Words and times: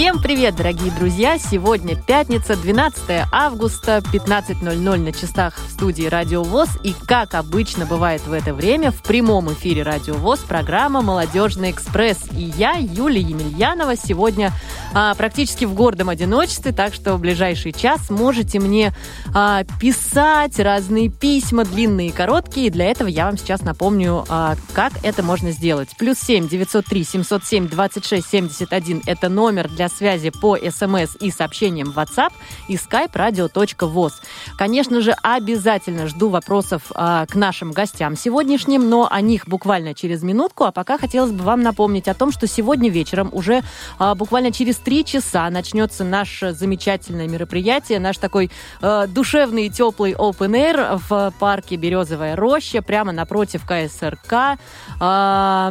Всем 0.00 0.18
привет, 0.18 0.56
дорогие 0.56 0.90
друзья! 0.92 1.38
Сегодня 1.38 1.94
пятница, 1.94 2.56
12 2.56 3.26
августа, 3.30 4.02
15.00 4.10 4.96
на 4.96 5.12
часах 5.12 5.58
в 5.58 5.70
студии 5.70 6.06
Радио 6.06 6.42
ВОЗ. 6.42 6.70
И, 6.82 6.94
как 7.06 7.34
обычно 7.34 7.84
бывает 7.84 8.26
в 8.26 8.32
это 8.32 8.54
время, 8.54 8.92
в 8.92 9.02
прямом 9.02 9.52
эфире 9.52 9.82
Радио 9.82 10.14
ВОЗ 10.14 10.38
программа 10.38 11.02
«Молодежный 11.02 11.70
экспресс». 11.70 12.16
И 12.32 12.44
я, 12.44 12.76
Юлия 12.78 13.20
Емельянова, 13.20 13.94
сегодня 13.94 14.54
а, 14.94 15.14
практически 15.16 15.66
в 15.66 15.74
гордом 15.74 16.08
одиночестве, 16.08 16.72
так 16.72 16.94
что 16.94 17.16
в 17.16 17.20
ближайший 17.20 17.72
час 17.72 18.08
можете 18.08 18.58
мне 18.58 18.94
а, 19.34 19.64
писать 19.78 20.58
разные 20.58 21.10
письма, 21.10 21.66
длинные 21.66 22.08
и 22.08 22.12
короткие. 22.12 22.68
И 22.68 22.70
для 22.70 22.86
этого 22.86 23.08
я 23.08 23.26
вам 23.26 23.36
сейчас 23.36 23.60
напомню, 23.60 24.24
а, 24.30 24.56
как 24.72 24.94
это 25.02 25.22
можно 25.22 25.50
сделать. 25.50 25.90
Плюс 25.98 26.18
7 26.20 26.48
903 26.48 27.04
707 27.04 27.68
26 27.68 28.26
71– 28.26 29.02
это 29.06 29.28
номер 29.28 29.68
для 29.68 29.89
связи 29.90 30.30
по 30.30 30.56
смс 30.56 31.16
и 31.20 31.30
сообщениям 31.30 31.92
в 31.92 31.98
WhatsApp 31.98 32.32
и 32.68 32.76
skype 32.76 33.12
radio.voz. 33.12 34.12
Конечно 34.56 35.00
же, 35.00 35.14
обязательно 35.22 36.06
жду 36.06 36.28
вопросов 36.28 36.82
а, 36.94 37.26
к 37.26 37.34
нашим 37.34 37.72
гостям 37.72 38.16
сегодняшним, 38.16 38.88
но 38.88 39.08
о 39.10 39.20
них 39.20 39.48
буквально 39.48 39.94
через 39.94 40.22
минутку. 40.22 40.64
А 40.64 40.72
пока 40.72 40.98
хотелось 40.98 41.32
бы 41.32 41.42
вам 41.42 41.62
напомнить 41.62 42.08
о 42.08 42.14
том, 42.14 42.32
что 42.32 42.46
сегодня 42.46 42.90
вечером 42.90 43.30
уже 43.32 43.62
а, 43.98 44.14
буквально 44.14 44.52
через 44.52 44.76
три 44.76 45.04
часа 45.04 45.48
начнется 45.50 46.04
наше 46.04 46.52
замечательное 46.52 47.28
мероприятие, 47.28 47.98
наш 47.98 48.18
такой 48.18 48.50
а, 48.80 49.06
душевный 49.06 49.66
и 49.66 49.70
теплый 49.70 50.12
open 50.12 50.52
air 50.52 51.00
в 51.08 51.32
парке 51.38 51.76
Березовая 51.76 52.36
роща, 52.36 52.82
прямо 52.82 53.12
напротив 53.12 53.62
КСРК. 53.66 54.58
А, 55.00 55.70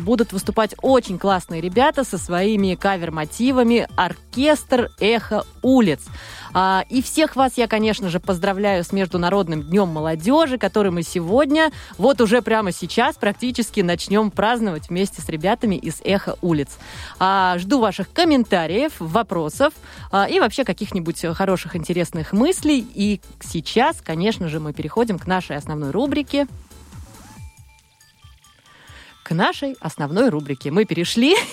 будут 0.00 0.32
выступать 0.32 0.74
очень 0.82 1.18
классные 1.18 1.60
ребята 1.60 2.04
со 2.04 2.18
своими 2.18 2.74
кавер-мотивами 2.74 3.59
мотивами 3.60 3.86
оркестр 3.96 4.90
«Эхо 5.00 5.44
улиц». 5.62 6.00
А, 6.52 6.84
и 6.88 7.00
всех 7.02 7.36
вас 7.36 7.58
я, 7.58 7.68
конечно 7.68 8.08
же, 8.08 8.18
поздравляю 8.18 8.82
с 8.82 8.92
Международным 8.92 9.62
днем 9.62 9.88
молодежи, 9.88 10.58
который 10.58 10.90
мы 10.90 11.02
сегодня, 11.02 11.70
вот 11.96 12.20
уже 12.20 12.42
прямо 12.42 12.72
сейчас, 12.72 13.16
практически 13.16 13.80
начнем 13.80 14.30
праздновать 14.30 14.88
вместе 14.88 15.22
с 15.22 15.28
ребятами 15.28 15.76
из 15.76 16.00
«Эхо 16.02 16.36
улиц». 16.42 16.78
А, 17.18 17.56
жду 17.58 17.80
ваших 17.80 18.12
комментариев, 18.12 18.92
вопросов 18.98 19.74
а, 20.10 20.26
и 20.28 20.40
вообще 20.40 20.64
каких-нибудь 20.64 21.24
хороших, 21.34 21.76
интересных 21.76 22.32
мыслей. 22.32 22.84
И 22.94 23.20
сейчас, 23.40 24.00
конечно 24.00 24.48
же, 24.48 24.58
мы 24.58 24.72
переходим 24.72 25.18
к 25.18 25.26
нашей 25.26 25.56
основной 25.56 25.90
рубрике 25.90 26.46
нашей 29.34 29.76
основной 29.80 30.28
рубрике. 30.28 30.70
Мы 30.70 30.84
перешли. 30.84 31.36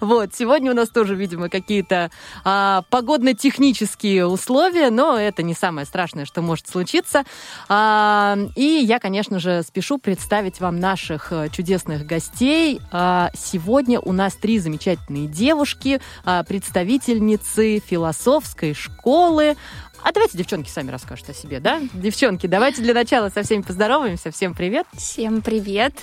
Вот, 0.00 0.34
сегодня 0.34 0.72
у 0.72 0.74
нас 0.74 0.88
тоже, 0.88 1.14
видимо, 1.14 1.48
какие-то 1.48 2.10
а, 2.44 2.82
погодно-технические 2.90 4.26
условия, 4.26 4.90
но 4.90 5.18
это 5.18 5.42
не 5.42 5.54
самое 5.54 5.86
страшное, 5.86 6.24
что 6.24 6.42
может 6.42 6.68
случиться. 6.68 7.24
А, 7.68 8.36
и 8.56 8.62
я, 8.62 8.98
конечно 8.98 9.38
же, 9.38 9.62
спешу 9.62 9.98
представить 9.98 10.60
вам 10.60 10.78
наших 10.80 11.32
э, 11.32 11.48
чудесных 11.50 12.04
гостей. 12.06 12.80
А, 12.90 13.30
сегодня 13.36 14.00
у 14.00 14.12
нас 14.12 14.34
три 14.34 14.58
замечательные 14.58 15.28
девушки, 15.28 16.00
представительницы 16.24 17.80
философской 17.86 18.74
школы, 18.74 19.56
а 20.02 20.12
давайте 20.12 20.38
девчонки 20.38 20.68
сами 20.68 20.92
расскажут 20.92 21.30
о 21.30 21.34
себе, 21.34 21.58
да? 21.58 21.80
Девчонки, 21.92 22.46
давайте 22.46 22.80
для 22.80 22.94
начала 22.94 23.28
со 23.28 23.42
всеми 23.42 23.62
поздороваемся. 23.62 24.30
Всем 24.30 24.54
привет. 24.54 24.86
Всем 24.96 25.42
привет. 25.42 25.94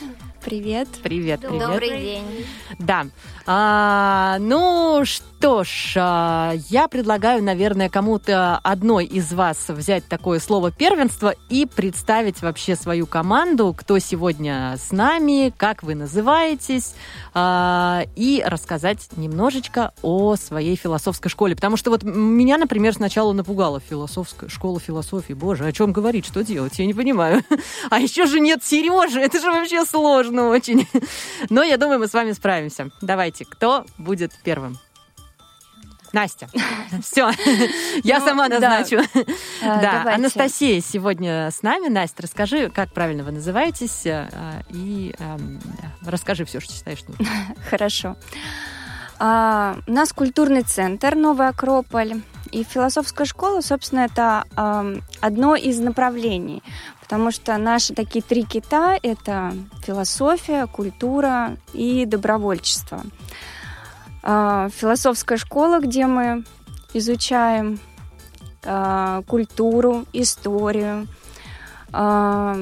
Привет. 0.44 0.90
Привет, 1.02 1.40
привет. 1.42 1.68
Добрый 1.68 1.90
день. 1.90 2.46
Да. 2.78 3.06
А, 3.46 4.38
ну 4.40 5.04
что 5.06 5.64
ж, 5.64 5.96
а, 5.98 6.54
я 6.70 6.88
предлагаю, 6.88 7.44
наверное, 7.44 7.90
кому-то 7.90 8.58
одной 8.58 9.06
из 9.06 9.34
вас 9.34 9.68
взять 9.68 10.06
такое 10.08 10.40
слово 10.40 10.72
первенство 10.72 11.34
и 11.50 11.66
представить 11.66 12.42
вообще 12.42 12.76
свою 12.76 13.06
команду, 13.06 13.74
кто 13.78 14.00
сегодня 14.00 14.76
с 14.78 14.92
нами, 14.92 15.54
как 15.56 15.84
вы 15.84 15.96
называетесь, 15.96 16.96
а, 17.34 18.04
и 18.16 18.44
рассказать 18.46 19.10
немножечко 19.16 19.94
о 20.02 20.36
своей 20.36 20.76
философской 20.76 21.30
школе. 21.30 21.56
Потому 21.56 21.78
что 21.78 21.90
вот 21.90 22.04
меня, 22.04 22.58
например, 22.58 22.94
сначала 22.94 23.34
напугала 23.34 23.82
философская 23.82 24.50
школа 24.50 24.80
философии. 24.80 25.34
Боже, 25.34 25.66
о 25.66 25.72
чем 25.72 25.92
говорить, 25.94 26.26
что 26.26 26.44
делать? 26.44 26.80
Я 26.80 26.86
не 26.86 26.94
понимаю. 26.94 27.44
А 27.90 28.00
еще 28.00 28.26
же 28.26 28.40
нет 28.40 28.64
Сережи, 28.64 29.20
это 29.20 29.40
же 29.40 29.52
вообще 29.52 29.86
сложно 29.86 30.33
очень. 30.42 30.88
Но 31.50 31.64
я 31.64 31.78
думаю, 31.78 32.00
мы 32.00 32.08
с 32.08 32.14
вами 32.14 32.32
справимся. 32.32 32.90
Давайте 33.02 33.46
кто 33.46 33.86
будет 33.98 34.32
первым? 34.44 34.78
Настя. 36.14 36.48
Все, 37.02 37.32
я 38.04 38.20
ну, 38.20 38.26
сама 38.26 38.48
назначу. 38.48 39.00
А, 39.64 39.82
да, 39.82 40.14
Анастасия 40.14 40.80
сегодня 40.80 41.50
с 41.50 41.64
нами. 41.64 41.88
Настя, 41.90 42.24
расскажи, 42.24 42.70
как 42.70 42.94
правильно 42.94 43.24
вы 43.24 43.32
называетесь, 43.32 44.06
э, 44.06 44.30
и 44.70 45.16
эм, 45.18 45.60
расскажи 46.06 46.46
все, 46.46 46.60
что 46.60 46.72
считаешь 46.72 47.04
нужным. 47.08 47.28
Хорошо. 47.70 48.16
А, 49.18 49.78
у 49.88 49.92
нас 49.92 50.14
культурный 50.14 50.62
центр 50.62 51.16
Новый 51.16 51.48
Акрополь. 51.48 52.22
И 52.54 52.64
философская 52.64 53.26
школа, 53.26 53.62
собственно, 53.62 54.02
это 54.02 54.44
одно 55.22 55.56
из 55.56 55.80
направлений, 55.80 56.62
потому 57.02 57.32
что 57.32 57.58
наши 57.58 57.96
такие 57.96 58.22
три 58.22 58.44
кита– 58.44 58.96
это 59.02 59.54
философия, 59.84 60.68
культура 60.68 61.58
и 61.74 62.06
добровольчество. 62.06 63.02
А, 64.22 64.70
философская 64.70 65.40
школа, 65.40 65.80
где 65.80 66.06
мы 66.06 66.44
изучаем 66.94 67.80
а, 68.64 69.24
культуру, 69.24 70.06
историю, 70.14 71.08
а, 71.92 72.56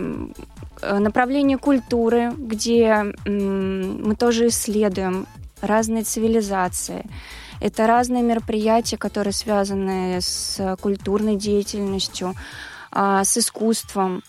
направление 0.81 1.57
культуры, 1.57 2.31
где 2.37 3.13
мы 3.25 4.15
тоже 4.15 4.47
исследуем 4.47 5.27
разные 5.61 6.03
цивилизации. 6.03 7.05
Это 7.61 7.87
разные 7.87 8.23
мероприятия, 8.23 8.97
которые 8.97 9.33
связаны 9.33 10.19
с 10.19 10.75
культурной 10.81 11.37
деятельностью, 11.37 12.35
с 12.91 13.37
искусством. 13.37 14.23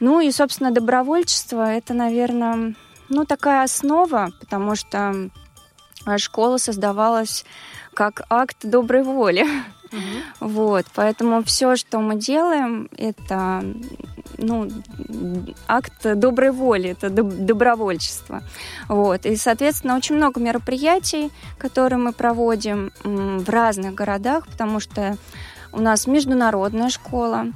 Ну 0.00 0.20
и, 0.20 0.30
собственно, 0.30 0.70
добровольчество– 0.70 1.72
это, 1.72 1.94
наверное, 1.94 2.74
ну, 3.08 3.24
такая 3.24 3.64
основа, 3.64 4.30
потому 4.38 4.76
что 4.76 5.30
а 6.06 6.18
школа 6.18 6.58
создавалась 6.58 7.44
как 7.94 8.22
акт 8.28 8.58
доброй 8.62 9.02
воли. 9.02 9.46
Угу. 9.90 10.48
Вот, 10.48 10.86
поэтому 10.94 11.42
все, 11.44 11.76
что 11.76 12.00
мы 12.00 12.16
делаем, 12.16 12.90
это 12.98 13.64
ну, 14.44 14.68
акт 15.66 16.06
доброй 16.14 16.50
воли, 16.50 16.90
это 16.90 17.10
добровольчество. 17.10 18.42
Вот. 18.88 19.26
И, 19.26 19.36
соответственно, 19.36 19.96
очень 19.96 20.16
много 20.16 20.40
мероприятий, 20.40 21.30
которые 21.58 21.98
мы 21.98 22.12
проводим 22.12 22.92
в 23.02 23.48
разных 23.48 23.94
городах, 23.94 24.46
потому 24.46 24.80
что 24.80 25.16
у 25.74 25.80
нас 25.80 26.06
международная 26.06 26.88
школа, 26.88 27.46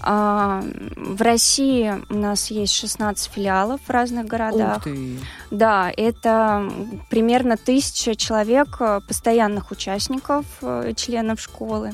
а, 0.00 0.62
в 0.96 1.20
России 1.22 1.94
у 2.08 2.14
нас 2.16 2.50
есть 2.50 2.72
16 2.74 3.30
филиалов 3.30 3.80
в 3.86 3.90
разных 3.90 4.26
городах. 4.26 4.78
Ух 4.78 4.84
ты. 4.84 5.18
Да, 5.50 5.92
это 5.96 6.70
примерно 7.10 7.56
тысяча 7.56 8.14
человек, 8.14 8.76
э, 8.80 9.00
постоянных 9.06 9.70
участников, 9.70 10.44
э, 10.62 10.92
членов 10.96 11.40
школы. 11.40 11.92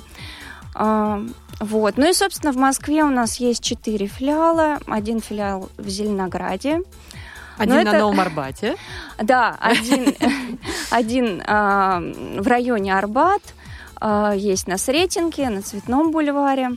А, 1.63 1.65
вот. 1.65 1.97
Ну 1.97 2.11
и, 2.11 2.13
собственно, 2.13 2.53
в 2.53 2.57
Москве 2.57 3.05
у 3.05 3.11
нас 3.11 3.37
есть 3.37 3.63
четыре 3.63 4.07
филиала. 4.07 4.79
Один 4.87 5.21
филиал 5.21 5.71
в 5.77 5.89
Зеленограде. 5.89 6.81
Один 7.57 7.77
Но 7.77 7.83
на 7.83 7.89
это... 7.89 7.99
Новом 7.99 8.21
Арбате. 8.21 8.77
Да, 9.23 9.57
один, 9.61 10.15
один 10.91 11.43
а, 11.47 12.01
в 12.01 12.47
районе 12.47 12.97
Арбат, 12.97 13.43
есть 14.35 14.67
на 14.67 14.79
Сретенке, 14.79 15.49
на 15.49 15.63
Цветном 15.63 16.11
бульваре. 16.11 16.71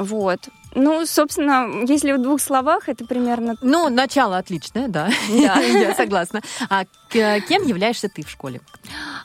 Вот. 0.00 0.48
Ну, 0.74 1.06
собственно, 1.06 1.84
если 1.86 2.12
в 2.12 2.20
двух 2.20 2.40
словах, 2.40 2.88
это 2.88 3.04
примерно... 3.04 3.56
Ну, 3.60 3.88
начало 3.88 4.38
отличное, 4.38 4.88
да. 4.88 5.08
Да. 5.28 5.60
Я 5.60 5.94
согласна. 5.94 6.40
А 6.68 6.84
кем 7.10 7.64
являешься 7.64 8.08
ты 8.08 8.24
в 8.24 8.30
школе? 8.30 8.60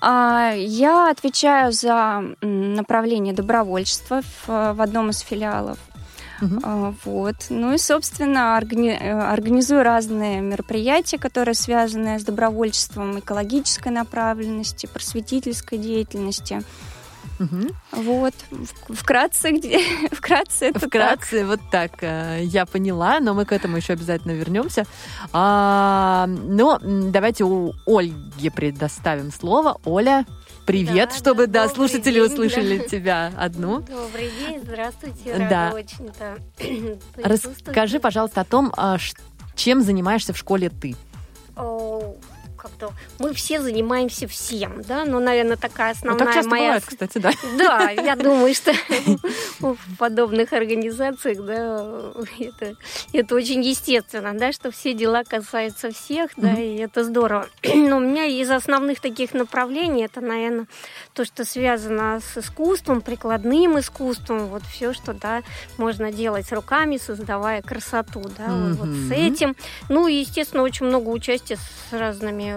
А, 0.02 0.54
я 0.56 1.10
отвечаю 1.10 1.72
за 1.72 2.24
направление 2.42 3.34
добровольчества 3.34 4.22
в, 4.46 4.82
одном 4.82 5.10
из 5.10 5.20
филиалов. 5.20 5.78
Uh-huh. 6.42 6.96
Вот. 7.04 7.36
Ну 7.50 7.74
и, 7.74 7.78
собственно, 7.78 8.58
органи- 8.58 8.98
организую 8.98 9.84
разные 9.84 10.40
мероприятия, 10.42 11.18
которые 11.18 11.56
связаны 11.56 12.20
с 12.20 12.24
добровольчеством, 12.24 13.20
экологической 13.20 13.90
направленности, 13.90 14.86
просветительской 14.86 15.78
деятельности. 15.78 16.62
Угу. 17.40 18.02
Вот, 18.04 18.34
вкратце, 18.90 19.52
где, 19.52 19.80
вкратце 20.12 20.68
это 20.68 20.80
Вкратце, 20.88 21.40
так. 21.40 21.48
вот 21.48 21.60
так 21.72 21.92
э, 22.02 22.40
я 22.44 22.66
поняла, 22.66 23.20
но 23.20 23.34
мы 23.34 23.46
к 23.46 23.54
этому 23.54 23.78
еще 23.78 23.94
обязательно 23.94 24.34
вернемся. 24.34 24.86
А, 25.32 26.28
но 26.28 26.80
давайте 26.82 27.46
у 27.46 27.74
Ольги 27.86 28.50
предоставим 28.50 29.32
слово. 29.32 29.80
Оля, 29.86 30.26
привет, 30.66 31.10
да, 31.10 31.16
чтобы 31.16 31.48
да, 31.48 31.68
да, 31.68 31.74
слушатели 31.74 32.16
день, 32.16 32.24
услышали 32.24 32.78
да. 32.80 32.84
тебя 32.90 33.32
одну. 33.38 33.80
Добрый 33.80 34.32
день, 34.40 34.60
здравствуйте, 34.62 35.36
Да. 35.38 35.72
рада 35.72 35.76
очень-то 35.76 36.38
Расскажи, 37.24 38.00
пожалуйста, 38.00 38.42
о 38.42 38.46
том, 38.46 38.74
а, 38.76 38.98
чем 39.56 39.82
занимаешься 39.82 40.34
в 40.34 40.38
школе 40.38 40.70
ты. 40.70 40.96
Как-то 42.62 42.92
мы 43.20 43.34
все 43.34 43.62
занимаемся 43.62 44.28
всем, 44.28 44.82
да, 44.82 45.06
но, 45.06 45.20
наверное, 45.20 45.56
такая 45.56 45.96
Ну, 46.04 46.12
основная 46.12 46.26
так 46.26 46.34
часто 46.34 46.50
моя... 46.50 46.64
бывает, 46.64 46.84
кстати, 46.86 47.18
да. 47.18 47.32
Да, 47.58 47.90
я 47.90 48.16
думаю, 48.18 48.54
что 48.54 48.74
в 49.60 49.78
подобных 49.98 50.52
организациях, 50.52 51.38
да, 51.46 52.14
это, 52.40 52.76
это 53.14 53.36
очень 53.36 53.62
естественно, 53.64 54.34
да, 54.34 54.52
что 54.52 54.72
все 54.72 54.94
дела 54.94 55.24
касаются 55.24 55.92
всех, 55.92 56.32
да, 56.36 56.54
и 56.54 56.78
это 56.78 57.04
здорово. 57.04 57.48
Но 57.64 57.98
у 57.98 58.02
меня 58.02 58.26
из 58.26 58.50
основных 58.50 59.00
таких 59.00 59.34
направлений, 59.34 60.04
это, 60.04 60.20
наверное, 60.20 60.68
то, 61.14 61.24
что 61.24 61.46
связано 61.46 62.20
с 62.20 62.38
искусством, 62.38 63.02
прикладным 63.02 63.80
искусством, 63.80 64.48
вот 64.48 64.64
все, 64.64 64.94
что, 64.94 65.14
да, 65.14 65.44
можно 65.78 66.12
делать 66.12 66.52
руками, 66.52 66.98
создавая 66.98 67.62
красоту, 67.62 68.22
да, 68.38 68.48
вот, 68.50 68.90
с 68.90 69.12
этим. 69.12 69.56
Ну, 69.88 70.08
и, 70.08 70.16
естественно, 70.16 70.64
очень 70.64 70.88
много 70.88 71.10
участия 71.10 71.58
с 71.58 71.94
разными 71.94 72.49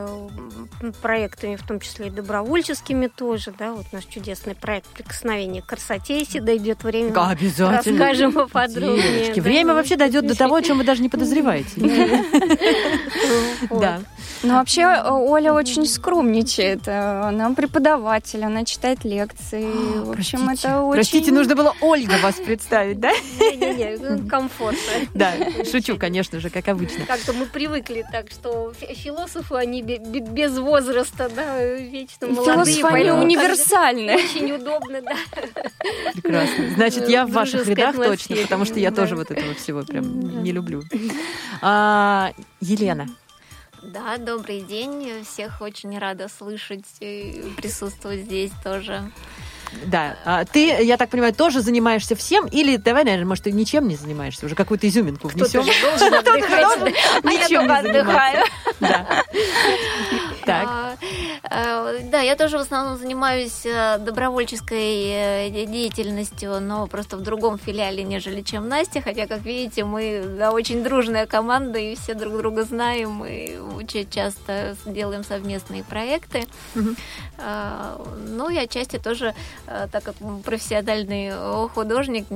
проектами, 1.00 1.56
в 1.56 1.62
том 1.66 1.80
числе 1.80 2.08
и 2.08 2.10
добровольческими 2.10 3.06
тоже, 3.06 3.52
да, 3.58 3.72
вот 3.72 3.86
наш 3.92 4.04
чудесный 4.04 4.54
проект 4.54 4.86
«Прикосновение 4.88 5.62
к 5.62 5.66
красоте», 5.66 6.18
если 6.20 6.38
дойдет 6.40 6.82
время, 6.84 7.12
мы 7.14 7.30
Обязательно. 7.30 7.98
расскажем 7.98 8.32
поподробнее. 8.32 9.02
Девочки, 9.02 9.36
да. 9.36 9.42
время 9.42 9.74
вообще 9.74 9.96
дойдет 9.96 10.26
до 10.26 10.36
того, 10.36 10.56
о 10.56 10.62
чем 10.62 10.78
вы 10.78 10.84
даже 10.84 11.02
не 11.02 11.08
подозреваете. 11.08 11.70
Да. 13.70 14.00
Ну, 14.42 14.54
вообще, 14.54 14.82
э, 14.82 15.08
Оля 15.08 15.52
очень 15.52 15.86
скромничает. 15.86 16.88
Э, 16.88 17.28
Она 17.28 17.50
преподаватель, 17.54 18.42
она 18.44 18.64
читает 18.64 19.04
лекции. 19.04 19.64
В 20.02 20.10
общем, 20.10 20.48
это 20.48 20.80
очень... 20.80 20.94
Простите, 20.96 21.30
нужно 21.32 21.54
было 21.54 21.74
Ольга 21.80 22.14
вас 22.20 22.34
представить, 22.36 22.98
да? 22.98 23.12
Не-не-не, 23.12 23.98
ну, 23.98 24.28
комфортно. 24.28 24.80
Да, 25.14 25.32
шучу, 25.70 25.96
конечно 25.96 26.40
же, 26.40 26.50
как 26.50 26.66
обычно. 26.68 27.06
Как-то 27.06 27.32
мы 27.32 27.46
привыкли 27.46 28.04
так, 28.10 28.30
что 28.30 28.72
фи- 28.72 28.94
философы, 28.94 29.54
они 29.54 29.81
бе- 29.82 29.98
бе- 29.98 30.20
без 30.20 30.58
возраста, 30.58 31.28
да, 31.34 31.62
вечно 31.64 32.28
молодые. 32.28 32.82
Поэтому 32.82 33.22
универсальны. 33.22 34.14
Очень 34.16 34.52
удобно, 34.52 35.02
да. 35.02 35.16
Прекрасно. 36.12 36.70
Значит, 36.74 37.08
я 37.08 37.26
в 37.26 37.32
ваших 37.32 37.66
рядах 37.66 37.96
точно, 37.96 38.36
потому 38.36 38.64
что 38.64 38.78
я 38.78 38.90
тоже 38.90 39.16
вот 39.16 39.30
этого 39.30 39.54
всего 39.54 39.82
прям 39.82 40.42
не 40.42 40.52
люблю. 40.52 40.82
А, 41.60 42.32
Елена, 42.60 43.08
Да, 43.82 44.16
добрый 44.18 44.60
день. 44.60 45.24
Всех 45.24 45.60
очень 45.60 45.98
рада 45.98 46.28
слышать 46.28 46.84
и 47.00 47.42
присутствовать 47.56 48.20
здесь 48.20 48.52
тоже. 48.62 49.10
Да, 49.86 50.16
а 50.24 50.44
ты, 50.44 50.82
я 50.84 50.96
так 50.96 51.10
понимаю, 51.10 51.34
тоже 51.34 51.60
занимаешься 51.60 52.14
всем, 52.16 52.46
или 52.46 52.76
давай, 52.76 53.04
наверное, 53.04 53.26
может, 53.26 53.44
ты 53.44 53.52
ничем 53.52 53.88
не 53.88 53.96
занимаешься, 53.96 54.46
уже 54.46 54.54
какую-то 54.54 54.88
изюминку 54.88 55.28
внесем? 55.28 55.62
А 57.22 57.26
Ничем 57.28 57.66
не 57.66 57.78
отдыхаю. 57.78 58.44
Да. 58.80 59.06
Так. 60.44 60.66
А, 60.66 60.96
э, 61.92 62.00
Да, 62.10 62.20
я 62.20 62.34
тоже 62.34 62.58
в 62.58 62.62
основном 62.62 62.98
занимаюсь 62.98 63.64
э, 63.64 63.98
добровольческой 63.98 65.04
э, 65.46 65.50
де- 65.50 65.66
деятельностью, 65.66 66.60
но 66.60 66.88
просто 66.88 67.16
в 67.16 67.20
другом 67.22 67.58
филиале, 67.60 68.02
нежели 68.02 68.42
чем 68.42 68.68
Настя. 68.68 69.00
Хотя, 69.02 69.28
как 69.28 69.42
видите, 69.42 69.84
мы 69.84 70.36
очень 70.52 70.82
дружная 70.82 71.26
команда 71.26 71.78
и 71.78 71.94
все 71.94 72.14
друг 72.14 72.36
друга 72.36 72.64
знаем 72.64 73.24
и 73.24 73.56
очень 73.56 74.10
часто 74.10 74.76
делаем 74.84 75.22
совместные 75.22 75.84
проекты. 75.84 76.44
А, 77.38 78.00
Ну 78.28 78.50
и 78.50 78.56
отчасти 78.56 78.98
тоже, 78.98 79.34
так 79.66 80.02
как 80.02 80.14
профессиональный 80.44 81.30
э, 81.32 81.68
художник, 81.74 82.26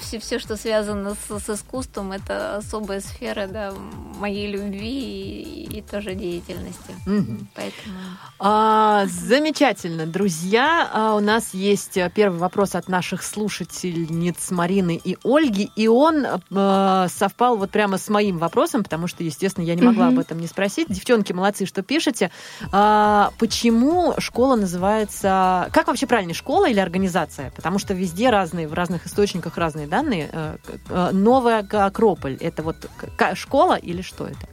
все, 0.00 0.18
все 0.18 0.38
что 0.38 0.56
связано 0.56 1.14
с, 1.14 1.38
с 1.38 1.50
искусством, 1.50 2.12
это 2.12 2.56
особая 2.56 3.00
сфера 3.00 3.46
да, 3.46 3.72
моей 4.18 4.50
любви 4.50 5.42
и, 5.42 5.78
и 5.78 5.82
тоже 5.82 6.14
деятельности. 6.14 6.94
Мгм. 7.06 7.48
Поэтому 7.54 7.96
А, 8.38 9.06
замечательно, 9.06 10.06
друзья. 10.06 10.88
А, 10.92 11.14
у 11.14 11.20
нас 11.20 11.54
есть 11.54 11.96
э, 11.96 12.10
первый 12.14 12.38
вопрос 12.38 12.74
от 12.74 12.88
наших 12.88 13.22
слушательниц 13.22 14.50
Марины 14.50 15.00
и 15.02 15.16
Ольги, 15.24 15.70
и 15.76 15.88
он 15.88 16.26
э, 16.26 17.06
совпал 17.10 17.56
вот 17.56 17.70
прямо 17.70 17.98
с 17.98 18.08
моим 18.08 18.38
вопросом, 18.38 18.82
потому 18.82 19.06
что, 19.06 19.22
естественно, 19.22 19.64
я 19.64 19.74
не 19.74 19.82
могла 19.82 20.06
Мгм. 20.06 20.14
об 20.18 20.20
этом 20.20 20.40
не 20.40 20.46
спросить. 20.46 20.88
Девчонки, 20.88 21.32
молодцы, 21.32 21.66
что 21.66 21.82
пишете. 21.82 22.30
А, 22.72 23.32
почему 23.38 24.14
школа 24.18 24.56
называется... 24.56 25.68
Как 25.72 25.88
вообще 25.88 26.06
правильно, 26.06 26.34
школа 26.34 26.69
или 26.70 26.80
организация? 26.80 27.50
Потому 27.56 27.78
что 27.78 27.94
везде 27.94 28.30
разные, 28.30 28.66
в 28.68 28.74
разных 28.74 29.06
источниках 29.06 29.56
разные 29.56 29.86
данные. 29.86 30.28
Э, 30.32 30.56
э, 30.88 31.10
Новая 31.12 31.66
Акрополь, 31.70 32.36
это 32.40 32.62
вот 32.62 32.76
школа 33.34 33.74
или 33.74 34.02
что 34.02 34.26
это? 34.26 34.48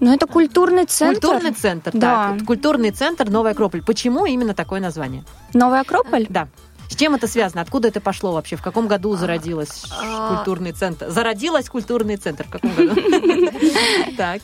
Ну, 0.00 0.12
это 0.12 0.26
культурный 0.26 0.84
центр. 0.86 1.20
Культурный 1.20 1.52
центр, 1.52 1.90
Да. 1.94 2.34
так. 2.36 2.46
Культурный 2.46 2.90
центр 2.90 3.30
Новая 3.30 3.52
Акрополь. 3.52 3.82
Почему 3.82 4.26
именно 4.26 4.54
такое 4.54 4.80
название? 4.80 5.24
Новый 5.54 5.80
Акрополь? 5.80 6.26
Да. 6.28 6.48
С 6.90 6.96
чем 6.96 7.14
это 7.14 7.26
связано? 7.26 7.62
Откуда 7.62 7.88
это 7.88 8.00
пошло 8.00 8.32
вообще? 8.32 8.56
В 8.56 8.62
каком 8.62 8.86
году 8.88 9.16
зародилась 9.16 9.84
а- 9.90 10.36
культурный 10.36 10.72
центр? 10.72 11.08
Зародилась 11.08 11.68
культурный 11.68 12.16
центр 12.16 12.46
в 12.46 12.50
каком 12.50 12.74
году? 12.74 13.00
Так. 14.16 14.42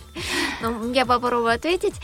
ну, 0.62 0.92
я 0.92 1.04
попробую 1.06 1.52
ответить. 1.52 1.94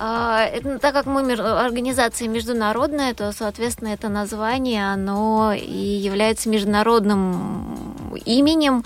А, 0.00 0.48
так 0.80 0.94
как 0.94 1.06
мы 1.06 1.32
организация 1.32 2.28
международная, 2.28 3.14
то, 3.14 3.32
соответственно, 3.32 3.88
это 3.88 4.08
название, 4.08 4.92
оно 4.92 5.52
и 5.52 5.72
является 5.72 6.48
международным 6.48 8.14
именем. 8.24 8.84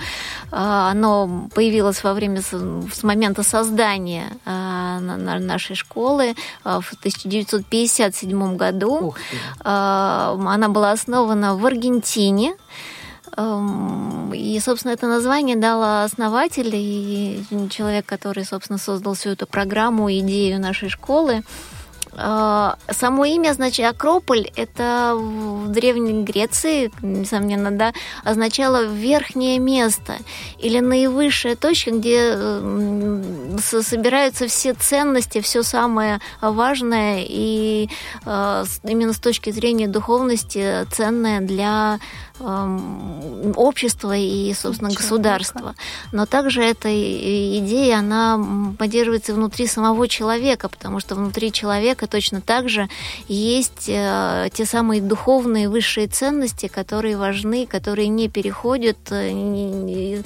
А, 0.50 0.91
Оно 0.91 1.49
появилось 1.55 2.03
во 2.03 2.14
время, 2.14 2.41
с 2.43 3.03
момента 3.03 3.43
создания 3.43 4.25
а, 4.47 5.00
на- 5.00 5.17
на- 5.17 5.38
нашей 5.38 5.76
школы 5.76 6.35
в 6.64 6.94
1957 7.00 8.56
году. 8.56 9.14
Она 9.64 10.69
была 10.69 10.93
основана 10.93 11.56
в 11.56 11.67
Аргентине. 11.67 12.54
Эм, 13.36 14.32
И, 14.34 14.58
собственно, 14.60 14.92
это 14.92 15.06
название 15.06 15.56
дала 15.56 16.04
основатель 16.04 16.70
и 16.74 17.42
человек, 17.70 18.06
который, 18.06 18.44
собственно, 18.44 18.78
создал 18.78 19.14
всю 19.14 19.30
эту 19.30 19.46
программу, 19.46 20.10
идею 20.10 20.60
нашей 20.60 20.88
школы. 20.88 21.42
А, 22.14 22.76
Само 22.90 23.24
имя, 23.24 23.54
значит, 23.54 23.86
Акрополь, 23.86 24.50
это 24.56 25.14
в 25.16 25.68
Древней 25.68 26.22
Греции, 26.24 26.90
несомненно, 27.00 27.70
да, 27.70 27.92
означало 28.24 28.84
верхнее 28.84 29.58
место 29.58 30.16
или 30.58 30.80
наивысшая 30.80 31.56
точка, 31.56 31.90
где 31.90 32.32
м, 32.34 33.58
с- 33.58 33.82
собираются 33.82 34.46
все 34.46 34.74
ценности, 34.74 35.40
все 35.40 35.62
самое 35.62 36.20
важное 36.42 37.24
и 37.26 37.88
э, 38.26 38.64
именно 38.84 39.12
с 39.14 39.18
точки 39.18 39.50
зрения 39.50 39.88
духовности 39.88 40.84
ценное 40.92 41.40
для 41.40 41.94
эм, 41.94 42.31
общества 43.56 44.16
и, 44.16 44.52
собственно, 44.54 44.90
Человека. 44.90 45.02
государства. 45.02 45.75
Но 46.12 46.26
также 46.26 46.62
эта 46.62 46.88
идея, 47.58 47.99
она 47.99 48.75
поддерживается 48.78 49.34
внутри 49.34 49.66
самого 49.66 50.08
человека, 50.08 50.68
потому 50.68 51.00
что 51.00 51.14
внутри 51.14 51.52
человека 51.52 52.06
точно 52.06 52.40
так 52.40 52.68
же 52.68 52.88
есть 53.28 53.88
э, 53.88 54.49
те 54.52 54.64
самые 54.64 55.00
духовные 55.00 55.68
высшие 55.68 56.06
ценности, 56.08 56.66
которые 56.66 57.16
важны, 57.16 57.66
которые 57.66 58.08
не 58.08 58.28
переходят 58.28 58.99
э, 59.11 60.22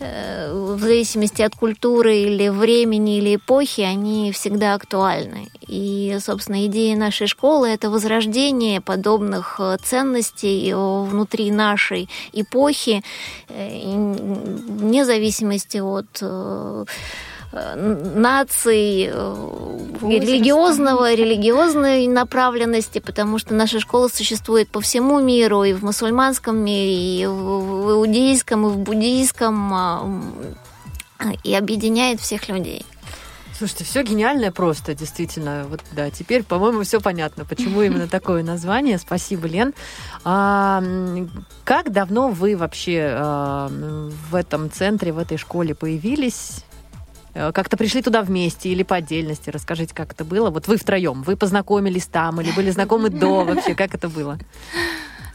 э, 0.00 0.52
в 0.52 0.80
зависимости 0.80 1.42
от 1.42 1.54
культуры 1.54 2.16
или 2.16 2.48
времени 2.48 3.18
или 3.18 3.36
эпохи, 3.36 3.82
они 3.82 4.32
всегда 4.32 4.74
актуальны. 4.74 5.48
И, 5.66 6.18
собственно, 6.20 6.66
идея 6.66 6.96
нашей 6.96 7.26
школы– 7.26 7.68
это 7.70 7.88
возрождение 7.88 8.80
подобных 8.80 9.60
ценностей 9.84 10.74
внутри 10.74 11.51
нашей 11.52 12.08
эпохи, 12.32 13.02
э, 13.48 14.14
вне 14.68 15.04
зависимости 15.04 15.78
от 15.78 16.18
э, 16.20 16.84
наций, 18.14 19.10
э, 19.12 19.78
религиозного, 20.02 21.14
религиозной 21.14 22.06
направленности, 22.06 22.98
потому 22.98 23.38
что 23.38 23.54
наша 23.54 23.78
школа 23.80 24.08
существует 24.08 24.68
по 24.68 24.80
всему 24.80 25.20
миру, 25.20 25.64
и 25.64 25.72
в 25.74 25.84
мусульманском 25.84 26.56
мире, 26.56 27.22
и 27.22 27.26
в 27.26 27.92
иудейском, 27.92 28.66
и 28.66 28.70
в 28.70 28.78
буддийском, 28.78 30.34
и 31.44 31.54
объединяет 31.54 32.20
всех 32.20 32.48
людей. 32.48 32.84
Слушайте, 33.62 33.84
все 33.84 34.02
гениальное 34.02 34.50
просто, 34.50 34.92
действительно. 34.92 35.66
Вот 35.68 35.82
да, 35.92 36.10
теперь, 36.10 36.42
по-моему, 36.42 36.82
все 36.82 37.00
понятно, 37.00 37.44
почему 37.44 37.80
именно 37.82 38.08
такое 38.08 38.42
название. 38.42 38.98
Спасибо, 38.98 39.46
Лен. 39.46 39.72
А, 40.24 40.82
как 41.62 41.92
давно 41.92 42.30
вы 42.30 42.56
вообще 42.56 43.10
а, 43.12 43.70
в 44.30 44.34
этом 44.34 44.68
центре, 44.68 45.12
в 45.12 45.18
этой 45.18 45.38
школе 45.38 45.76
появились? 45.76 46.64
Э, 47.34 47.52
как-то 47.52 47.76
пришли 47.76 48.02
туда 48.02 48.22
вместе 48.22 48.68
или 48.68 48.82
по 48.82 48.96
отдельности? 48.96 49.48
Расскажите, 49.48 49.94
как 49.94 50.10
это 50.10 50.24
было. 50.24 50.50
Вот 50.50 50.66
вы 50.66 50.76
втроем, 50.76 51.22
вы 51.22 51.36
познакомились 51.36 52.06
там 52.06 52.40
или 52.40 52.50
были 52.50 52.72
знакомы 52.72 53.10
до 53.10 53.44
вообще? 53.44 53.76
Как 53.76 53.94
это 53.94 54.08
было? 54.08 54.40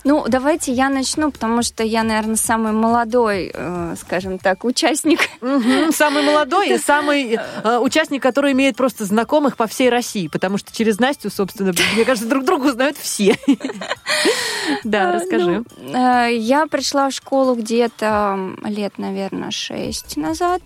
Ну, 0.04 0.25
давайте 0.27 0.72
я 0.72 0.89
начну, 0.89 1.32
потому 1.32 1.62
что 1.63 1.84
я, 1.84 2.04
наверное, 2.04 2.36
самый 2.36 2.72
молодой, 2.72 3.51
э, 3.54 3.96
скажем 4.00 4.39
так, 4.39 4.63
участник. 4.63 5.20
Угу, 5.42 5.92
самый 5.92 6.24
молодой 6.24 6.70
и 6.70 6.77
самый 6.77 7.38
э, 7.38 7.77
участник, 7.77 8.22
который 8.22 8.54
имеет 8.54 8.75
просто 8.75 9.06
знакомых 9.06 9.58
по 9.58 9.68
всей 9.68 9.89
России, 9.89 10.27
потому 10.27 10.58
что 10.58 10.74
через 10.74 11.00
Настю, 11.00 11.30
собственно, 11.30 11.74
мне 11.96 12.06
кажется, 12.06 12.30
друг 12.30 12.46
друга 12.46 12.68
узнают 12.68 12.98
все. 12.98 13.36
Да, 14.84 15.12
ну, 15.12 15.13
расскажи. 15.13 15.63
Э, 15.94 16.27
я 16.34 16.68
пришла 16.68 17.10
в 17.10 17.13
школу 17.13 17.56
где-то 17.56 18.56
лет, 18.66 18.98
наверное, 18.98 19.51
шесть 19.51 20.18
назад. 20.18 20.62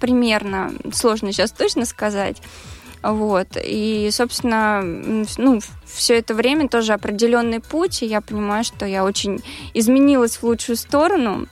Примерно. 0.00 0.72
Сложно 0.92 1.32
сейчас 1.32 1.52
точно 1.52 1.86
сказать. 1.86 2.42
Вот. 3.04 3.48
И, 3.62 4.08
собственно, 4.12 4.80
ну, 5.36 5.60
все 5.84 6.18
это 6.18 6.32
время 6.32 6.68
тоже 6.68 6.94
определенный 6.94 7.60
путь, 7.60 8.02
и 8.02 8.06
я 8.06 8.22
понимаю, 8.22 8.64
что 8.64 8.86
я 8.86 9.04
очень 9.04 9.42
изменилась 9.74 10.36
в 10.38 10.44
лучшую 10.44 10.76
сторону. 10.76 11.46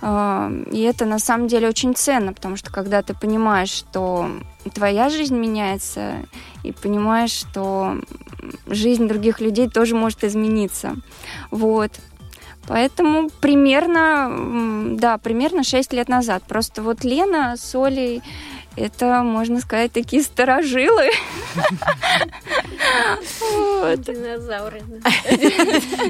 А, 0.00 0.50
и 0.72 0.80
это 0.80 1.04
на 1.04 1.18
самом 1.18 1.46
деле 1.46 1.68
очень 1.68 1.94
ценно, 1.94 2.32
потому 2.32 2.56
что 2.56 2.72
когда 2.72 3.02
ты 3.02 3.12
понимаешь, 3.12 3.70
что 3.70 4.30
твоя 4.72 5.10
жизнь 5.10 5.36
меняется, 5.36 6.24
и 6.62 6.72
понимаешь, 6.72 7.32
что 7.32 8.00
жизнь 8.66 9.08
других 9.08 9.40
людей 9.40 9.68
тоже 9.68 9.94
может 9.94 10.24
измениться. 10.24 10.96
Вот. 11.50 11.92
Поэтому 12.66 13.30
примерно, 13.40 14.96
да, 14.96 15.18
примерно 15.18 15.64
6 15.64 15.92
лет 15.92 16.08
назад. 16.08 16.42
Просто 16.46 16.82
вот 16.82 17.02
Лена 17.02 17.56
с 17.56 17.74
Олей 17.74 18.22
это, 18.78 19.22
можно 19.22 19.60
сказать, 19.60 19.92
такие 19.92 20.22
старожилы. 20.22 21.10
Динозавры. 23.96 24.82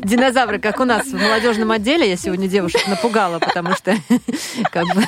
Динозавры, 0.02 0.58
как 0.58 0.80
у 0.80 0.84
нас 0.84 1.06
в 1.06 1.14
молодежном 1.14 1.70
отделе. 1.70 2.08
Я 2.08 2.16
сегодня 2.16 2.48
девушек 2.48 2.86
напугала, 2.88 3.38
потому 3.38 3.74
что 3.74 3.96
как 4.70 4.86
бы 4.94 5.02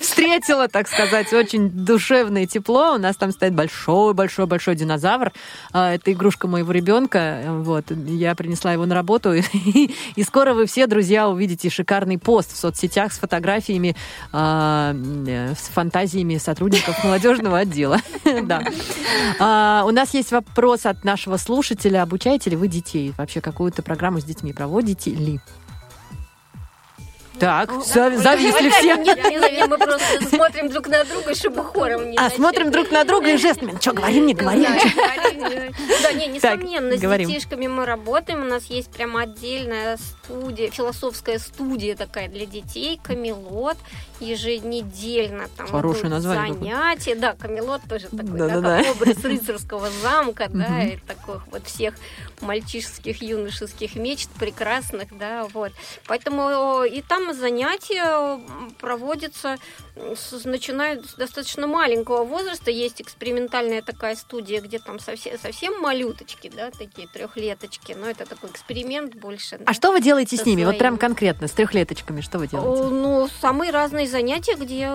встретила, 0.00 0.68
так 0.68 0.88
сказать, 0.88 1.32
очень 1.32 1.70
душевное 1.70 2.46
тепло. 2.46 2.94
У 2.94 2.98
нас 2.98 3.16
там 3.16 3.32
стоит 3.32 3.54
большой-большой-большой 3.54 4.76
динозавр. 4.76 5.32
А, 5.72 5.94
это 5.94 6.12
игрушка 6.12 6.48
моего 6.48 6.72
ребенка. 6.72 7.42
Вот. 7.46 7.90
Я 7.90 8.34
принесла 8.34 8.72
его 8.72 8.86
на 8.86 8.94
работу. 8.94 9.34
И 9.34 10.22
скоро 10.22 10.54
вы 10.54 10.66
все, 10.66 10.86
друзья, 10.86 11.28
увидите 11.28 11.70
шикарный 11.70 12.18
пост 12.18 12.52
в 12.52 12.56
соцсетях 12.56 13.12
с 13.12 13.18
фотографиями, 13.18 13.96
а, 14.32 14.94
с 14.94 15.68
фантазиями, 15.68 16.36
с 16.36 16.48
сотрудников 16.54 17.02
молодежного 17.02 17.58
отдела. 17.58 18.00
Да. 18.44 18.62
А, 19.38 19.84
у 19.86 19.90
нас 19.90 20.12
есть 20.12 20.32
вопрос 20.32 20.86
от 20.86 21.04
нашего 21.04 21.36
слушателя. 21.36 22.02
Обучаете 22.02 22.50
ли 22.50 22.56
вы 22.56 22.68
детей? 22.68 23.14
Вообще 23.16 23.40
какую-то 23.40 23.82
программу 23.82 24.20
с 24.20 24.24
детьми 24.24 24.52
проводите 24.52 25.10
ли? 25.10 25.40
Так, 27.38 27.70
ну, 27.70 27.82
зависли 27.82 28.70
все. 28.70 28.96
Нет, 28.96 29.18
нет, 29.24 29.68
мы 29.68 29.78
просто 29.78 30.28
смотрим 30.28 30.68
друг 30.68 30.88
на 30.88 31.04
друга, 31.04 31.34
чтобы 31.34 31.64
хором 31.64 32.10
не 32.10 32.16
А, 32.16 32.30
смотрим 32.30 32.70
друг 32.70 32.90
на 32.90 33.04
друга 33.04 33.32
и 33.32 33.36
жестами. 33.36 33.76
Что, 33.80 33.92
говорим, 33.92 34.26
не 34.26 34.34
говорим? 34.34 34.64
Да, 36.02 36.12
не, 36.12 36.26
несомненно, 36.28 36.96
с 36.96 37.00
детишками 37.00 37.66
мы 37.66 37.86
работаем. 37.86 38.42
У 38.42 38.44
нас 38.44 38.64
есть 38.66 38.90
прямо 38.90 39.22
отдельная 39.22 39.98
студия, 40.24 40.70
философская 40.70 41.38
студия 41.38 41.96
такая 41.96 42.28
для 42.28 42.46
детей, 42.46 43.00
Камелот, 43.02 43.76
еженедельно 44.20 45.48
там 45.56 45.66
Хорошее 45.68 46.08
название 46.08 46.54
занятия. 46.54 47.14
Да, 47.14 47.34
Камелот 47.34 47.82
тоже 47.88 48.08
такой, 48.08 48.38
да, 48.38 48.48
да, 48.48 48.60
да, 48.60 48.82
как 48.82 48.96
образ 48.96 49.24
рыцарского 49.24 49.90
замка, 50.02 50.48
да, 50.48 50.82
и 50.82 50.96
таких 50.96 51.46
вот 51.50 51.66
всех 51.66 51.94
мальчишеских, 52.40 53.22
юношеских 53.22 53.96
мечт 53.96 54.28
прекрасных, 54.38 55.16
да, 55.16 55.46
вот. 55.52 55.72
Поэтому 56.06 56.84
и 56.84 57.02
там 57.02 57.34
занятия 57.34 58.40
проводятся 58.80 59.58
начиная 60.44 61.02
с 61.02 61.14
достаточно 61.14 61.66
маленького 61.66 62.24
возраста. 62.24 62.70
Есть 62.70 63.00
экспериментальная 63.02 63.82
такая 63.82 64.16
студия, 64.16 64.60
где 64.60 64.78
там 64.78 64.98
совсем, 64.98 65.38
совсем 65.38 65.80
малюточки, 65.80 66.50
да, 66.54 66.70
такие 66.70 67.08
трехлеточки, 67.08 67.92
но 67.92 68.08
это 68.08 68.26
такой 68.26 68.50
эксперимент 68.50 69.14
больше. 69.14 69.60
А 69.66 69.72
что 69.72 69.92
вы 69.92 70.00
делаете 70.00 70.13
делаете 70.14 70.36
с 70.36 70.46
ними? 70.46 70.62
Своим... 70.62 70.68
Вот 70.68 70.78
прям 70.78 70.98
конкретно, 70.98 71.48
с 71.48 71.52
трехлеточками, 71.52 72.20
что 72.20 72.38
вы 72.38 72.46
делаете? 72.48 72.84
Ну, 72.84 73.28
самые 73.40 73.70
разные 73.70 74.08
занятия, 74.08 74.54
где 74.54 74.90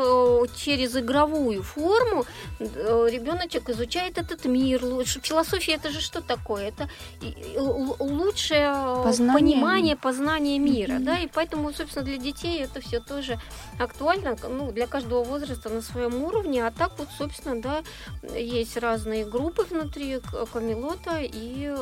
через 0.56 0.96
игровую 0.96 1.64
форму 1.64 2.26
ребеночек 2.60 3.70
изучает 3.70 4.18
этот 4.18 4.46
мир. 4.46 4.80
Философия 5.06 5.74
это 5.74 5.90
же 5.90 6.02
что 6.02 6.22
такое? 6.22 6.70
Это 6.70 6.90
лучшее 8.00 9.04
познание. 9.04 9.34
понимание, 9.34 9.96
познание 9.96 10.60
мира. 10.60 10.94
Mm-hmm. 10.94 11.04
Да? 11.04 11.18
И 11.20 11.28
поэтому, 11.28 11.74
собственно, 11.74 12.06
для 12.06 12.18
детей 12.18 12.62
это 12.64 12.82
все 12.82 13.00
тоже 13.00 13.40
актуально. 13.78 14.36
Ну, 14.50 14.72
для 14.72 14.88
каждого 14.88 15.24
возраста 15.24 15.70
на 15.70 15.82
своем 15.82 16.24
уровне. 16.24 16.66
А 16.66 16.72
так 16.72 16.98
вот, 16.98 17.08
собственно, 17.18 17.62
да, 17.62 17.84
есть 18.36 18.78
разные 18.78 19.26
группы 19.26 19.64
внутри 19.70 20.20
Камелота 20.54 21.20
и 21.22 21.74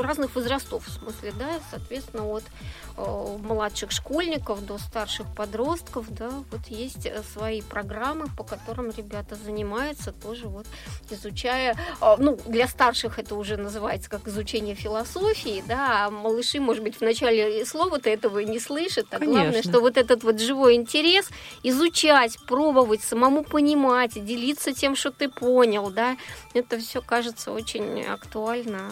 разных 0.00 0.34
возрастов, 0.34 0.86
в 0.86 0.90
смысле, 0.90 1.32
да, 1.38 1.48
соответственно, 1.70 2.26
от 2.26 2.44
Э, 2.48 2.67
младших 2.98 3.92
школьников 3.92 4.64
до 4.66 4.78
старших 4.78 5.26
подростков, 5.34 6.06
да, 6.10 6.30
вот 6.50 6.66
есть 6.68 7.06
э, 7.06 7.22
свои 7.32 7.62
программы, 7.62 8.26
по 8.36 8.44
которым 8.44 8.90
ребята 8.90 9.36
занимаются, 9.36 10.12
тоже 10.12 10.48
вот 10.48 10.66
изучая, 11.10 11.76
э, 12.00 12.14
ну, 12.18 12.38
для 12.46 12.66
старших 12.66 13.18
это 13.18 13.34
уже 13.34 13.56
называется 13.56 14.10
как 14.10 14.26
изучение 14.26 14.74
философии, 14.74 15.62
да, 15.66 16.06
а 16.06 16.10
малыши, 16.10 16.60
может 16.60 16.82
быть, 16.82 16.96
в 16.96 17.00
начале 17.00 17.64
слова-то 17.64 18.10
этого 18.10 18.40
не 18.40 18.58
слышат, 18.58 19.06
а 19.10 19.18
Конечно. 19.18 19.42
главное, 19.42 19.62
что 19.62 19.80
вот 19.80 19.96
этот 19.96 20.24
вот 20.24 20.40
живой 20.40 20.74
интерес 20.74 21.28
изучать, 21.62 22.36
пробовать, 22.46 23.02
самому 23.02 23.44
понимать, 23.44 24.12
делиться 24.14 24.72
тем, 24.72 24.96
что 24.96 25.10
ты 25.10 25.28
понял, 25.28 25.90
да, 25.90 26.16
это 26.54 26.78
все 26.78 27.00
кажется 27.00 27.52
очень 27.52 28.02
актуально. 28.02 28.90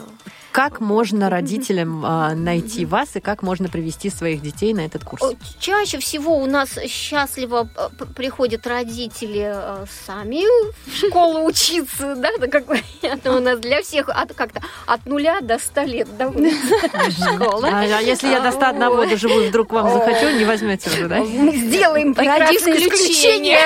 Как 0.53 0.81
можно 0.81 1.29
родителям 1.37 2.01
найти 2.45 2.85
вас 2.85 3.17
и 3.17 3.21
как 3.21 3.43
можно 3.43 3.66
привести 3.69 3.97
привести 3.97 4.11
своих 4.11 4.43
детей 4.43 4.75
на 4.75 4.81
этот 4.81 5.05
курс? 5.05 5.23
Чаще 5.59 5.99
всего 5.99 6.37
у 6.37 6.47
нас 6.47 6.79
счастливо 6.89 7.69
э, 7.77 8.05
приходят 8.15 8.67
родители 8.67 9.53
э, 9.55 9.85
сами 10.07 10.45
в 10.89 10.97
школу 10.97 11.45
учиться, 11.45 12.15
да, 12.17 12.31
как 12.49 12.65
это 13.03 13.37
у 13.37 13.41
нас 13.41 13.59
для 13.59 13.83
всех 13.83 14.09
от, 14.09 14.35
как-то 14.35 14.61
от 14.87 15.07
нуля 15.07 15.41
до 15.41 15.59
ста 15.59 15.85
лет, 15.85 16.09
да, 16.17 16.31
школа. 16.31 17.69
А, 17.73 17.81
а 17.81 18.01
если 18.01 18.29
я 18.29 18.41
до 18.41 18.51
ста 18.53 18.71
одного 18.71 19.07
доживу 19.07 19.41
вдруг 19.47 19.73
вам 19.73 19.93
захочу, 19.93 20.31
не 20.37 20.45
возьмете 20.45 20.91
уже, 20.91 21.09
да? 21.09 21.19
Мы 21.21 21.57
сделаем 21.57 22.15
прекрасное 22.15 22.77
исключение 22.77 23.59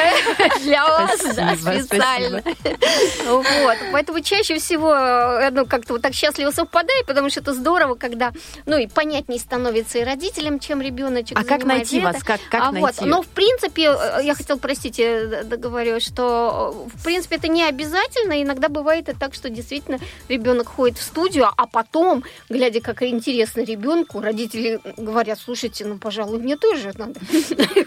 для 0.63 0.85
вас, 0.87 1.21
специально. 1.21 2.43
Вот, 3.27 3.77
поэтому 3.93 4.21
чаще 4.21 4.59
всего, 4.59 4.95
э, 4.95 5.51
ну, 5.51 5.67
как-то 5.67 5.95
вот 5.95 6.03
так 6.03 6.15
счастливо 6.15 6.51
совпадает, 6.51 7.07
потому 7.07 7.31
что 7.31 7.41
это 7.41 7.53
здорово, 7.53 7.95
когда, 7.95 8.33
ну, 8.67 8.79
и 8.79 8.87
понятнее 8.87 9.39
становится 9.39 9.90
и 9.99 10.05
родителям, 10.05 10.59
чем 10.59 10.81
ребеночек 10.81 11.39
А 11.39 11.45
как 11.45 11.65
найти 11.65 11.99
это. 11.99 12.13
вас? 12.13 12.23
Как, 12.23 12.41
как 12.51 12.63
а, 12.63 12.73
найти? 12.73 13.01
Вот. 13.01 13.07
Но, 13.07 13.23
в 13.23 13.29
принципе, 13.29 13.91
э, 13.91 14.21
я 14.23 14.35
хотела, 14.35 14.59
простите, 14.59 15.43
договорю, 15.45 16.01
что, 16.01 16.87
в 16.95 17.05
принципе, 17.05 17.37
это 17.37 17.49
не 17.49 17.65
обязательно. 17.65 18.43
Иногда 18.43 18.69
бывает 18.69 19.09
и 19.09 19.13
так, 19.13 19.35
что 19.35 19.51
действительно 19.51 19.99
ребенок 20.29 20.69
ходит 20.69 20.99
в 20.99 21.03
студию, 21.03 21.49
а 21.57 21.67
потом, 21.67 22.25
глядя, 22.49 22.81
как 22.81 23.03
интересно 23.03 23.61
ребенку, 23.63 24.21
родители 24.21 24.81
говорят, 24.97 25.39
слушайте, 25.39 25.85
ну, 25.85 25.99
пожалуй, 25.99 26.39
мне 26.39 26.57
тоже 26.57 26.93
надо 26.97 27.21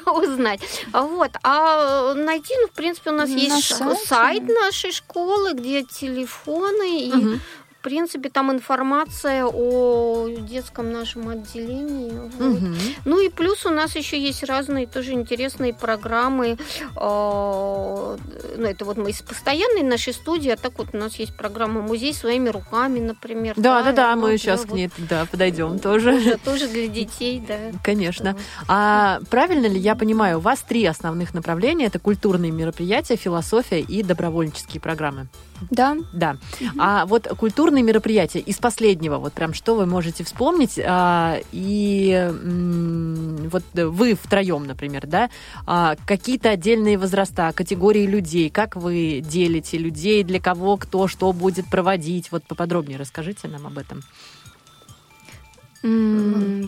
узнать. 0.11 0.61
Вот. 0.91 1.31
А 1.43 2.13
найти, 2.13 2.53
ну, 2.61 2.67
в 2.67 2.71
принципе, 2.71 3.11
у 3.11 3.13
нас 3.13 3.29
есть 3.29 3.75
сайт 4.05 4.43
нашей 4.47 4.91
школы, 4.91 5.53
где 5.53 5.83
телефоны 5.83 7.07
и 7.07 7.39
принципе, 7.83 8.29
там 8.29 8.51
информация 8.51 9.45
о 9.45 10.27
детском 10.29 10.91
нашем 10.91 11.29
отделении. 11.29 12.11
Вот. 12.11 12.57
Угу. 12.57 12.67
Ну 13.05 13.21
и 13.21 13.29
плюс 13.29 13.65
у 13.65 13.69
нас 13.69 13.95
еще 13.95 14.19
есть 14.19 14.43
разные 14.43 14.87
тоже 14.87 15.11
интересные 15.11 15.73
программы. 15.73 16.57
А, 16.95 18.17
ну, 18.57 18.65
это 18.65 18.85
вот 18.85 18.97
мы 18.97 19.11
из 19.11 19.21
постоянной 19.21 19.83
нашей 19.83 20.13
студии, 20.13 20.49
а 20.49 20.55
так 20.55 20.77
вот 20.77 20.87
у 20.93 20.97
нас 20.97 21.15
есть 21.15 21.35
программа 21.35 21.81
«Музей 21.81 22.13
своими 22.13 22.49
руками», 22.49 22.99
например. 22.99 23.53
Да, 23.57 23.83
да, 23.83 23.91
да, 23.91 23.91
да 23.91 24.15
мы 24.15 24.31
вот, 24.31 24.37
сейчас 24.37 24.61
да, 24.61 24.67
к 24.67 24.71
ней 24.71 24.89
да, 24.97 25.25
подойдем 25.29 25.77
тоже. 25.79 26.13
Тоже, 26.13 26.37
тоже 26.43 26.67
для 26.67 26.87
детей, 26.87 27.43
да. 27.45 27.57
Конечно. 27.83 28.37
А 28.67 29.19
правильно 29.29 29.67
ли 29.67 29.79
я 29.79 29.95
понимаю, 29.95 30.37
у 30.37 30.41
вас 30.41 30.61
три 30.61 30.85
основных 30.85 31.33
направления. 31.33 31.87
Это 31.87 31.99
культурные 31.99 32.51
мероприятия, 32.51 33.17
философия 33.17 33.81
и 33.81 34.03
добровольческие 34.03 34.79
программы. 34.79 35.27
Да. 35.69 35.97
Да. 36.13 36.37
А 36.77 37.05
вот 37.05 37.27
культурные 37.37 37.83
мероприятия 37.83 38.39
из 38.39 38.57
последнего, 38.57 39.17
вот 39.17 39.33
прям 39.33 39.53
что 39.53 39.75
вы 39.75 39.85
можете 39.85 40.23
вспомнить, 40.23 40.79
а, 40.83 41.39
и 41.51 42.11
м, 42.11 43.49
вот 43.49 43.63
вы 43.73 44.15
втроем, 44.15 44.65
например, 44.65 45.07
да, 45.07 45.29
а, 45.65 45.95
какие-то 46.05 46.49
отдельные 46.49 46.97
возраста, 46.97 47.51
категории 47.55 48.05
людей, 48.05 48.49
как 48.49 48.75
вы 48.75 49.21
делите 49.23 49.77
людей, 49.77 50.23
для 50.23 50.39
кого, 50.39 50.77
кто, 50.77 51.07
что 51.07 51.31
будет 51.33 51.67
проводить, 51.67 52.31
вот 52.31 52.43
поподробнее 52.43 52.97
расскажите 52.97 53.47
нам 53.47 53.67
об 53.67 53.77
этом. 53.77 54.01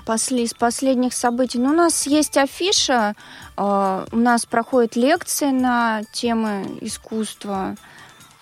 После, 0.06 0.44
из 0.44 0.54
последних 0.54 1.14
событий. 1.14 1.58
Ну, 1.58 1.70
у 1.70 1.74
нас 1.74 2.06
есть 2.06 2.36
афиша, 2.36 3.16
э, 3.56 4.06
у 4.12 4.18
нас 4.18 4.46
проходят 4.46 4.98
лекции 4.98 5.52
на 5.52 6.04
темы 6.12 6.80
искусства. 6.82 7.78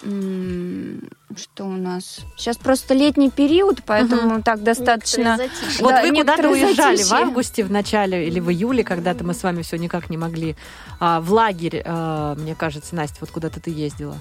嗯 0.04 1.00
Что 1.38 1.66
у 1.66 1.72
нас? 1.72 2.20
Сейчас 2.38 2.58
просто 2.58 2.94
летний 2.94 3.30
период, 3.30 3.80
поэтому 3.86 4.36
угу. 4.36 4.44
так 4.44 4.64
достаточно. 4.64 5.38
Вот 5.80 5.90
да, 5.90 6.02
вы 6.02 6.12
куда-то 6.16 6.50
уезжали 6.50 6.98
затишье. 6.98 7.18
в 7.18 7.22
августе, 7.22 7.64
в 7.64 7.72
начале 7.72 8.28
или 8.28 8.40
в 8.40 8.50
июле, 8.50 8.84
когда-то 8.84 9.24
мы 9.24 9.34
с 9.34 9.44
вами 9.44 9.62
все 9.62 9.78
никак 9.78 10.10
не 10.10 10.18
могли. 10.18 10.56
А, 11.00 11.22
в 11.22 11.32
лагерь, 11.32 11.82
а, 11.86 12.36
мне 12.36 12.56
кажется, 12.56 12.96
Настя, 12.96 13.18
вот 13.22 13.32
куда-то 13.32 13.60
ты 13.60 13.72
ездила. 13.72 14.18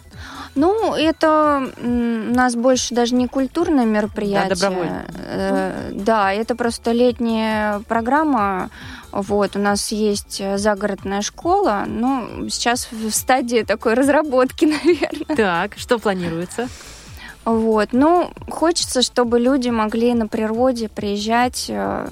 Ну, 0.54 0.94
это 0.94 1.70
у 1.82 1.86
нас 1.86 2.54
больше 2.54 2.94
даже 2.94 3.14
не 3.14 3.28
культурное 3.28 3.84
мероприятие. 3.84 4.48
Да, 4.48 4.54
добровольно. 4.54 5.04
Э, 5.18 5.90
да, 5.92 6.32
это 6.32 6.54
просто 6.54 6.92
летняя 6.92 7.80
программа 7.80 8.70
вот, 9.12 9.56
у 9.56 9.58
нас 9.58 9.92
есть 9.92 10.40
э, 10.40 10.56
загородная 10.56 11.20
школа, 11.20 11.84
ну, 11.86 12.48
сейчас 12.48 12.88
в 12.90 13.10
стадии 13.10 13.62
такой 13.62 13.92
разработки, 13.92 14.64
наверное. 14.84 15.36
Так, 15.36 15.74
что 15.76 15.98
планируется? 15.98 16.68
Вот, 17.44 17.88
ну, 17.92 18.30
хочется, 18.48 19.02
чтобы 19.02 19.40
люди 19.40 19.68
могли 19.68 20.14
на 20.14 20.28
природе 20.28 20.88
приезжать, 20.88 21.66
э, 21.68 22.08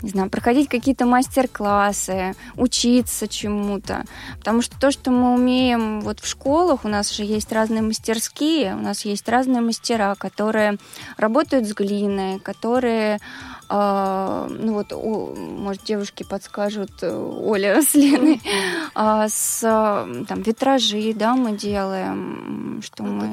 не 0.00 0.08
знаю, 0.08 0.30
проходить 0.30 0.68
какие-то 0.68 1.04
мастер-классы, 1.04 2.34
учиться 2.56 3.28
чему-то. 3.28 4.04
Потому 4.38 4.62
что 4.62 4.78
то, 4.78 4.90
что 4.90 5.10
мы 5.10 5.34
умеем 5.34 6.00
вот 6.00 6.20
в 6.20 6.26
школах, 6.26 6.84
у 6.84 6.88
нас 6.88 7.10
же 7.10 7.24
есть 7.24 7.52
разные 7.52 7.82
мастерские, 7.82 8.74
у 8.74 8.78
нас 8.78 9.04
есть 9.04 9.28
разные 9.28 9.60
мастера, 9.60 10.14
которые 10.14 10.78
работают 11.18 11.66
с 11.66 11.74
глиной, 11.74 12.38
которые 12.38 13.18
а, 13.68 14.46
ну 14.50 14.74
вот, 14.74 14.92
о, 14.92 15.34
может, 15.34 15.84
девушки 15.84 16.22
подскажут, 16.22 17.02
э, 17.02 17.10
Оля 17.10 17.80
с 17.80 17.94
Леной, 17.94 18.42
а, 18.94 19.28
с 19.28 19.60
там 19.60 20.42
витражи, 20.42 21.14
да, 21.14 21.34
мы 21.34 21.56
делаем, 21.56 22.80
что 22.84 23.04
мы 23.04 23.30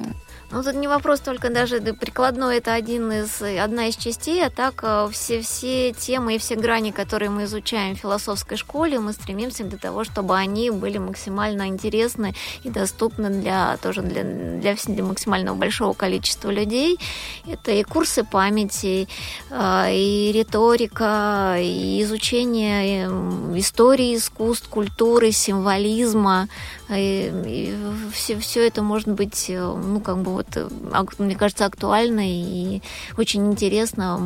ну, 0.52 0.64
тут 0.64 0.76
не 0.76 0.88
вопрос 0.88 1.22
только 1.22 1.50
даже 1.50 1.80
прикладной, 1.80 2.58
это 2.58 2.74
один 2.74 3.10
из, 3.12 3.42
одна 3.42 3.88
из 3.88 3.96
частей, 3.96 4.46
а 4.46 4.50
так 4.50 4.82
э, 4.84 5.08
все, 5.12 5.42
все 5.42 5.94
темы 5.94 6.36
и 6.36 6.38
все 6.38 6.56
грани, 6.56 6.92
которые 6.92 7.30
мы 7.30 7.46
изучаем 7.46 7.96
в 7.96 8.00
философской 8.00 8.58
школе, 8.58 9.00
мы 9.00 9.14
стремимся 9.14 9.64
для 9.64 9.78
того, 9.78 10.04
чтобы 10.04 10.36
они 10.36 10.70
были 10.70 10.98
максимально 10.98 11.68
интересны 11.68 12.34
и 12.64 12.70
доступны 12.70 13.30
для, 13.30 13.78
тоже 13.78 14.02
для, 14.02 14.24
для, 14.24 14.76
для 14.76 15.04
максимально 15.04 15.54
большого 15.54 15.94
количества 15.94 16.50
людей. 16.50 17.00
Это 17.48 17.72
и 17.72 17.84
курсы 17.84 18.26
памяти, 18.26 19.08
э, 19.50 19.86
и 19.94 20.32
риторика, 20.34 21.56
и 21.60 22.02
изучение 22.04 23.08
э, 23.08 23.58
истории 23.58 24.18
искусств, 24.18 24.68
культуры, 24.68 25.32
символизма, 25.32 26.50
и, 26.90 27.32
и 27.46 27.76
все, 28.14 28.38
все 28.38 28.68
это 28.68 28.82
может 28.82 29.08
быть, 29.08 29.46
ну, 29.48 30.02
как 30.02 30.18
бы 30.18 30.41
вот, 30.42 31.20
мне 31.20 31.36
кажется, 31.36 31.66
актуально 31.66 32.22
и 32.24 32.82
очень 33.18 33.52
интересно 33.52 34.20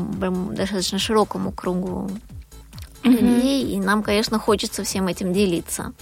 достаточно 0.52 1.00
широкому 1.00 1.52
кругу 1.52 2.10
людей, 3.04 3.64
mm-hmm. 3.64 3.72
и 3.76 3.80
нам, 3.80 4.02
конечно, 4.02 4.40
хочется 4.40 4.84
всем 4.84 5.08
этим 5.08 5.32
делиться. 5.32 5.94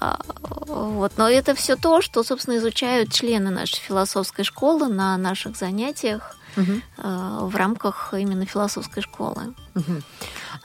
А, 0.00 0.18
вот. 0.66 1.12
Но 1.16 1.28
это 1.28 1.54
все 1.54 1.76
то, 1.76 2.02
что, 2.02 2.24
собственно, 2.24 2.56
изучают 2.56 3.12
члены 3.12 3.50
нашей 3.50 3.78
философской 3.78 4.44
школы 4.44 4.88
на 4.88 5.16
наших 5.16 5.56
занятиях 5.56 6.36
угу. 6.56 6.80
в 6.96 7.56
рамках 7.56 8.12
именно 8.12 8.44
философской 8.44 9.02
школы. 9.02 9.54
Угу. 9.74 10.02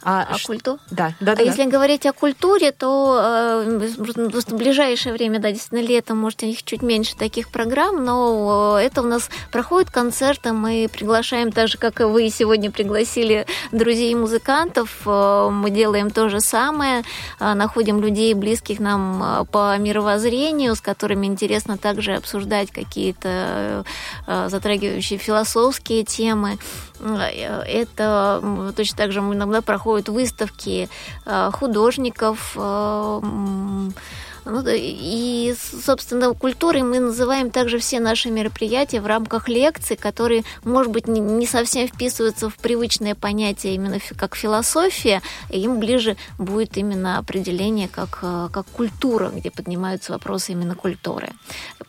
А, 0.03 0.27
а 0.29 0.37
культу? 0.45 0.79
Да, 0.91 1.13
да, 1.19 1.35
да. 1.35 1.41
А 1.41 1.45
если 1.45 1.65
говорить 1.65 2.05
о 2.05 2.13
культуре, 2.13 2.71
то 2.71 3.19
э, 3.65 3.89
в 3.97 4.53
ближайшее 4.53 5.13
время, 5.13 5.39
да, 5.39 5.51
действительно, 5.51 5.85
летом, 5.85 6.17
может, 6.17 6.43
у 6.43 6.45
них 6.45 6.63
чуть 6.63 6.81
меньше 6.81 7.15
таких 7.15 7.49
программ, 7.49 8.03
но 8.03 8.77
это 8.81 9.01
у 9.01 9.05
нас 9.05 9.29
проходят 9.51 9.89
концерты, 9.89 10.53
мы 10.53 10.89
приглашаем, 10.91 11.51
так 11.51 11.67
же, 11.67 11.77
как 11.77 11.99
и 12.01 12.03
вы 12.03 12.29
сегодня 12.29 12.69
пригласили 12.69 13.45
друзей 13.71 14.13
музыкантов, 14.15 15.01
э, 15.05 15.49
мы 15.51 15.69
делаем 15.71 16.11
то 16.11 16.29
же 16.29 16.41
самое, 16.41 17.03
э, 17.39 17.53
находим 17.53 18.01
людей, 18.01 18.33
близких 18.33 18.79
нам 18.79 19.47
по 19.51 19.77
мировоззрению, 19.77 20.75
с 20.75 20.81
которыми 20.81 21.25
интересно 21.25 21.77
также 21.77 22.15
обсуждать 22.15 22.71
какие-то 22.71 23.83
затрагивающие 24.25 25.17
философские 25.17 26.03
темы. 26.03 26.57
Это 26.99 28.73
точно 28.75 28.97
так 28.97 29.11
же 29.11 29.19
иногда 29.19 29.61
проходят 29.61 30.09
выставки 30.09 30.89
э, 31.25 31.51
художников, 31.53 32.53
э, 32.55 33.21
ну, 34.49 34.63
и, 34.65 35.53
собственно, 35.83 36.33
культурой 36.33 36.81
мы 36.81 36.99
называем 36.99 37.51
также 37.51 37.79
все 37.79 37.99
наши 37.99 38.29
мероприятия 38.29 39.01
в 39.01 39.05
рамках 39.05 39.49
лекций, 39.49 39.97
которые, 39.97 40.43
может 40.63 40.91
быть, 40.91 41.07
не 41.07 41.45
совсем 41.45 41.87
вписываются 41.87 42.49
в 42.49 42.55
привычное 42.55 43.13
понятие 43.13 43.75
именно 43.75 43.99
как 44.15 44.35
философия, 44.35 45.21
им 45.49 45.79
ближе 45.79 46.15
будет 46.37 46.77
именно 46.77 47.17
определение 47.17 47.89
как, 47.89 48.19
э, 48.21 48.47
как 48.51 48.65
культура, 48.67 49.29
где 49.29 49.51
поднимаются 49.51 50.13
вопросы 50.13 50.53
именно 50.53 50.75
культуры. 50.75 51.29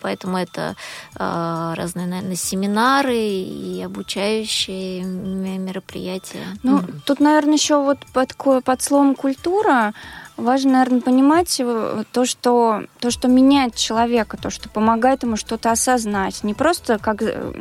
Поэтому 0.01 0.39
это 0.39 0.77
э, 1.19 1.75
разные, 1.77 2.07
наверное, 2.07 2.37
семинары 2.37 3.17
и 3.17 3.83
обучающие 3.83 5.03
мероприятия. 5.03 6.47
Ну, 6.63 6.79
mm-hmm. 6.79 7.01
тут, 7.05 7.21
наверное, 7.21 7.55
еще 7.55 7.83
вот 7.83 7.99
под, 8.13 8.35
под 8.65 8.83
словом 8.83 9.15
культура 9.15 9.93
Важно, 10.39 10.75
наверное, 10.75 11.01
понимать 11.01 11.57
э, 11.59 12.05
то, 12.13 12.25
что, 12.25 12.85
то, 13.01 13.11
что 13.11 13.27
меняет 13.27 13.75
человека, 13.75 14.37
то, 14.37 14.51
что 14.51 14.69
помогает 14.69 15.25
ему 15.25 15.37
что-то 15.37 15.73
осознать. 15.73 16.45
Не 16.45 16.55
просто 16.55 16.99
как 16.99 17.23
э, 17.23 17.53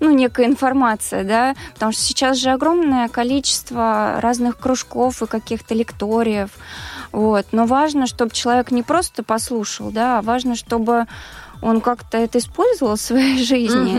ну, 0.00 0.10
некая 0.10 0.46
информация, 0.46 1.22
да, 1.22 1.54
потому 1.74 1.92
что 1.92 2.02
сейчас 2.02 2.38
же 2.38 2.50
огромное 2.50 3.06
количество 3.08 4.16
разных 4.20 4.58
кружков 4.58 5.22
и 5.22 5.26
каких-то 5.26 5.74
лекториев. 5.74 6.50
Вот. 7.12 7.46
Но 7.52 7.66
важно, 7.66 8.08
чтобы 8.08 8.32
человек 8.32 8.72
не 8.72 8.82
просто 8.82 9.22
послушал, 9.22 9.92
да, 9.92 10.18
а 10.18 10.22
важно, 10.22 10.56
чтобы 10.56 11.06
он 11.64 11.80
как-то 11.80 12.18
это 12.18 12.38
использовал 12.38 12.96
в 12.96 13.00
своей 13.00 13.42
жизни. 13.42 13.98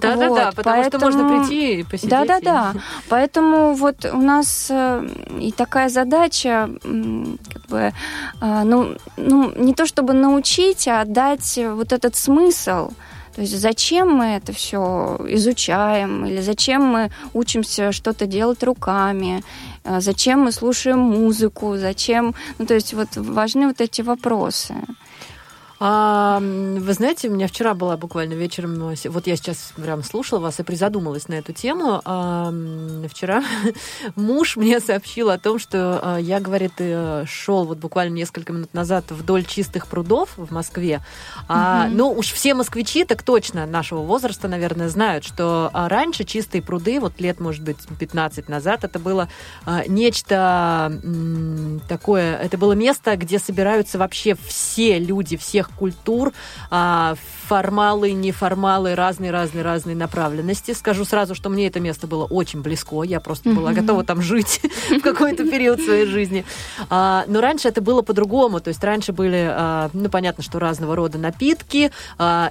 Да-да-да, 0.00 0.28
вот, 0.28 0.36
да, 0.36 0.52
потому 0.52 0.82
поэтому... 0.82 1.12
что 1.12 1.22
можно 1.22 1.28
прийти 1.28 1.80
и 1.80 1.82
посидеть. 1.84 2.10
Да-да-да. 2.10 2.74
Поэтому 3.08 3.74
вот 3.74 4.04
у 4.04 4.18
нас 4.18 4.66
э, 4.70 5.08
и 5.40 5.52
такая 5.52 5.88
задача, 5.88 6.68
как 6.82 7.66
бы, 7.68 7.92
а, 8.40 8.64
ну, 8.64 8.96
ну, 9.16 9.52
не 9.56 9.74
то 9.74 9.86
чтобы 9.86 10.12
научить, 10.12 10.88
а 10.88 11.04
дать 11.04 11.58
вот 11.58 11.92
этот 11.92 12.16
смысл. 12.16 12.90
То 13.34 13.40
есть 13.40 13.60
зачем 13.60 14.10
мы 14.10 14.36
это 14.36 14.52
все 14.52 15.18
изучаем, 15.28 16.26
или 16.26 16.40
зачем 16.40 16.82
мы 16.82 17.10
учимся 17.32 17.92
что-то 17.92 18.26
делать 18.26 18.62
руками, 18.62 19.42
а, 19.84 20.00
зачем 20.00 20.40
мы 20.40 20.52
слушаем 20.52 20.98
музыку, 20.98 21.76
зачем... 21.76 22.34
Ну, 22.58 22.66
то 22.66 22.74
есть 22.74 22.94
вот 22.94 23.16
важны 23.16 23.66
вот 23.66 23.80
эти 23.80 24.02
вопросы. 24.02 24.74
А, 25.80 26.40
вы 26.40 26.92
знаете, 26.92 27.28
у 27.28 27.32
меня 27.32 27.48
вчера 27.48 27.74
была 27.74 27.96
буквально 27.96 28.34
вечером, 28.34 28.94
вот 29.04 29.26
я 29.26 29.36
сейчас 29.36 29.72
прям 29.76 30.02
слушала 30.02 30.38
вас 30.38 30.60
и 30.60 30.62
призадумалась 30.62 31.28
на 31.28 31.34
эту 31.34 31.52
тему. 31.52 32.00
А, 32.04 32.52
вчера 33.10 33.42
муж 34.16 34.56
мне 34.56 34.80
сообщил 34.80 35.30
о 35.30 35.38
том, 35.38 35.58
что 35.58 36.00
а, 36.02 36.18
я, 36.18 36.40
говорит, 36.40 36.72
э, 36.78 37.24
шел 37.26 37.64
вот 37.64 37.78
буквально 37.78 38.14
несколько 38.14 38.52
минут 38.52 38.72
назад 38.72 39.10
вдоль 39.10 39.44
чистых 39.44 39.86
прудов 39.86 40.30
в 40.36 40.52
Москве. 40.52 41.00
А, 41.48 41.86
угу. 41.86 41.94
Ну, 41.96 42.12
уж 42.12 42.32
все 42.32 42.54
москвичи 42.54 43.04
так 43.04 43.22
точно 43.22 43.66
нашего 43.66 44.00
возраста, 44.00 44.48
наверное, 44.48 44.88
знают, 44.88 45.24
что 45.24 45.70
а, 45.72 45.88
раньше 45.88 46.24
чистые 46.24 46.62
пруды, 46.62 47.00
вот 47.00 47.20
лет, 47.20 47.40
может 47.40 47.62
быть, 47.62 47.78
15 47.98 48.48
назад, 48.48 48.84
это 48.84 48.98
было 48.98 49.28
а, 49.64 49.84
нечто 49.86 51.00
такое, 51.88 52.36
это 52.36 52.58
было 52.58 52.72
место, 52.72 53.16
где 53.16 53.38
собираются 53.38 53.98
вообще 53.98 54.36
все 54.46 54.98
люди, 54.98 55.36
всех 55.36 55.63
всех 55.64 55.70
культур, 55.76 56.32
а, 56.70 57.14
формалы, 57.46 58.12
неформалы, 58.12 58.94
разные-разные-разные 58.94 59.96
направленности. 59.96 60.72
Скажу 60.72 61.04
сразу, 61.04 61.34
что 61.34 61.50
мне 61.50 61.66
это 61.66 61.80
место 61.80 62.06
было 62.06 62.24
очень 62.24 62.62
близко, 62.62 63.02
я 63.02 63.20
просто 63.20 63.50
была 63.50 63.72
готова 63.72 64.04
там 64.04 64.22
жить 64.22 64.60
в 64.90 65.00
какой-то 65.00 65.44
период 65.44 65.80
своей 65.80 66.06
жизни. 66.06 66.44
А, 66.90 67.24
но 67.26 67.40
раньше 67.40 67.68
это 67.68 67.80
было 67.80 68.02
по-другому, 68.02 68.60
то 68.60 68.68
есть 68.68 68.82
раньше 68.82 69.12
были, 69.12 69.46
а, 69.50 69.90
ну, 69.92 70.08
понятно, 70.08 70.42
что 70.42 70.58
разного 70.58 70.96
рода 70.96 71.18
напитки, 71.18 71.90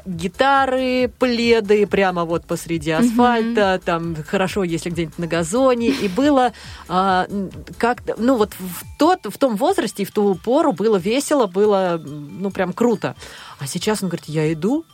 гитары, 0.05 1.11
пледы 1.19 1.87
прямо 1.87 2.25
вот 2.25 2.45
посреди 2.45 2.91
асфальта, 2.91 3.81
там 3.83 4.15
хорошо, 4.27 4.63
если 4.63 4.89
где-нибудь 4.89 5.19
на 5.19 5.27
газоне, 5.27 5.89
и 5.89 6.07
было 6.07 6.53
как 6.87 8.01
ну, 8.17 8.37
вот 8.37 8.53
в, 8.53 8.97
тот, 8.97 9.19
в 9.25 9.37
том 9.37 9.55
возрасте 9.55 10.03
и 10.03 10.05
в 10.05 10.11
ту 10.11 10.35
пору 10.35 10.73
было 10.73 10.97
весело, 10.97 11.47
было, 11.47 12.01
ну, 12.03 12.51
прям 12.51 12.73
круто 12.73 13.02
круто. 13.03 13.15
А 13.59 13.67
сейчас 13.67 14.03
он 14.03 14.09
говорит, 14.09 14.27
я 14.27 14.51
иду, 14.51 14.85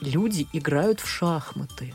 люди 0.00 0.46
играют 0.52 1.00
в 1.00 1.08
шахматы. 1.08 1.94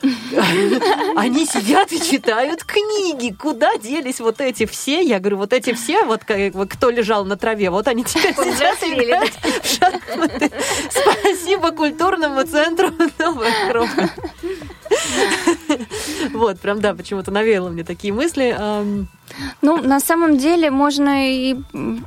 Они 1.16 1.44
сидят 1.44 1.90
и 1.90 2.00
читают 2.00 2.62
книги. 2.62 3.34
Куда 3.34 3.76
делись 3.78 4.20
вот 4.20 4.40
эти 4.40 4.64
все? 4.64 5.02
Я 5.02 5.18
говорю, 5.18 5.38
вот 5.38 5.52
эти 5.52 5.74
все, 5.74 6.04
вот 6.04 6.22
кто 6.24 6.90
лежал 6.90 7.24
на 7.24 7.36
траве, 7.36 7.70
вот 7.70 7.88
они 7.88 8.04
теперь 8.04 8.32
сидят 8.32 8.80
и 8.84 8.94
играют 8.94 9.32
в 9.32 9.66
шахматы. 9.66 10.52
Спасибо 10.88 11.72
культурному 11.72 12.46
центру 12.46 12.90
Новая 13.18 13.66
Акрополь. 13.66 14.10
Вот, 16.32 16.60
прям, 16.60 16.80
да, 16.80 16.94
почему-то 16.94 17.30
навеяло 17.30 17.68
мне 17.68 17.84
такие 17.84 18.12
мысли. 18.12 18.56
Ну, 19.62 19.80
на 19.82 20.00
самом 20.00 20.38
деле 20.38 20.70
можно 20.70 21.30
и 21.30 21.56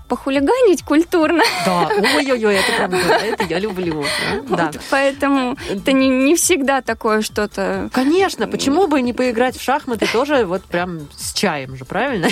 похулиганить 0.08 0.84
культурно. 0.84 1.44
Да, 1.66 1.90
ой-ой-ой, 2.16 2.56
это 2.56 2.72
правда, 2.78 2.98
это 2.98 3.44
я 3.46 3.60
люблю. 3.60 4.04
Да. 4.50 4.72
поэтому 4.90 5.58
это 5.70 5.92
не, 5.92 6.10
не 6.10 6.36
всегда 6.36 6.82
такое 6.82 7.22
что-то... 7.22 7.90
Конечно, 7.92 8.48
почему 8.48 8.88
бы 8.88 9.02
не 9.02 9.14
поиграть 9.14 9.58
в 9.58 9.62
шахматы 9.62 10.08
тоже 10.12 10.46
вот 10.46 10.64
прям 10.64 11.08
с 11.16 11.34
чаем 11.34 11.76
же, 11.76 11.86
правильно? 11.86 12.28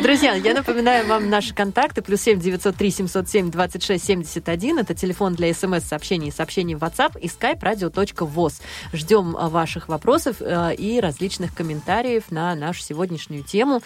Друзья, 0.00 0.34
я 0.34 0.54
напоминаю 0.54 1.06
вам 1.06 1.30
наши 1.30 1.54
контакты. 1.54 2.02
Плюс 2.02 2.20
семь 2.20 2.40
девятьсот 2.40 2.76
три 2.76 2.90
семьсот 2.90 3.28
семь 3.28 3.50
двадцать 3.50 3.82
шесть 3.82 4.04
семьдесят 4.04 4.48
один. 4.48 4.78
Это 4.78 4.94
телефон 4.94 5.34
для 5.34 5.52
смс-сообщений 5.52 6.28
и 6.28 6.32
сообщений 6.32 6.74
в 6.74 6.78
WhatsApp 6.78 7.18
и 7.20 7.28
skype 7.28 7.60
radio.voz. 7.60 8.60
Ждем 8.92 9.32
ваших 9.32 9.88
вопросов 9.88 10.36
э, 10.40 10.74
и 10.74 11.00
различных 11.00 11.54
комментариев 11.54 12.24
на 12.30 12.54
нашу 12.54 12.82
сегодняшнюю 12.82 13.41
интересную 13.42 13.52
тему. 13.52 13.82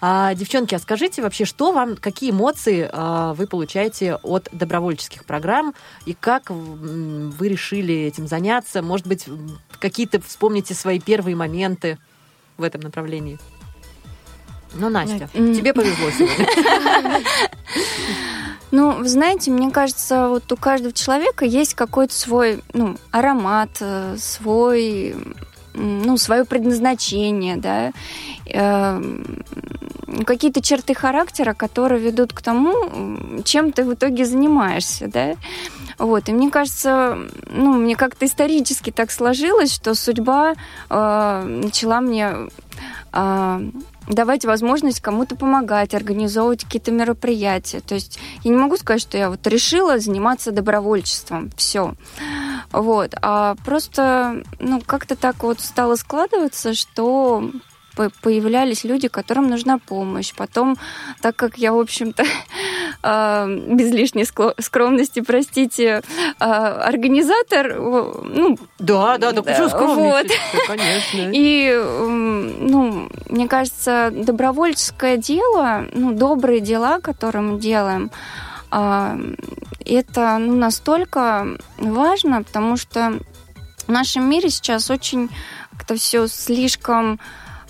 А, 0.00 0.34
девчонки, 0.34 0.74
а 0.74 0.78
скажите 0.78 1.22
вообще, 1.22 1.44
что 1.44 1.72
вам, 1.72 1.96
какие 1.96 2.30
эмоции 2.30 2.88
а, 2.90 3.34
вы 3.34 3.46
получаете 3.46 4.16
от 4.16 4.48
добровольческих 4.52 5.24
программ 5.24 5.74
и 6.06 6.14
как 6.14 6.50
вы 6.50 7.48
решили 7.48 7.94
этим 7.94 8.26
заняться? 8.26 8.82
Может 8.82 9.06
быть, 9.06 9.26
какие-то 9.78 10.20
вспомните 10.20 10.74
свои 10.74 11.00
первые 11.00 11.36
моменты 11.36 11.98
в 12.56 12.62
этом 12.62 12.80
направлении? 12.80 13.38
Ну, 14.74 14.88
Настя, 14.88 15.28
mm. 15.34 15.56
тебе 15.56 15.74
повезло 15.74 16.10
сегодня. 16.10 16.46
Ну, 18.72 18.92
вы 18.92 19.08
знаете, 19.08 19.50
мне 19.50 19.68
кажется, 19.72 20.28
вот 20.28 20.52
у 20.52 20.56
каждого 20.56 20.92
человека 20.92 21.44
есть 21.44 21.74
какой-то 21.74 22.14
свой 22.14 22.62
ну, 22.72 22.96
аромат, 23.10 23.70
э, 23.80 24.14
свой 24.16 25.16
ну, 25.74 26.16
свое 26.16 26.44
предназначение, 26.44 27.56
да, 27.56 27.92
эм, 28.46 29.44
какие-то 30.24 30.60
черты 30.62 30.94
характера, 30.94 31.54
которые 31.54 32.00
ведут 32.00 32.32
к 32.32 32.42
тому, 32.42 32.74
чем 33.44 33.72
ты 33.72 33.84
в 33.84 33.94
итоге 33.94 34.24
занимаешься, 34.24 35.08
да. 35.08 35.34
Вот, 35.98 36.28
и 36.28 36.32
мне 36.32 36.50
кажется, 36.50 37.18
ну, 37.50 37.74
мне 37.74 37.94
как-то 37.94 38.24
исторически 38.24 38.90
так 38.90 39.10
сложилось, 39.10 39.72
что 39.72 39.94
судьба 39.94 40.54
э, 40.88 41.42
начала 41.44 42.00
мне 42.00 42.34
э, 43.12 43.70
давать 44.08 44.44
возможность 44.44 45.00
кому-то 45.00 45.36
помогать, 45.36 45.94
организовывать 45.94 46.64
какие-то 46.64 46.90
мероприятия. 46.90 47.80
То 47.80 47.94
есть 47.94 48.18
я 48.44 48.50
не 48.50 48.56
могу 48.56 48.76
сказать, 48.76 49.02
что 49.02 49.18
я 49.18 49.30
вот 49.30 49.46
решила 49.46 49.98
заниматься 49.98 50.52
добровольчеством. 50.52 51.50
Все. 51.56 51.94
Вот. 52.72 53.14
А 53.20 53.56
просто, 53.64 54.42
ну, 54.58 54.80
как-то 54.84 55.16
так 55.16 55.42
вот 55.42 55.60
стало 55.60 55.96
складываться, 55.96 56.74
что 56.74 57.50
появлялись 58.22 58.84
люди, 58.84 59.08
которым 59.08 59.48
нужна 59.48 59.78
помощь. 59.78 60.32
Потом, 60.34 60.76
так 61.20 61.36
как 61.36 61.58
я, 61.58 61.72
в 61.72 61.78
общем-то, 61.78 62.24
а, 63.02 63.46
без 63.46 63.90
лишней 63.92 64.24
скромности, 64.24 65.20
простите, 65.20 66.02
а, 66.38 66.82
организатор, 66.84 67.78
ну... 67.78 68.58
Да, 68.78 69.18
да, 69.18 69.32
да, 69.32 69.42
почему 69.42 69.68
скромность? 69.68 70.30
Вот. 70.54 70.66
Конечно. 70.66 71.30
И, 71.34 71.72
ну, 71.74 73.08
мне 73.28 73.48
кажется, 73.48 74.10
добровольческое 74.12 75.16
дело, 75.16 75.84
ну, 75.92 76.12
добрые 76.12 76.60
дела, 76.60 77.00
которые 77.00 77.42
мы 77.42 77.58
делаем, 77.58 78.10
это 78.70 80.38
ну, 80.38 80.54
настолько 80.56 81.58
важно, 81.78 82.42
потому 82.42 82.76
что 82.76 83.18
в 83.86 83.88
нашем 83.88 84.28
мире 84.30 84.50
сейчас 84.50 84.90
очень 84.90 85.28
как-то 85.72 85.96
все 85.96 86.28
слишком 86.28 87.18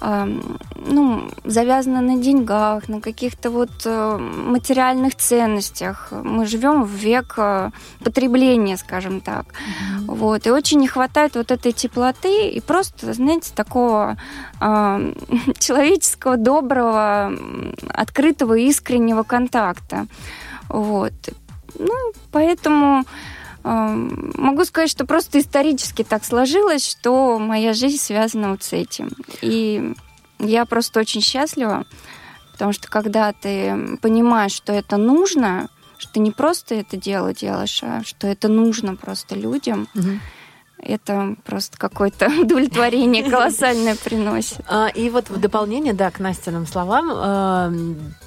ну, 0.02 1.30
завязано 1.44 2.00
на 2.00 2.16
деньгах, 2.16 2.88
на 2.88 3.00
каких-то 3.00 3.50
вот 3.50 3.70
э, 3.84 4.16
материальных 4.18 5.14
ценностях. 5.14 6.08
Мы 6.10 6.46
живем 6.46 6.84
в 6.84 6.90
век 6.90 7.34
э, 7.36 7.70
потребления, 8.02 8.78
скажем 8.78 9.20
так. 9.20 9.46
Mm-hmm. 9.46 10.04
Вот. 10.06 10.46
И 10.46 10.50
очень 10.50 10.78
не 10.78 10.88
хватает 10.88 11.36
вот 11.36 11.50
этой 11.50 11.72
теплоты 11.72 12.48
и 12.48 12.60
просто, 12.60 13.12
знаете, 13.12 13.52
такого 13.54 14.16
э, 14.60 15.14
человеческого, 15.58 16.38
доброго, 16.38 17.32
открытого, 17.88 18.54
искреннего 18.54 19.22
контакта. 19.22 20.06
Вот. 20.70 21.12
Ну, 21.78 22.12
поэтому 22.32 23.04
Могу 23.62 24.64
сказать, 24.64 24.90
что 24.90 25.04
просто 25.04 25.38
исторически 25.38 26.02
так 26.02 26.24
сложилось, 26.24 26.88
что 26.88 27.38
моя 27.38 27.74
жизнь 27.74 27.98
связана 27.98 28.52
вот 28.52 28.62
с 28.62 28.72
этим. 28.72 29.10
И 29.42 29.92
я 30.38 30.64
просто 30.64 31.00
очень 31.00 31.20
счастлива, 31.20 31.84
потому 32.52 32.72
что 32.72 32.88
когда 32.88 33.32
ты 33.32 33.98
понимаешь, 34.00 34.52
что 34.52 34.72
это 34.72 34.96
нужно, 34.96 35.68
что 35.98 36.20
не 36.20 36.30
просто 36.30 36.76
это 36.76 36.96
дело 36.96 37.34
делаешь, 37.34 37.80
а 37.82 38.02
что 38.02 38.26
это 38.26 38.48
нужно 38.48 38.96
просто 38.96 39.34
людям, 39.34 39.88
угу 39.94 40.18
это 40.82 41.36
просто 41.44 41.78
какое-то 41.78 42.26
удовлетворение 42.40 43.28
колоссальное 43.28 43.96
приносит. 43.96 44.60
А, 44.68 44.88
и 44.88 45.10
вот 45.10 45.30
в 45.30 45.38
дополнение, 45.38 45.92
да, 45.92 46.10
к 46.10 46.18
Настиным 46.18 46.66
словам, 46.66 47.10
а, 47.12 47.72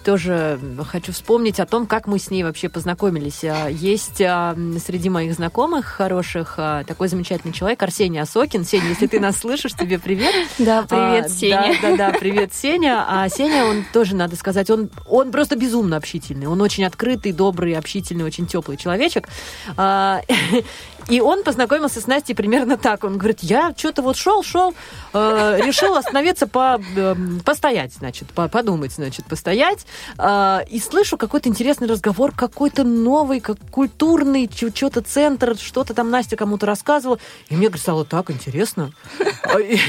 тоже 0.04 0.60
хочу 0.88 1.12
вспомнить 1.12 1.60
о 1.60 1.66
том, 1.66 1.88
как 1.88 2.08
мы 2.08 2.20
с 2.20 2.30
ней 2.30 2.44
вообще 2.44 2.70
познакомились. 2.70 3.44
А, 3.44 3.68
есть 3.68 4.18
среди 4.18 5.10
моих 5.10 5.34
знакомых 5.34 5.86
хороших 5.86 6.60
такой 6.88 7.08
замечательный 7.08 7.54
человек, 7.54 7.82
Арсений 7.82 8.22
Осокин. 8.22 8.64
Сеня, 8.64 8.90
если 8.90 9.08
ты 9.08 9.20
нас 9.20 9.38
слышишь, 9.38 9.74
тебе 9.74 10.00
привет. 10.00 10.34
Да, 10.60 10.84
привет, 10.84 11.30
Сеня. 11.30 11.76
Да, 11.82 11.90
да, 11.90 12.12
да, 12.12 12.18
привет, 12.18 12.54
Сеня. 12.54 13.06
А 13.08 13.28
Сеня, 13.28 13.66
он 13.66 13.84
тоже, 13.92 14.16
надо 14.16 14.36
сказать, 14.36 14.70
он, 14.70 14.90
он 15.08 15.32
просто 15.32 15.56
безумно 15.58 15.98
общительный. 15.98 16.48
Он 16.48 16.62
очень 16.62 16.86
открытый, 16.86 17.32
добрый, 17.32 17.74
общительный, 17.74 18.24
очень 18.24 18.48
теплый 18.48 18.78
человечек. 18.78 19.28
И 21.10 21.22
он 21.22 21.44
познакомился 21.44 22.02
с 22.02 22.08
Настей 22.08 22.36
примерно 22.36 22.78
так. 22.78 23.04
Он 23.04 23.18
говорит, 23.18 23.40
я 23.42 23.74
что-то 23.76 24.02
вот 24.02 24.18
шел, 24.18 24.44
шел, 24.44 24.74
э, 25.14 25.60
решил 25.64 25.96
остановиться, 25.96 26.48
по, 26.48 26.82
э, 26.96 27.16
постоять, 27.46 27.94
значит, 27.94 28.30
по, 28.30 28.48
подумать, 28.48 28.94
значит, 28.94 29.26
постоять. 29.26 29.86
Э, 30.18 30.60
и 30.70 30.80
слышу 30.80 31.18
какой-то 31.18 31.50
интересный 31.50 31.88
разговор, 31.88 32.34
какой-то 32.36 32.84
новый, 32.84 33.40
как 33.40 33.58
культурный, 33.72 34.50
что-то 34.54 35.02
центр, 35.02 35.58
что-то 35.58 35.94
там 35.94 36.10
Настя 36.10 36.36
кому-то 36.36 36.66
рассказывала. 36.66 37.20
И 37.50 37.56
мне, 37.56 37.70
стало 37.78 38.06
так 38.06 38.32
интересно. 38.32 38.92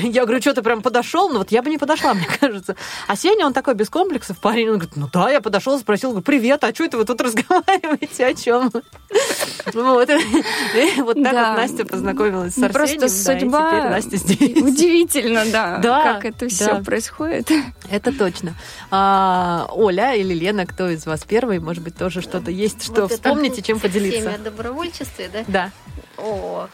Я 0.03 0.25
говорю, 0.25 0.41
что 0.41 0.55
ты 0.55 0.63
прям 0.63 0.83
подошел? 0.83 1.29
Ну 1.29 1.39
вот 1.39 1.53
я 1.53 1.63
бы 1.63 1.71
не 1.71 1.79
подошла, 1.79 2.15
мне 2.15 2.27
кажется. 2.41 2.77
А 3.07 3.17
Сеня, 3.17 3.47
он 3.47 3.53
такой 3.53 3.75
без 3.75 3.89
комплексов 3.89 4.39
парень. 4.39 4.69
Он 4.69 4.79
говорит, 4.79 4.97
ну 4.97 5.09
да, 5.13 5.31
я 5.31 5.41
подошел, 5.41 5.79
спросил, 5.79 6.11
говорю, 6.11 6.25
привет, 6.25 6.65
а 6.65 6.75
что 6.75 6.85
это 6.85 6.97
вы 6.97 7.05
тут 7.05 7.21
разговариваете, 7.21 8.27
о 8.27 8.35
чем? 8.35 8.73
Вот. 9.73 10.09
Вот 11.05 11.23
так 11.23 11.33
вот 11.33 11.57
Настя 11.57 11.85
познакомилась 11.85 12.55
с 12.55 12.57
ну, 12.57 12.67
Арсением. 12.67 13.01
Просто 13.01 13.09
судьба 13.09 13.91
Настя 13.91 14.17
здесь. 14.17 14.63
Удивительно, 14.63 15.45
да, 15.47 15.81
как 16.03 16.25
это 16.25 16.49
все 16.49 16.83
происходит. 16.83 17.51
Это 17.91 18.13
точно. 18.13 18.55
А, 18.91 19.69
Оля 19.73 20.15
или 20.15 20.35
Лена, 20.35 20.67
кто 20.67 20.89
из 20.89 21.07
вас 21.07 21.25
первый? 21.25 21.59
Может 21.59 21.83
быть, 21.83 21.97
тоже 21.97 22.21
что-то 22.23 22.51
есть, 22.51 22.83
что 22.85 23.09
вспомните, 23.09 23.63
чем 23.63 23.81
поделиться? 23.81 24.21
Семя 24.21 24.39
добровольчестве, 24.39 25.31
да? 25.33 25.45
Да. 25.47 25.71
О, 26.17 26.69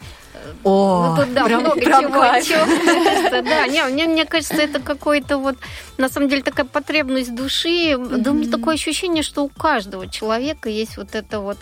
о, 0.63 1.15
ну, 1.15 1.23
тут, 1.23 1.33
да, 1.33 1.45
прям, 1.45 1.61
много 1.61 1.79
прям 1.79 2.03
чего. 2.03 2.19
Кайф. 2.19 2.47
чего 2.47 3.41
да, 3.41 3.67
не, 3.67 3.83
мне, 3.85 4.05
мне 4.05 4.25
кажется, 4.25 4.55
это 4.55 4.79
какой-то 4.79 5.37
вот, 5.37 5.55
на 5.97 6.09
самом 6.09 6.29
деле, 6.29 6.43
такая 6.43 6.65
потребность 6.65 7.33
души. 7.33 7.93
Mm-hmm. 7.93 8.17
Да, 8.17 8.31
у 8.31 8.33
меня 8.33 8.51
такое 8.51 8.75
ощущение, 8.75 9.23
что 9.23 9.43
у 9.43 9.49
каждого 9.49 10.07
человека 10.07 10.69
есть 10.69 10.97
вот 10.97 11.15
это 11.15 11.39
вот 11.39 11.57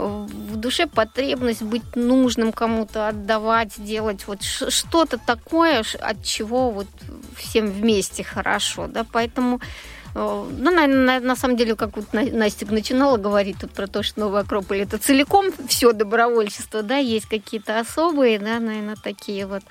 в 0.00 0.56
душе 0.56 0.86
потребность 0.86 1.62
быть 1.62 1.96
нужным 1.96 2.52
кому-то, 2.52 3.08
отдавать, 3.08 3.82
делать. 3.82 4.26
Вот 4.26 4.42
что-то 4.42 5.18
такое, 5.18 5.84
от 6.00 6.24
чего 6.24 6.70
вот 6.70 6.88
всем 7.36 7.70
вместе 7.70 8.24
хорошо, 8.24 8.86
да, 8.86 9.04
поэтому 9.10 9.60
Э, 10.14 10.48
ну, 10.50 10.70
на, 10.70 10.86
на, 10.86 11.20
на 11.20 11.36
самом 11.36 11.56
деле, 11.56 11.76
как 11.76 11.96
вот 11.96 12.06
Настя 12.12 12.66
начинала 12.72 13.16
говорить 13.16 13.58
тут 13.60 13.72
про 13.72 13.86
то, 13.86 14.02
что 14.02 14.20
Новый 14.20 14.42
Акрополь 14.42 14.78
это 14.78 14.98
целиком 14.98 15.46
все 15.68 15.92
добровольчество, 15.92 16.82
да, 16.82 16.96
есть 16.96 17.26
какие-то 17.26 17.78
особые, 17.78 18.38
да, 18.38 18.58
наверное, 18.58 18.96
такие 18.96 19.46
вот 19.46 19.62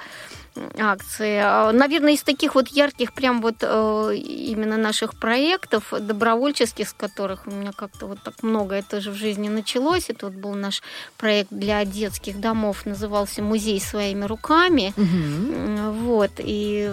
акции. 0.78 1.40
А, 1.44 1.72
наверное, 1.72 2.14
из 2.14 2.24
таких 2.24 2.56
вот 2.56 2.68
ярких 2.70 3.14
прям 3.14 3.42
вот 3.42 3.56
э, 3.62 4.16
именно 4.16 4.78
наших 4.78 5.16
проектов, 5.16 5.94
добровольческих, 6.00 6.90
с 6.90 6.94
которых 6.94 7.48
у 7.48 7.52
меня 7.52 7.72
как-то 7.76 8.08
вот 8.08 8.20
так 8.24 8.44
много 8.44 8.76
это 8.76 9.02
же 9.02 9.12
в 9.12 9.16
жизни 9.16 9.50
началось. 9.50 10.10
Это 10.10 10.28
вот 10.28 10.36
был 10.36 10.54
наш 10.54 10.82
проект 11.18 11.50
для 11.52 11.84
детских 11.86 12.40
домов, 12.40 12.86
назывался 12.86 13.42
«Музей 13.42 13.80
своими 13.80 14.26
руками». 14.26 14.94
Угу. 14.98 15.92
Вот, 16.10 16.32
и 16.38 16.92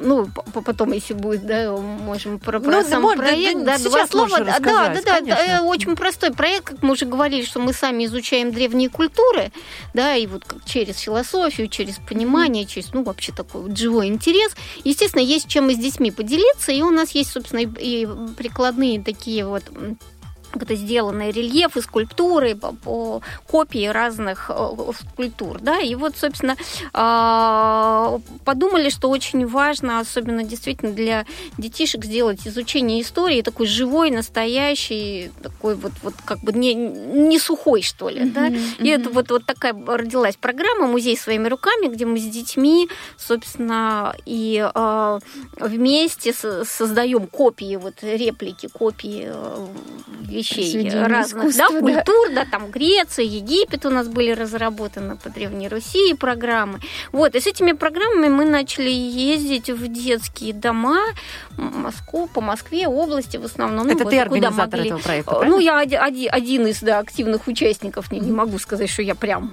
ну, 0.00 0.28
потом, 0.64 0.92
если 0.92 1.14
будет, 1.14 1.46
да, 1.46 1.72
можем 1.76 2.38
про, 2.38 2.60
про 2.60 2.70
ну, 2.70 2.84
сам 2.84 3.02
да, 3.02 3.16
проект, 3.16 3.64
да, 3.64 3.78
да 3.78 3.84
два 3.84 4.06
слова. 4.06 4.40
Да, 4.40 4.58
да, 4.60 5.00
да, 5.04 5.20
да, 5.20 5.62
очень 5.62 5.96
простой 5.96 6.32
проект, 6.32 6.64
как 6.66 6.82
мы 6.82 6.92
уже 6.92 7.04
говорили, 7.04 7.44
что 7.44 7.60
мы 7.60 7.72
сами 7.72 8.04
изучаем 8.06 8.52
древние 8.52 8.88
культуры, 8.88 9.52
да, 9.94 10.14
и 10.14 10.26
вот 10.26 10.44
через 10.64 10.98
философию, 10.98 11.68
через 11.68 11.96
понимание, 11.98 12.57
через, 12.66 12.92
ну, 12.92 13.02
вообще 13.02 13.32
такой 13.32 13.62
вот 13.62 13.76
живой 13.76 14.08
интерес. 14.08 14.52
Естественно, 14.84 15.22
есть 15.22 15.48
чем 15.48 15.66
мы 15.66 15.74
с 15.74 15.78
детьми 15.78 16.10
поделиться, 16.10 16.72
и 16.72 16.82
у 16.82 16.90
нас 16.90 17.10
есть, 17.12 17.30
собственно, 17.30 17.60
и 17.60 18.06
прикладные 18.36 19.02
такие 19.02 19.46
вот 19.46 19.64
это 20.54 20.74
сделаны 20.74 21.30
рельефы, 21.30 21.82
скульптуры 21.82 22.54
по, 22.54 22.72
по 22.72 23.22
копии 23.46 23.86
разных 23.86 24.50
э, 24.50 24.68
скульптур, 24.98 25.58
да, 25.60 25.78
и 25.80 25.94
вот, 25.94 26.16
собственно, 26.16 26.56
а, 26.92 28.20
подумали, 28.44 28.90
что 28.90 29.10
очень 29.10 29.46
важно, 29.46 30.00
особенно 30.00 30.44
действительно 30.44 30.92
для 30.92 31.26
детишек 31.58 32.04
сделать 32.04 32.46
изучение 32.46 33.02
истории 33.02 33.42
такой 33.42 33.66
живой, 33.66 34.10
настоящий, 34.10 35.30
такой 35.42 35.74
вот, 35.74 35.92
вот 36.02 36.14
как 36.24 36.40
бы 36.40 36.52
не, 36.52 36.74
не 36.74 37.38
сухой, 37.38 37.82
что 37.82 38.08
ли, 38.08 38.20
mm-hmm, 38.20 38.32
да, 38.32 38.48
mm-hmm. 38.48 38.84
и 38.84 38.88
это 38.88 39.10
вот, 39.10 39.30
вот 39.30 39.46
такая 39.46 39.74
родилась 39.86 40.36
программа 40.36 40.86
«Музей 40.86 41.16
своими 41.16 41.48
руками», 41.48 41.88
где 41.88 42.06
мы 42.06 42.18
с 42.18 42.24
детьми, 42.24 42.88
собственно, 43.16 44.14
и 44.24 44.68
э, 44.74 45.18
вместе 45.60 46.32
создаем 46.32 47.26
копии, 47.26 47.76
вот 47.76 47.94
реплики, 48.02 48.68
копии 48.68 49.28
э, 49.30 49.66
вещей 50.38 50.90
разных, 50.90 51.56
да, 51.56 51.68
да, 51.68 51.80
культур, 51.80 52.28
да, 52.34 52.44
там 52.44 52.70
Греция, 52.70 53.24
Египет 53.24 53.86
у 53.86 53.90
нас 53.90 54.08
были 54.08 54.30
разработаны 54.30 55.16
по 55.16 55.28
Древней 55.28 55.68
Руси 55.68 56.14
программы. 56.14 56.80
Вот, 57.12 57.34
и 57.34 57.40
с 57.40 57.46
этими 57.46 57.72
программами 57.72 58.28
мы 58.28 58.44
начали 58.44 58.90
ездить 58.90 59.70
в 59.70 59.88
детские 59.88 60.52
дома, 60.52 61.00
Москву, 61.56 62.28
по 62.28 62.40
Москве, 62.40 62.86
области 62.86 63.36
в 63.36 63.44
основном. 63.44 63.86
Ну, 63.86 63.94
Это 63.94 64.04
ну, 64.04 64.10
ты 64.10 64.18
организатор 64.20 64.78
могли... 64.78 64.86
этого 64.90 65.00
проекта, 65.00 65.30
правильно? 65.34 65.56
Ну, 65.56 65.60
я 65.60 65.78
один, 65.78 66.28
один 66.32 66.66
из 66.66 66.80
да, 66.80 66.98
активных 66.98 67.46
участников, 67.46 68.12
не, 68.12 68.20
не 68.20 68.32
могу 68.32 68.58
сказать, 68.58 68.90
что 68.90 69.02
я 69.02 69.14
прям 69.14 69.52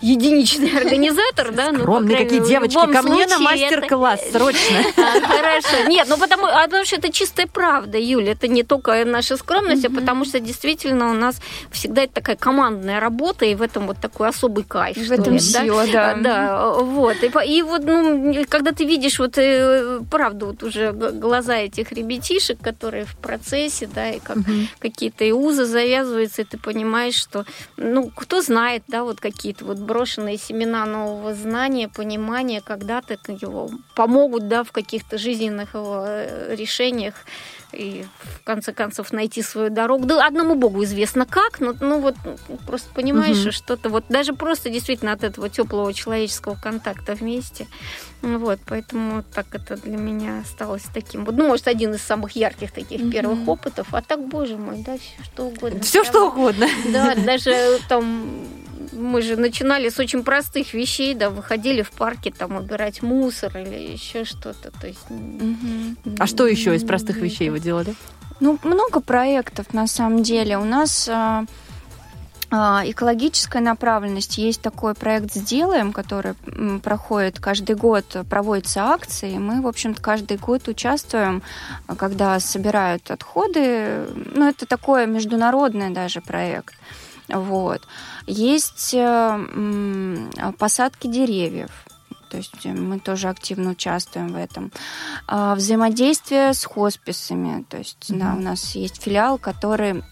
единичный 0.00 0.76
организатор, 0.76 1.52
да. 1.52 1.72
Ну, 1.72 1.80
Скромные 1.80 2.18
какие 2.18 2.40
девочки, 2.40 2.74
ко 2.74 3.02
мне 3.02 3.26
на 3.26 3.38
мастер-класс, 3.38 4.20
срочно. 4.32 4.78
А, 5.00 5.20
хорошо. 5.20 5.88
Нет, 5.88 6.06
ну 6.08 6.16
потому, 6.18 6.46
а 6.46 6.64
потому 6.64 6.84
что 6.84 6.96
это 6.96 7.10
чистая 7.10 7.46
правда, 7.46 7.98
Юля, 7.98 8.32
это 8.32 8.48
не 8.48 8.62
только 8.62 9.04
наша 9.04 9.36
скромность, 9.36 9.84
а 9.84 9.90
потому 9.90 10.00
что 10.24 10.40
действительно 10.40 11.10
у 11.10 11.14
нас 11.14 11.40
всегда 11.70 12.02
это 12.02 12.14
такая 12.14 12.36
командная 12.36 13.00
работа, 13.00 13.44
и 13.44 13.54
в 13.54 13.62
этом 13.62 13.86
вот 13.86 13.98
такой 13.98 14.28
особый 14.28 14.64
кайф. 14.64 14.96
В 14.96 15.12
этом 15.12 15.38
сила, 15.38 15.86
да. 15.92 16.14
Да, 16.14 16.72
вот. 16.74 17.16
И 17.22 17.62
вот, 17.62 17.84
ну, 17.84 18.44
когда 18.48 18.72
ты 18.72 18.84
видишь 18.84 19.18
вот 19.18 19.38
э, 19.38 20.00
правду, 20.10 20.46
вот 20.46 20.62
уже 20.62 20.92
глаза 20.92 21.56
этих 21.56 21.92
ребятишек, 21.92 22.60
которые 22.60 23.04
в 23.04 23.16
процессе, 23.16 23.88
да, 23.92 24.10
и 24.10 24.20
как 24.20 24.38
угу. 24.38 24.52
какие-то 24.78 25.24
и 25.24 25.32
узы 25.32 25.64
завязываются, 25.64 26.42
и 26.42 26.44
ты 26.44 26.58
понимаешь, 26.58 27.14
что, 27.14 27.44
ну, 27.76 28.10
кто 28.14 28.42
знает, 28.42 28.82
да, 28.88 29.04
вот 29.04 29.20
какие-то 29.20 29.64
вот 29.64 29.78
брошенные 29.78 30.38
семена 30.38 30.84
нового 30.86 31.34
знания, 31.34 31.88
понимания 31.88 32.60
когда-то 32.60 33.18
его 33.28 33.70
помогут, 33.94 34.48
да, 34.48 34.64
в 34.64 34.72
каких-то 34.72 35.18
жизненных 35.18 35.70
э, 35.74 36.54
решениях 36.54 37.14
и 37.72 38.04
в 38.40 38.44
конце 38.44 38.72
концов 38.72 39.12
найти 39.12 39.42
свою 39.42 39.70
дорогу. 39.70 40.06
Да 40.06 40.26
одному 40.26 40.54
Богу 40.54 40.84
известно 40.84 41.26
как, 41.26 41.60
но 41.60 41.74
ну 41.80 42.00
вот 42.00 42.14
просто 42.66 42.88
понимаешь, 42.94 43.42
угу. 43.42 43.52
что-то 43.52 43.88
вот 43.88 44.04
даже 44.08 44.32
просто 44.32 44.70
действительно 44.70 45.12
от 45.12 45.24
этого 45.24 45.48
теплого 45.48 45.92
человеческого 45.92 46.56
контакта 46.60 47.14
вместе. 47.14 47.66
Вот, 48.22 48.58
поэтому 48.66 49.22
так 49.22 49.46
это 49.54 49.76
для 49.76 49.96
меня 49.96 50.40
осталось 50.40 50.82
таким 50.92 51.24
вот, 51.24 51.34
ну, 51.36 51.46
может, 51.46 51.68
один 51.68 51.94
из 51.94 52.02
самых 52.02 52.32
ярких 52.32 52.70
таких 52.70 53.00
угу. 53.00 53.10
первых 53.10 53.48
опытов. 53.48 53.88
А 53.92 54.02
так, 54.02 54.26
боже 54.28 54.56
мой, 54.56 54.82
да, 54.82 54.98
все 54.98 55.24
что 55.24 55.46
угодно. 55.46 55.80
Все 55.80 56.04
что 56.04 56.28
угодно. 56.28 56.66
Да, 56.92 57.14
даже 57.26 57.78
там 57.88 58.46
мы 58.92 59.22
же 59.22 59.36
начинали 59.36 59.88
с 59.88 59.98
очень 59.98 60.22
простых 60.22 60.74
вещей, 60.74 61.14
да, 61.14 61.30
выходили 61.30 61.82
в 61.82 61.90
парке 61.90 62.32
там 62.36 62.56
убирать 62.56 63.02
мусор 63.02 63.56
или 63.56 63.92
еще 63.92 64.24
что-то, 64.24 64.70
то 64.70 64.86
есть. 64.86 65.04
Угу. 65.08 66.16
А 66.18 66.26
что 66.26 66.46
еще 66.46 66.74
из 66.74 66.84
простых 66.84 67.16
вещей 67.16 67.50
вы 67.50 67.59
делали? 67.60 67.94
Ну, 68.40 68.58
много 68.62 69.00
проектов 69.00 69.72
на 69.74 69.86
самом 69.86 70.22
деле. 70.22 70.56
У 70.56 70.64
нас 70.64 71.08
а, 71.08 71.44
а, 72.50 72.82
экологическая 72.84 73.60
направленность. 73.60 74.38
Есть 74.38 74.62
такой 74.62 74.94
проект 74.94 75.32
«Сделаем», 75.32 75.92
который 75.92 76.34
проходит 76.82 77.38
каждый 77.38 77.76
год, 77.76 78.04
проводятся 78.28 78.84
акции. 78.86 79.38
Мы, 79.38 79.60
в 79.60 79.66
общем-то, 79.66 80.02
каждый 80.02 80.38
год 80.38 80.66
участвуем, 80.68 81.42
когда 81.98 82.40
собирают 82.40 83.10
отходы. 83.10 84.06
Ну, 84.34 84.48
это 84.48 84.66
такой 84.66 85.06
международный 85.06 85.90
даже 85.90 86.20
проект. 86.20 86.74
Вот. 87.28 87.82
Есть 88.26 88.94
э, 88.94 89.46
посадки 90.58 91.06
деревьев. 91.06 91.70
То 92.30 92.36
есть 92.36 92.64
мы 92.64 92.98
тоже 92.98 93.28
активно 93.28 93.70
участвуем 93.70 94.28
в 94.28 94.36
этом. 94.36 94.70
А, 95.26 95.54
взаимодействие 95.54 96.54
с 96.54 96.64
хосписами. 96.64 97.64
То 97.68 97.78
есть 97.78 98.10
mm-hmm. 98.10 98.18
да, 98.18 98.34
у 98.34 98.40
нас 98.40 98.74
есть 98.74 99.02
филиал, 99.02 99.38
который 99.38 100.02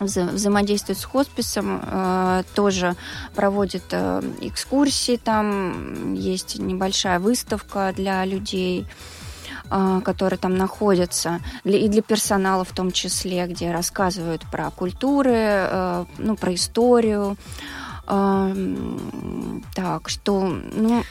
вза- 0.00 0.30
взаимодействует 0.32 0.98
с 0.98 1.04
хосписом, 1.04 1.80
э, 1.82 2.42
тоже 2.54 2.96
проводит 3.34 3.84
э, 3.90 4.22
экскурсии, 4.40 5.16
там 5.16 6.14
есть 6.14 6.58
небольшая 6.58 7.18
выставка 7.18 7.92
для 7.94 8.24
людей. 8.24 8.86
А, 9.70 10.00
которые 10.00 10.38
там 10.38 10.56
находятся, 10.56 11.40
и 11.64 11.88
для 11.88 12.00
персонала 12.00 12.64
в 12.64 12.72
том 12.72 12.90
числе, 12.90 13.46
где 13.46 13.70
рассказывают 13.70 14.42
про 14.50 14.70
культуры, 14.70 15.34
э, 15.34 16.04
ну, 16.16 16.36
про 16.36 16.54
историю. 16.54 17.36
Так, 18.08 20.08
что, 20.08 20.58
ну... 20.72 21.04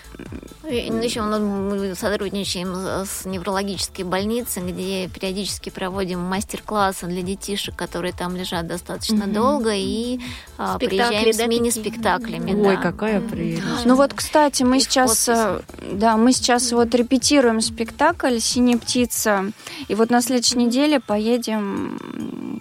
И 0.67 0.89
еще 1.03 1.21
мы 1.21 1.93
сотрудничаем 1.93 3.05
с 3.05 3.25
неврологической 3.25 4.03
больницей, 4.03 4.63
где 4.63 5.07
периодически 5.07 5.69
проводим 5.69 6.19
мастер-классы 6.19 7.05
для 7.05 7.21
детишек, 7.21 7.75
которые 7.75 8.13
там 8.13 8.35
лежат 8.35 8.65
достаточно 8.65 9.23
mm-hmm. 9.23 9.33
долго, 9.33 9.73
и 9.75 10.19
а, 10.57 10.77
Спектакли, 10.77 10.87
приезжаем 10.87 11.37
да, 11.37 11.45
с 11.45 11.47
мини-спектаклями. 11.47 12.53
Ой, 12.55 12.75
да. 12.75 12.81
какая 12.81 13.21
прелесть. 13.21 13.85
Ну 13.85 13.95
вот, 13.95 14.15
кстати, 14.15 14.63
мы 14.63 14.79
сейчас, 14.79 15.29
э, 15.29 15.61
да, 15.93 16.17
мы 16.17 16.33
сейчас 16.33 16.71
вот 16.71 16.93
репетируем 16.95 17.61
спектакль 17.61 18.39
«Синяя 18.39 18.79
птица», 18.79 19.51
и 19.87 19.93
вот 19.93 20.09
на 20.09 20.21
следующей 20.21 20.57
неделе 20.57 20.99
поедем 20.99 21.99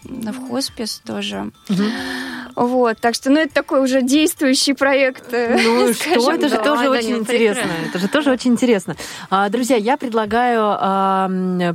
в 0.05 0.49
хоспис 0.49 1.01
тоже. 1.05 1.51
Mm-hmm. 1.69 2.26
Вот, 2.57 2.99
так 2.99 3.15
что, 3.15 3.31
ну, 3.31 3.39
это 3.39 3.53
такой 3.53 3.85
уже 3.85 4.01
действующий 4.01 4.73
проект. 4.73 5.33
Э, 5.33 5.59
ну 5.63 5.93
что, 5.93 6.33
это 6.33 6.49
же 6.49 6.57
тоже 6.57 6.89
очень 6.89 7.19
интересно. 7.19 7.71
Это 7.87 7.99
же 7.99 8.09
тоже 8.09 8.33
очень 8.33 8.53
интересно. 8.53 8.97
А, 9.29 9.49
друзья, 9.51 9.77
я 9.77 9.99
предлагаю 9.99 10.63
а, 10.63 11.29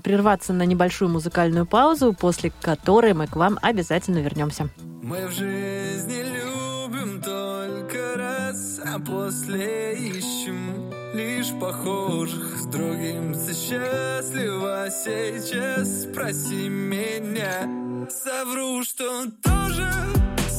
прерваться 0.04 0.54
на 0.54 0.63
небольшую 0.63 1.10
музыкальную 1.10 1.67
паузу, 1.67 2.13
после 2.20 2.52
которой 2.62 3.13
мы 3.13 3.28
к 3.28 3.36
вам 3.36 3.60
обязательно 3.62 4.17
вернемся. 4.20 4.70
Мы 5.04 5.28
в 5.28 5.32
жизни 5.32 6.24
любим 6.24 7.22
только 7.22 8.15
раз, 8.17 8.80
а 8.84 9.00
после 9.00 9.96
ищем 9.96 10.91
лишь 11.13 11.52
похожих 11.60 12.58
с 12.58 12.65
другим 12.65 13.36
ты 13.52 13.54
счастлива 13.54 14.88
сейчас 14.89 16.04
спроси 16.04 16.70
меня 16.70 18.08
совру 18.10 18.84
что 18.84 19.26
тоже 19.44 19.91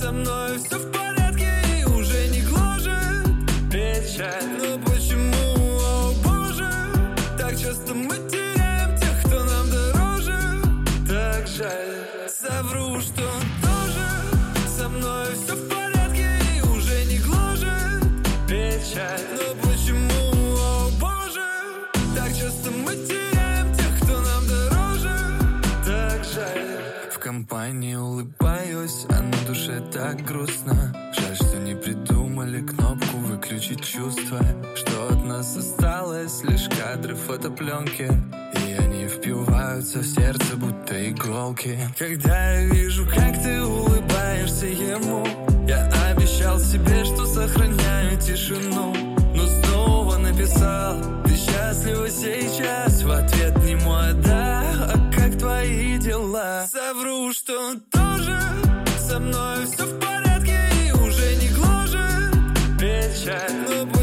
со 0.02 0.10
мной 0.10 0.58
все 0.58 0.78
в 0.78 0.90
порядке 0.90 1.48
и 1.78 1.84
уже 1.84 2.26
не 2.30 2.40
гложет. 2.42 3.24
Печаль. 3.70 4.42
Но 4.58 4.76
почему, 4.80 5.78
о 5.78 6.12
боже, 6.24 6.68
так 7.38 7.56
часто 7.56 7.94
мы 7.94 8.16
теряем 8.28 8.98
тех, 8.98 9.16
кто 9.24 9.44
нам 9.44 9.70
дороже. 9.70 10.38
Так 11.06 11.46
жаль, 11.46 12.28
совру, 12.28 13.00
что 13.00 13.22
тоже 13.62 14.08
со 14.76 14.88
мной 14.88 15.28
все 15.36 15.54
в 15.54 15.68
порядке 15.68 16.28
и 16.56 16.60
уже 16.62 17.04
не 17.04 17.18
гложет. 17.18 18.02
Печаль. 18.48 19.22
Но 19.38 19.54
почему, 19.62 20.56
о 20.56 20.90
боже, 21.00 21.48
так 22.16 22.34
часто 22.34 22.72
мы 22.72 22.96
теряем 23.06 23.72
тех, 23.76 24.00
кто 24.00 24.20
нам 24.20 24.48
дороже. 24.48 25.14
Так 25.86 26.24
жаль. 26.24 26.66
В 27.12 27.18
компании 27.20 27.94
улыбаюсь, 27.94 28.51
так 30.12 30.26
грустно. 30.26 30.94
Жаль, 31.18 31.36
что 31.36 31.58
не 31.58 31.74
придумали 31.74 32.60
кнопку 32.60 33.16
выключить 33.18 33.82
чувства. 33.82 34.40
Что 34.74 35.08
от 35.08 35.24
нас 35.24 35.56
осталось 35.56 36.42
лишь 36.44 36.68
кадры 36.68 37.14
фотопленки. 37.14 38.10
И 38.66 38.72
они 38.74 39.06
впиваются 39.06 40.00
в 40.00 40.06
сердце, 40.06 40.56
будто 40.56 41.10
иголки. 41.10 41.78
Когда 41.98 42.52
я 42.52 42.66
вижу, 42.66 43.06
как 43.06 43.42
ты 43.42 43.62
улыбаешься 43.62 44.66
ему 44.66 45.26
Я 45.66 45.90
обещал 46.10 46.58
себе, 46.58 47.04
что 47.04 47.24
сохраняю 47.24 48.20
тишину. 48.20 48.94
Но 49.34 49.46
снова 49.46 50.18
написал 50.18 50.96
Ты 51.24 51.36
счастлива 51.36 52.10
сейчас? 52.10 53.02
В 53.02 53.10
ответ 53.10 53.56
не 53.64 53.76
мой 53.76 54.12
да 54.24 54.62
А 54.92 55.12
как 55.14 55.38
твои 55.38 55.98
дела? 55.98 56.66
Совру, 56.70 57.32
что 57.32 57.76
тоже 57.90 58.61
со 59.08 59.18
мной 59.18 59.66
все 59.66 59.84
в 59.84 59.98
порядке 59.98 60.58
и 60.86 60.92
уже 60.92 61.34
не 61.36 61.48
гложет. 61.48 62.34
Печаль 62.78 63.52
Но 63.68 64.01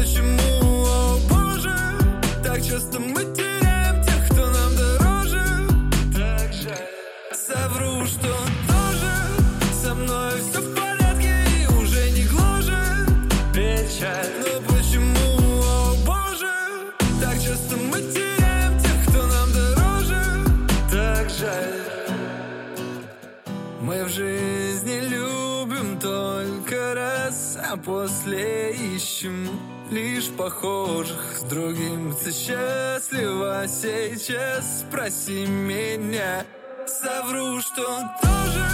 после 27.84 28.72
ищем 28.72 29.48
лишь 29.90 30.28
похожих 30.28 31.38
с 31.38 31.42
другим. 31.42 32.14
Ты 32.14 32.32
счастлива 32.32 33.64
сейчас? 33.66 34.80
Спроси 34.80 35.46
меня. 35.46 36.44
Совру, 36.86 37.60
что 37.60 37.82
тоже 38.22 38.66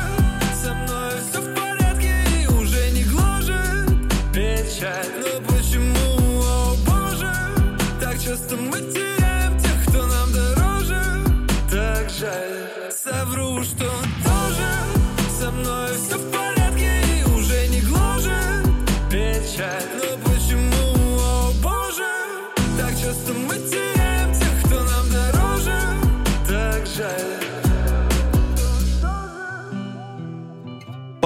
со 0.62 0.74
мной 0.74 1.12
все 1.30 1.40
в 1.40 1.54
порядке 1.54 2.14
и 2.42 2.46
уже 2.46 2.90
не 2.92 3.04
гложет 3.04 3.88
печаль. 4.32 5.25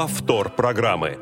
Повтор 0.00 0.48
программы 0.48 1.18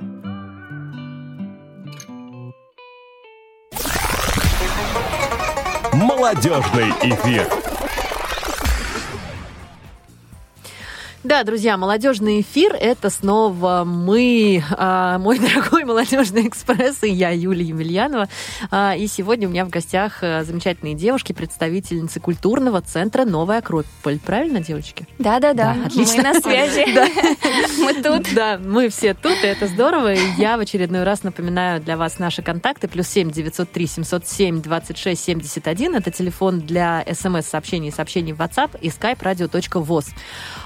Молодежный 5.93 6.91
эфир. 7.03 7.67
Да, 11.29 11.45
друзья, 11.45 11.77
молодежный 11.77 12.41
эфир– 12.41 12.75
это 12.81 13.11
снова 13.11 13.85
мы, 13.85 14.64
а, 14.71 15.19
мой 15.19 15.38
дорогой 15.38 15.85
молодежный 15.85 16.49
экспресс, 16.49 17.03
и 17.03 17.11
я, 17.11 17.29
Юлия 17.29 17.67
Емельянова. 17.67 18.31
А, 18.71 18.97
и 18.97 19.07
сегодня 19.07 19.47
у 19.47 19.51
меня 19.51 19.67
в 19.67 19.69
гостях 19.69 20.21
а, 20.23 20.43
замечательные 20.45 20.95
девушки, 20.95 21.35
представительницы 21.35 22.19
культурного 22.19 22.81
центра 22.81 23.27
«Новая 23.27 23.59
Акрополь». 23.59 24.19
Правильно, 24.21 24.61
девочки? 24.61 25.07
Да-да-да, 25.19 25.77
отлично. 25.85 26.17
Мы 26.17 26.23
на 26.23 26.41
связи. 26.41 26.87
Мы 27.79 28.03
тут. 28.03 28.35
Да, 28.35 28.59
мы 28.59 28.88
все 28.88 29.12
тут, 29.12 29.37
и 29.45 29.47
это 29.47 29.67
здорово. 29.67 30.14
И 30.14 30.21
я 30.38 30.57
в 30.57 30.61
очередной 30.61 31.03
раз 31.03 31.25
напоминаю 31.25 31.83
для 31.83 31.99
вас 31.99 32.19
наши 32.19 32.41
контакты. 32.41 32.88
Плюс 32.88 33.07
семь 33.07 33.31
девятьсот 33.31 33.71
три 33.71 33.87
семьсот 33.87 34.27
семь 34.27 34.62
двадцать 34.62 34.97
шесть 34.97 35.25
семьдесят 35.25 35.69
один. 35.69 35.95
Это 35.95 36.11
телефон 36.11 36.61
для 36.61 37.05
смс-сообщений 37.12 37.88
и 37.88 37.93
сообщений 37.93 38.33
в 38.33 38.41
WhatsApp 38.41 38.79
и 38.81 38.88
skype 38.88 39.21
radio.voz. 39.21 40.07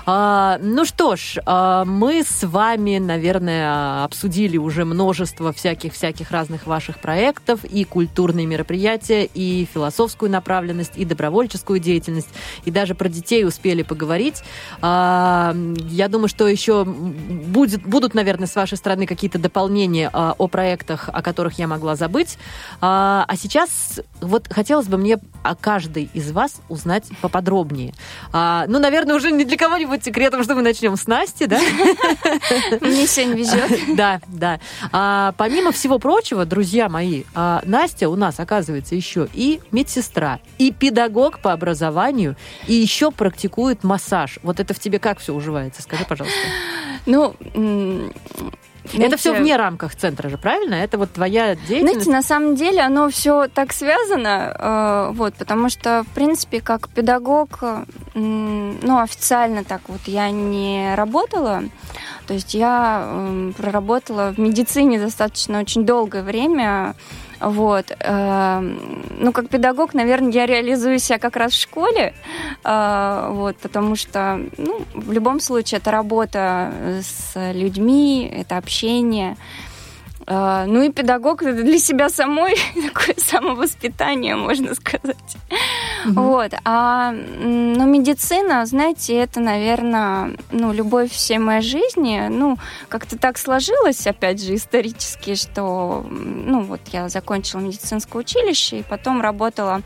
А, 0.05 0.59
ну 0.61 0.85
что 0.85 1.17
ж, 1.17 1.39
а, 1.47 1.85
мы 1.85 2.25
с 2.25 2.45
вами, 2.45 2.99
наверное, 2.99 4.05
обсудили 4.05 4.57
уже 4.57 4.85
множество 4.85 5.53
всяких-всяких 5.53 6.31
разных 6.31 6.67
ваших 6.67 6.99
проектов, 6.99 7.65
и 7.65 7.85
культурные 7.85 8.47
мероприятия, 8.47 9.25
и 9.25 9.69
философскую 9.73 10.31
направленность, 10.31 10.93
и 10.97 11.05
добровольческую 11.05 11.79
деятельность, 11.79 12.29
и 12.65 12.71
даже 12.71 12.95
про 12.95 13.09
детей 13.09 13.45
успели 13.45 13.83
поговорить. 13.83 14.43
А, 14.81 15.55
я 15.89 16.09
думаю, 16.09 16.29
что 16.29 16.49
еще 16.49 16.85
будет, 16.85 17.83
будут, 17.85 18.15
наверное, 18.15 18.49
с 18.49 18.57
вашей 18.57 18.79
стороны 18.79 19.07
какие-то 19.07 19.39
дополнения 19.39 20.09
о 20.13 20.49
проектах, 20.49 21.09
о 21.13 21.23
которых 21.23 21.59
я 21.59 21.69
могла 21.69 21.95
забыть. 21.95 22.39
А, 22.81 23.27
сейчас 23.37 24.01
вот 24.21 24.49
хотелось 24.51 24.87
бы 24.87 24.99
мне 24.99 25.19
о 25.43 25.55
каждой 25.55 26.11
из 26.13 26.33
вас 26.33 26.61
узнать 26.69 27.05
поподробнее. 27.21 27.95
Ну, 28.33 28.79
наверное, 28.79 29.17
уже 29.17 29.33
не 29.33 29.45
для 29.45 29.57
кого 29.57 29.77
не 29.77 29.87
будет 29.93 30.05
секретом, 30.05 30.43
что 30.43 30.55
мы 30.55 30.63
начнем 30.63 30.97
с 30.97 31.07
Насти, 31.07 31.47
да? 31.47 31.59
Мне 32.81 33.07
сегодня 33.07 33.37
везет. 33.37 33.81
Да, 33.97 34.21
да. 34.27 34.59
А, 34.91 35.35
помимо 35.37 35.71
всего 35.71 35.99
прочего, 35.99 36.47
друзья 36.47 36.89
мои, 36.89 37.25
а, 37.35 37.61
Настя 37.67 38.09
у 38.09 38.17
нас, 38.17 38.41
оказывается, 38.41 38.95
еще 38.95 39.29
и 39.35 39.61
медсестра, 39.71 40.41
и 40.57 40.73
педагог 40.73 41.41
по 41.41 41.53
образованию, 41.53 42.37
и 42.67 42.73
еще 42.73 43.11
практикует 43.11 43.85
массаж. 43.85 44.39
Вот 44.43 44.61
это 44.61 44.73
в 44.73 44.79
тебе 44.79 44.99
как 44.99 45.19
все 45.19 45.35
уживается? 45.35 45.83
Скажи, 45.83 46.07
пожалуйста. 46.09 46.39
Ну, 47.05 47.35
Это 48.95 49.17
все 49.17 49.33
вне 49.33 49.57
рамках 49.57 49.95
центра 49.95 50.29
же, 50.29 50.39
правильно? 50.39 50.75
Это 50.75 50.99
вот 50.99 51.13
твоя 51.13 51.55
деятельность? 51.55 52.05
Знаете, 52.05 52.11
на 52.11 52.23
самом 52.23 52.57
деле 52.57 52.81
оно 52.81 53.09
все 53.11 53.49
так 53.49 53.73
связано, 53.73 54.57
э, 54.59 55.11
вот, 55.15 55.35
потому 55.35 55.69
что, 55.69 56.05
в 56.05 56.15
принципе, 56.15 56.61
как 56.61 56.89
педагог, 56.89 57.63
ну, 58.15 58.99
официально 58.99 59.65
так 59.65 59.83
вот 59.89 60.01
я 60.07 60.31
не 60.31 60.95
работала, 60.97 61.63
то 62.27 62.35
есть 62.35 62.55
я 62.55 63.53
проработала 63.57 64.33
в 64.33 64.39
медицине 64.39 64.99
достаточно 64.99 65.61
очень 65.61 65.85
долгое 65.85 66.23
время, 66.23 66.95
вот. 67.43 67.87
Эм, 68.01 69.05
ну, 69.19 69.33
как 69.33 69.49
педагог, 69.49 69.95
наверное, 69.95 70.33
я 70.33 70.47
реализую 70.47 70.99
себя 70.99 71.19
как 71.19 71.37
раз 71.37 71.53
в 71.53 71.61
школе, 71.61 72.15
э, 72.65 73.29
вот, 73.31 73.57
потому 73.57 73.97
что, 73.97 74.41
ну, 74.57 74.83
в 74.95 75.13
любом 75.13 75.41
случае, 75.41 75.79
это 75.79 75.91
работа 75.91 76.73
с 77.03 77.53
людьми, 77.53 78.33
это 78.33 78.57
общение. 78.57 79.37
Э, 80.27 80.65
ну 80.67 80.83
и 80.83 80.91
педагог 80.91 81.43
для 81.43 81.79
себя 81.79 82.09
самой 82.09 82.55
такое 82.75 83.17
самовоспитание, 83.17 84.37
можно 84.37 84.75
сказать. 84.75 85.37
Угу. 86.07 86.21
Вот. 86.21 86.53
А 86.65 87.13
ну, 87.13 87.87
медицина, 87.87 88.65
знаете, 88.67 89.17
это, 89.17 89.41
наверное, 89.41 90.37
ну, 90.51 90.73
любовь 90.73 91.11
всей 91.11 91.39
моей 91.39 91.63
жизни. 91.63 92.27
Ну, 92.29 92.57
как-то 92.89 93.19
так 93.19 93.39
сложилось, 93.39 94.07
опять 94.07 94.43
же, 94.43 94.55
исторически, 94.55 95.35
что 95.35 96.05
ну, 96.11 96.63
вот 96.63 96.81
я 96.93 97.09
закончила 97.09 97.61
медицинское 97.61 98.19
училище 98.19 98.81
и 98.81 98.83
потом 98.83 99.21
работала 99.21 99.73
а, 99.73 99.83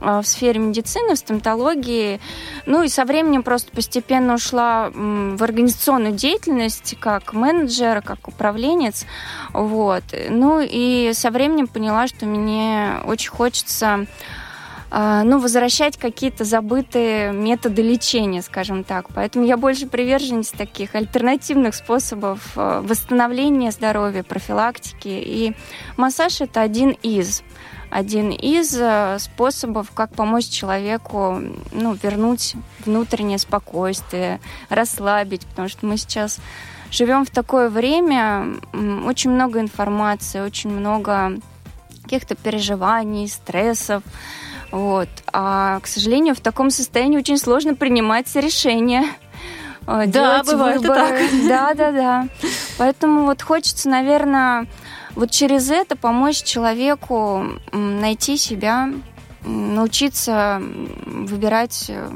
в 0.00 0.22
сфере 0.24 0.60
медицины, 0.60 1.14
в 1.14 1.18
стоматологии. 1.18 2.20
Ну 2.66 2.82
и 2.82 2.88
со 2.88 3.04
временем 3.04 3.42
просто 3.42 3.70
постепенно 3.72 4.34
ушла 4.34 4.90
в 4.92 5.42
организационную 5.42 6.12
деятельность 6.12 6.96
как 7.00 7.32
менеджер, 7.32 8.02
как 8.02 8.28
управленец. 8.28 9.06
Вот. 9.52 10.04
Ну 10.28 10.60
и 10.62 11.12
со 11.14 11.30
временем 11.30 11.66
поняла, 11.66 12.06
что 12.06 12.26
мне 12.26 13.00
очень 13.04 13.30
хочется 13.30 14.06
а, 14.90 15.22
ну, 15.22 15.38
возвращать 15.38 15.98
какие-то 15.98 16.44
забытые 16.44 17.32
методы 17.32 17.82
лечения, 17.82 18.40
скажем 18.40 18.84
так. 18.84 19.08
Поэтому 19.14 19.44
я 19.44 19.58
больше 19.58 19.86
приверженец 19.86 20.50
таких 20.50 20.94
альтернативных 20.94 21.74
способов 21.74 22.52
а, 22.56 22.80
восстановления 22.80 23.70
здоровья, 23.70 24.22
профилактики. 24.22 25.08
И 25.08 25.54
массаж 25.96 26.40
это 26.40 26.62
один 26.62 26.96
из 27.02 27.42
один 27.90 28.30
из 28.30 28.76
э, 28.78 29.18
способов, 29.18 29.90
как 29.92 30.10
помочь 30.10 30.48
человеку 30.48 31.40
ну, 31.72 31.94
вернуть 32.02 32.54
внутреннее 32.84 33.38
спокойствие, 33.38 34.40
расслабить, 34.68 35.46
потому 35.46 35.68
что 35.68 35.86
мы 35.86 35.96
сейчас 35.96 36.38
живем 36.90 37.24
в 37.24 37.30
такое 37.30 37.68
время, 37.68 38.46
очень 39.06 39.30
много 39.30 39.60
информации, 39.60 40.40
очень 40.40 40.70
много 40.70 41.38
каких-то 42.02 42.34
переживаний, 42.34 43.28
стрессов. 43.28 44.02
Вот. 44.70 45.08
А, 45.32 45.80
к 45.80 45.86
сожалению, 45.86 46.34
в 46.34 46.40
таком 46.40 46.70
состоянии 46.70 47.18
очень 47.18 47.38
сложно 47.38 47.74
принимать 47.74 48.34
решения. 48.34 49.04
Э, 49.86 50.04
да, 50.06 50.42
бывает 50.44 50.82
выборы. 50.82 51.00
так. 51.00 51.20
Да, 51.48 51.74
да, 51.74 51.92
да. 51.92 52.28
Поэтому 52.76 53.24
вот 53.24 53.42
хочется, 53.42 53.88
наверное, 53.88 54.66
вот 55.18 55.32
через 55.32 55.68
это 55.68 55.96
помочь 55.96 56.44
человеку 56.44 57.44
найти 57.72 58.36
себя, 58.36 58.88
научиться 59.44 60.62
выбирать 61.06 61.86
э, 61.88 62.08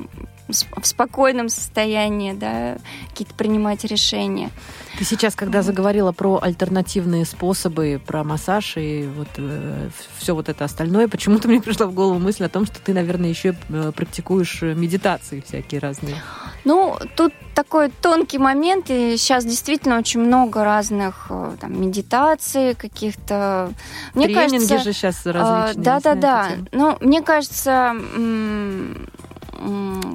в 0.52 0.86
спокойном 0.86 1.48
состоянии, 1.48 2.32
да, 2.32 2.76
какие-то 3.10 3.34
принимать 3.34 3.84
решения. 3.84 4.50
Ты 4.98 5.04
сейчас, 5.04 5.34
когда 5.34 5.62
заговорила 5.62 6.12
про 6.12 6.38
альтернативные 6.42 7.24
способы, 7.24 8.00
про 8.04 8.24
массаж 8.24 8.76
и 8.76 9.08
вот 9.16 9.28
э, 9.38 9.88
все 10.18 10.34
вот 10.34 10.48
это 10.48 10.64
остальное, 10.64 11.08
почему-то 11.08 11.48
мне 11.48 11.60
пришла 11.60 11.86
в 11.86 11.94
голову 11.94 12.18
мысль 12.18 12.44
о 12.44 12.48
том, 12.48 12.66
что 12.66 12.80
ты, 12.80 12.92
наверное, 12.92 13.30
еще 13.30 13.56
э, 13.68 13.92
практикуешь 13.94 14.62
медитации 14.62 15.42
всякие 15.46 15.80
разные. 15.80 16.16
Ну, 16.64 16.98
тут 17.16 17.32
такой 17.54 17.90
тонкий 17.90 18.38
момент, 18.38 18.86
и 18.88 19.16
сейчас 19.16 19.44
действительно 19.44 19.98
очень 19.98 20.20
много 20.20 20.64
разных 20.64 21.26
э, 21.30 21.52
там, 21.60 21.80
медитаций, 21.80 22.74
каких-то... 22.74 23.72
Мне 24.14 24.26
Тренинги 24.26 24.68
кажется, 24.68 24.78
же 24.78 24.92
сейчас 24.92 25.26
э, 25.26 25.30
различные. 25.30 25.84
Да-да-да. 25.84 26.48
Ну, 26.70 26.96
мне 27.00 27.22
кажется, 27.22 27.94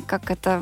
как 0.07 0.31
это, 0.31 0.61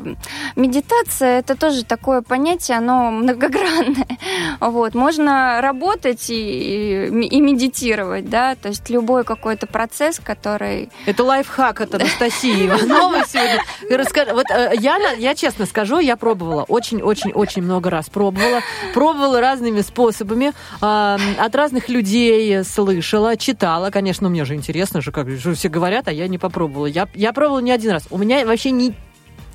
медитация, 0.54 1.38
это 1.40 1.56
тоже 1.56 1.84
такое 1.84 2.22
понятие, 2.22 2.78
оно 2.78 3.10
многогранное. 3.10 4.06
Вот, 4.60 4.94
можно 4.94 5.60
работать 5.60 6.30
и, 6.30 7.06
и 7.06 7.40
медитировать, 7.40 8.28
да, 8.28 8.54
то 8.54 8.68
есть 8.68 8.88
любой 8.90 9.24
какой-то 9.24 9.66
процесс, 9.66 10.18
который... 10.18 10.90
Это 11.06 11.24
лайфхак 11.24 11.80
от 11.80 11.94
Анастасии 11.94 12.66
Ивановой 12.66 13.22
сегодня. 13.26 14.34
Вот 14.34 14.46
э, 14.50 14.72
я, 14.78 14.98
я 15.18 15.34
честно 15.34 15.66
скажу, 15.66 15.98
я 15.98 16.16
пробовала, 16.16 16.64
очень-очень-очень 16.64 17.62
много 17.62 17.90
раз 17.90 18.08
пробовала, 18.08 18.60
пробовала 18.94 19.40
разными 19.40 19.80
способами, 19.82 20.52
от 20.80 21.54
разных 21.54 21.88
людей 21.88 22.64
слышала, 22.64 23.36
читала, 23.36 23.90
конечно, 23.90 24.28
мне 24.28 24.44
же 24.44 24.54
интересно 24.54 25.00
же, 25.00 25.12
как 25.12 25.28
же 25.30 25.54
все 25.54 25.68
говорят, 25.68 26.08
а 26.08 26.12
я 26.12 26.28
не 26.28 26.38
попробовала. 26.38 26.86
Я, 26.86 27.08
я 27.14 27.32
пробовала 27.32 27.60
не 27.60 27.70
один 27.70 27.92
раз. 27.92 28.06
У 28.10 28.18
меня 28.18 28.44
вообще 28.46 28.70
ни, 28.76 28.94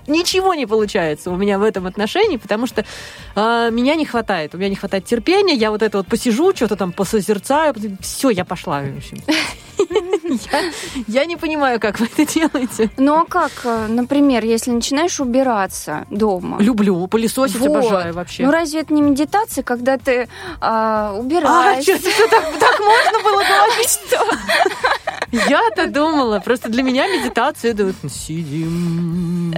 ничего 0.07 0.53
не 0.53 0.65
получается 0.65 1.32
у 1.32 1.36
меня 1.36 1.57
в 1.57 1.63
этом 1.63 1.88
отношении, 1.88 2.38
потому 2.38 2.67
что 2.67 2.86
э, 3.36 3.69
меня 3.72 3.95
не 3.95 4.05
хватает. 4.05 4.55
У 4.55 4.57
меня 4.57 4.69
не 4.69 4.76
хватает 4.76 5.05
терпения. 5.05 5.55
Я 5.55 5.72
вот 5.72 5.82
это 5.82 5.97
вот 5.97 6.07
посижу, 6.07 6.55
что-то 6.55 6.76
там 6.76 6.91
посозерцаю. 6.91 7.74
Все, 8.01 8.30
я 8.30 8.45
пошла. 8.45 8.82
В 8.82 8.97
общем. 8.97 9.17
Я, 10.51 10.72
я 11.07 11.26
не 11.26 11.36
понимаю, 11.36 11.80
как 11.80 11.99
вы 11.99 12.05
это 12.05 12.26
делаете. 12.32 12.89
Ну 12.97 13.15
а 13.15 13.26
как, 13.26 13.51
э, 13.63 13.88
например, 13.88 14.45
если 14.45 14.72
начинаешь 14.72 15.19
убираться 15.19 16.05
дома? 16.09 16.57
Люблю, 16.61 17.07
пылесосить 17.07 17.57
вот. 17.57 17.69
обожаю 17.69 18.13
вообще. 18.13 18.43
Ну 18.43 18.51
разве 18.51 18.82
это 18.82 18.93
не 18.93 19.01
медитация, 19.01 19.63
когда 19.63 19.97
ты 19.97 20.30
а, 20.61 21.15
убираешься? 21.17 21.95
А, 21.95 21.97
что 21.97 22.28
так, 22.30 22.59
так 22.59 22.80
можно 22.80 23.24
было 23.24 23.43
говорить? 23.49 23.89
Что? 23.89 24.26
Я-то 25.32 25.88
думала, 25.88 26.39
просто 26.39 26.69
для 26.69 26.84
меня 26.84 27.07
медитация 27.07 27.71
это 27.71 27.86
вот 27.86 27.95
сидим. 28.11 29.53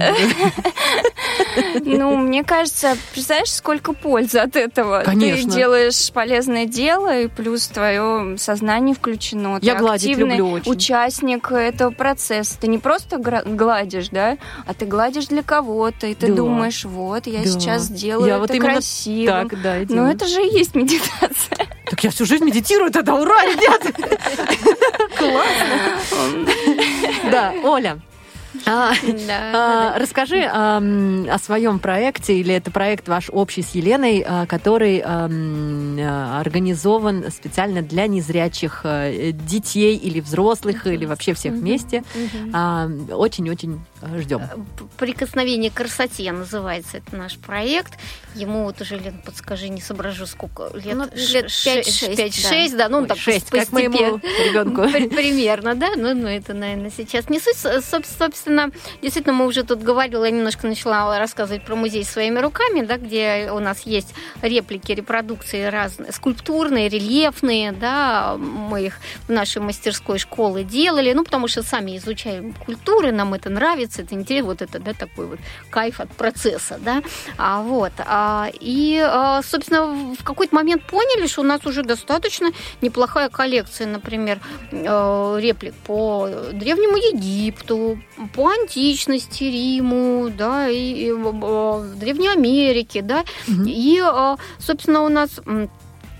Ну, 1.84 2.16
мне 2.16 2.44
кажется, 2.44 2.96
представляешь, 3.12 3.50
сколько 3.50 3.92
пользы 3.92 4.38
от 4.38 4.56
этого. 4.56 5.02
Конечно. 5.04 5.50
Ты 5.50 5.56
делаешь 5.56 6.12
полезное 6.12 6.66
дело, 6.66 7.20
и 7.20 7.28
плюс 7.28 7.66
твое 7.66 8.36
сознание 8.38 8.94
включено. 8.94 9.58
Я 9.62 9.74
гладить 9.76 10.16
люблю 10.16 10.52
очень. 10.52 10.72
участник 10.72 11.50
этого 11.50 11.90
процесса. 11.90 12.58
Ты 12.60 12.68
не 12.68 12.78
просто 12.78 13.18
гладишь, 13.18 14.08
да, 14.08 14.38
а 14.66 14.74
ты 14.74 14.86
гладишь 14.86 15.26
для 15.26 15.42
кого-то, 15.42 16.06
и 16.06 16.14
ты 16.14 16.28
да. 16.28 16.34
думаешь, 16.34 16.84
вот, 16.84 17.26
я 17.26 17.40
да. 17.40 17.46
сейчас 17.46 17.82
сделаю 17.84 18.28
я 18.28 18.36
это 18.36 18.52
вот 18.52 18.62
красиво. 18.62 19.32
Так, 19.48 19.62
да, 19.62 19.76
Но 19.88 20.10
это 20.10 20.26
же 20.26 20.42
и 20.42 20.56
есть 20.56 20.74
медитация. 20.74 21.68
Так 21.86 22.02
я 22.02 22.10
всю 22.10 22.24
жизнь 22.24 22.44
медитирую 22.44 22.90
тогда, 22.90 23.14
ура, 23.14 23.42
ребята! 23.44 23.92
Классно! 25.16 26.46
Да, 27.30 27.54
Оля, 27.62 28.00
а, 28.66 28.92
да, 29.26 29.94
а, 29.94 29.98
Расскажи 29.98 30.42
а, 30.42 30.78
о 30.78 31.38
своем 31.38 31.78
проекте, 31.78 32.38
или 32.38 32.54
это 32.54 32.70
проект 32.70 33.08
ваш 33.08 33.28
общий 33.30 33.62
с 33.62 33.70
Еленой, 33.70 34.24
а, 34.26 34.46
который 34.46 35.02
а, 35.04 36.40
организован 36.40 37.30
специально 37.30 37.82
для 37.82 38.06
незрячих 38.06 38.82
а, 38.84 39.32
детей 39.32 39.96
или 39.96 40.20
взрослых, 40.20 40.86
или 40.86 41.04
вообще 41.04 41.34
всех 41.34 41.54
вместе. 41.54 42.04
Очень-очень 43.10 43.80
ждем. 44.18 44.42
Прикосновение 44.96 45.70
к 45.70 45.74
красоте 45.74 46.30
называется 46.32 46.98
это 46.98 47.16
наш 47.16 47.38
проект. 47.38 47.98
Ему 48.34 48.64
вот 48.64 48.80
уже, 48.80 48.98
Лен, 48.98 49.20
подскажи, 49.24 49.68
не 49.68 49.80
соображу, 49.80 50.26
сколько 50.26 50.70
лет? 50.74 50.96
Ну, 50.96 51.04
лет 51.14 51.46
5-6, 51.46 52.70
да. 52.70 52.76
да. 52.76 52.88
Ну, 52.88 52.98
Ой, 53.02 53.06
так 53.06 53.18
6, 53.18 53.50
как 53.50 53.72
моему 53.72 54.18
ребенку. 54.18 54.82
Примерно, 55.14 55.74
да. 55.74 55.90
Ну, 55.96 56.14
ну, 56.14 56.28
это, 56.28 56.54
наверное, 56.54 56.90
сейчас 56.96 57.28
не 57.28 57.38
суть. 57.38 57.56
Собственно, 57.56 58.70
действительно, 59.02 59.34
мы 59.34 59.46
уже 59.46 59.62
тут 59.62 59.82
говорили, 59.82 60.16
я 60.16 60.30
немножко 60.30 60.66
начала 60.66 61.18
рассказывать 61.18 61.64
про 61.64 61.76
музей 61.76 62.04
своими 62.04 62.40
руками, 62.40 62.84
да, 62.84 62.96
где 62.96 63.50
у 63.52 63.60
нас 63.60 63.82
есть 63.82 64.14
реплики, 64.42 64.92
репродукции 64.92 65.64
разные, 65.64 66.12
скульптурные, 66.12 66.88
рельефные, 66.88 67.72
да, 67.72 68.36
мы 68.36 68.86
их 68.86 68.98
в 69.28 69.32
нашей 69.32 69.62
мастерской 69.62 70.18
школы 70.18 70.64
делали, 70.64 71.12
ну, 71.12 71.24
потому 71.24 71.48
что 71.48 71.62
сами 71.62 71.96
изучаем 71.96 72.52
культуры, 72.52 73.12
нам 73.12 73.34
это 73.34 73.50
нравится, 73.50 73.93
это 73.98 74.14
интересно, 74.14 74.48
вот 74.48 74.62
это, 74.62 74.78
да, 74.78 74.92
такой 74.92 75.26
вот 75.26 75.38
кайф 75.70 76.00
от 76.00 76.10
процесса, 76.10 76.78
да, 76.82 77.02
а, 77.38 77.62
вот, 77.62 77.92
а, 77.98 78.24
а, 78.34 78.50
и, 78.60 78.98
а, 78.98 79.42
собственно, 79.42 80.14
в 80.14 80.24
какой-то 80.24 80.54
момент 80.54 80.82
поняли, 80.84 81.26
что 81.26 81.42
у 81.42 81.44
нас 81.44 81.64
уже 81.66 81.82
достаточно 81.82 82.50
неплохая 82.80 83.28
коллекция, 83.28 83.86
например, 83.86 84.40
э, 84.70 85.38
реплик 85.40 85.74
по 85.74 86.28
Древнему 86.52 86.96
Египту, 86.96 87.98
по 88.34 88.48
античности, 88.48 89.44
Риму, 89.44 90.30
да, 90.30 90.68
и, 90.68 91.08
и 91.08 91.12
Древней 91.96 92.28
Америке, 92.28 93.02
да, 93.02 93.24
угу. 93.46 93.64
и, 93.66 94.02
собственно, 94.58 95.02
у 95.02 95.08
нас 95.08 95.40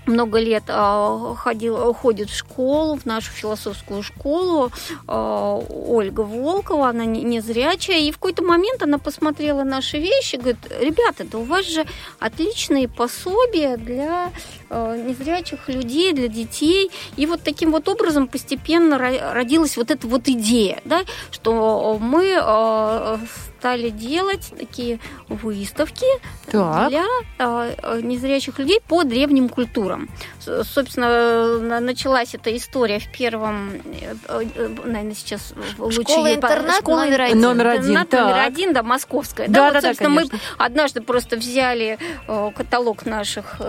много 0.07 0.39
лет 0.39 0.63
э, 0.67 1.33
ходил, 1.37 1.93
ходит 1.93 2.29
в 2.29 2.35
школу, 2.35 2.97
в 2.97 3.05
нашу 3.05 3.31
философскую 3.31 4.03
школу, 4.03 4.71
э, 5.07 5.61
Ольга 5.87 6.21
Волкова, 6.21 6.89
она 6.89 7.05
не, 7.05 7.23
не 7.23 7.39
зрячая, 7.41 7.99
и 7.99 8.11
в 8.11 8.15
какой-то 8.15 8.43
момент 8.43 8.83
она 8.83 8.97
посмотрела 8.97 9.63
наши 9.63 9.97
вещи, 9.97 10.35
говорит, 10.35 10.57
ребята, 10.79 11.23
да 11.23 11.37
у 11.37 11.43
вас 11.43 11.65
же 11.65 11.85
отличные 12.19 12.87
пособия 12.87 13.77
для 13.77 14.31
э, 14.69 15.03
незрячих 15.07 15.69
людей, 15.69 16.13
для 16.13 16.27
детей, 16.27 16.91
и 17.17 17.25
вот 17.25 17.41
таким 17.43 17.71
вот 17.71 17.87
образом 17.87 18.27
постепенно 18.27 18.97
родилась 18.97 19.77
вот 19.77 19.91
эта 19.91 20.07
вот 20.07 20.27
идея, 20.27 20.81
да, 20.85 21.03
что 21.31 21.97
мы 21.99 23.19
стали 23.65 23.89
делать 23.89 24.53
такие 24.59 24.99
выставки 25.27 26.05
так. 26.51 26.89
для 26.89 27.03
э, 27.39 27.99
незрячих 28.03 28.59
людей 28.59 28.79
по 28.87 29.03
древним 29.03 29.49
культурам. 29.49 30.07
Собственно, 30.39 31.79
началась 31.79 32.35
эта 32.35 32.55
история 32.55 32.99
в 32.99 33.11
первом, 33.11 33.71
э, 33.71 34.13
э, 34.27 34.67
наверное, 34.85 35.15
сейчас 35.15 35.55
школа-интернат 35.89 36.81
школа 36.81 37.05
номер 37.05 37.21
один. 37.21 37.39
Номер 37.39 37.67
один, 37.67 37.97
интернат 37.97 38.11
номер 38.11 38.39
один, 38.45 38.73
да, 38.73 38.83
московская. 38.83 39.47
Да, 39.47 39.53
да, 39.53 39.65
вот, 39.65 39.73
да, 39.73 39.81
собственно, 39.81 40.15
да, 40.15 40.21
мы 40.21 40.39
однажды 40.59 41.01
просто 41.01 41.35
взяли 41.35 41.97
э, 42.27 42.51
каталог 42.55 43.07
наших 43.07 43.59